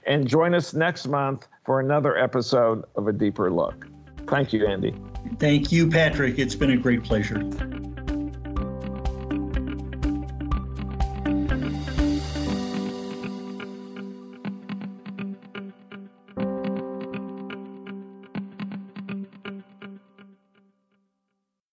And 0.07 0.27
join 0.29 0.53
us 0.53 0.75
next 0.75 1.07
month 1.07 1.47
for 1.65 1.79
another 1.79 2.19
episode 2.19 2.85
of 2.97 3.07
A 3.07 3.12
Deeper 3.12 3.53
Look. 3.53 3.87
Thank 4.27 4.53
you, 4.53 4.67
Andy. 4.67 4.95
Thank 5.39 5.71
you, 5.71 5.89
Patrick. 5.89 6.39
It's 6.39 6.55
been 6.55 6.73
a 6.73 6.77
great 6.77 7.05
pleasure. 7.05 7.39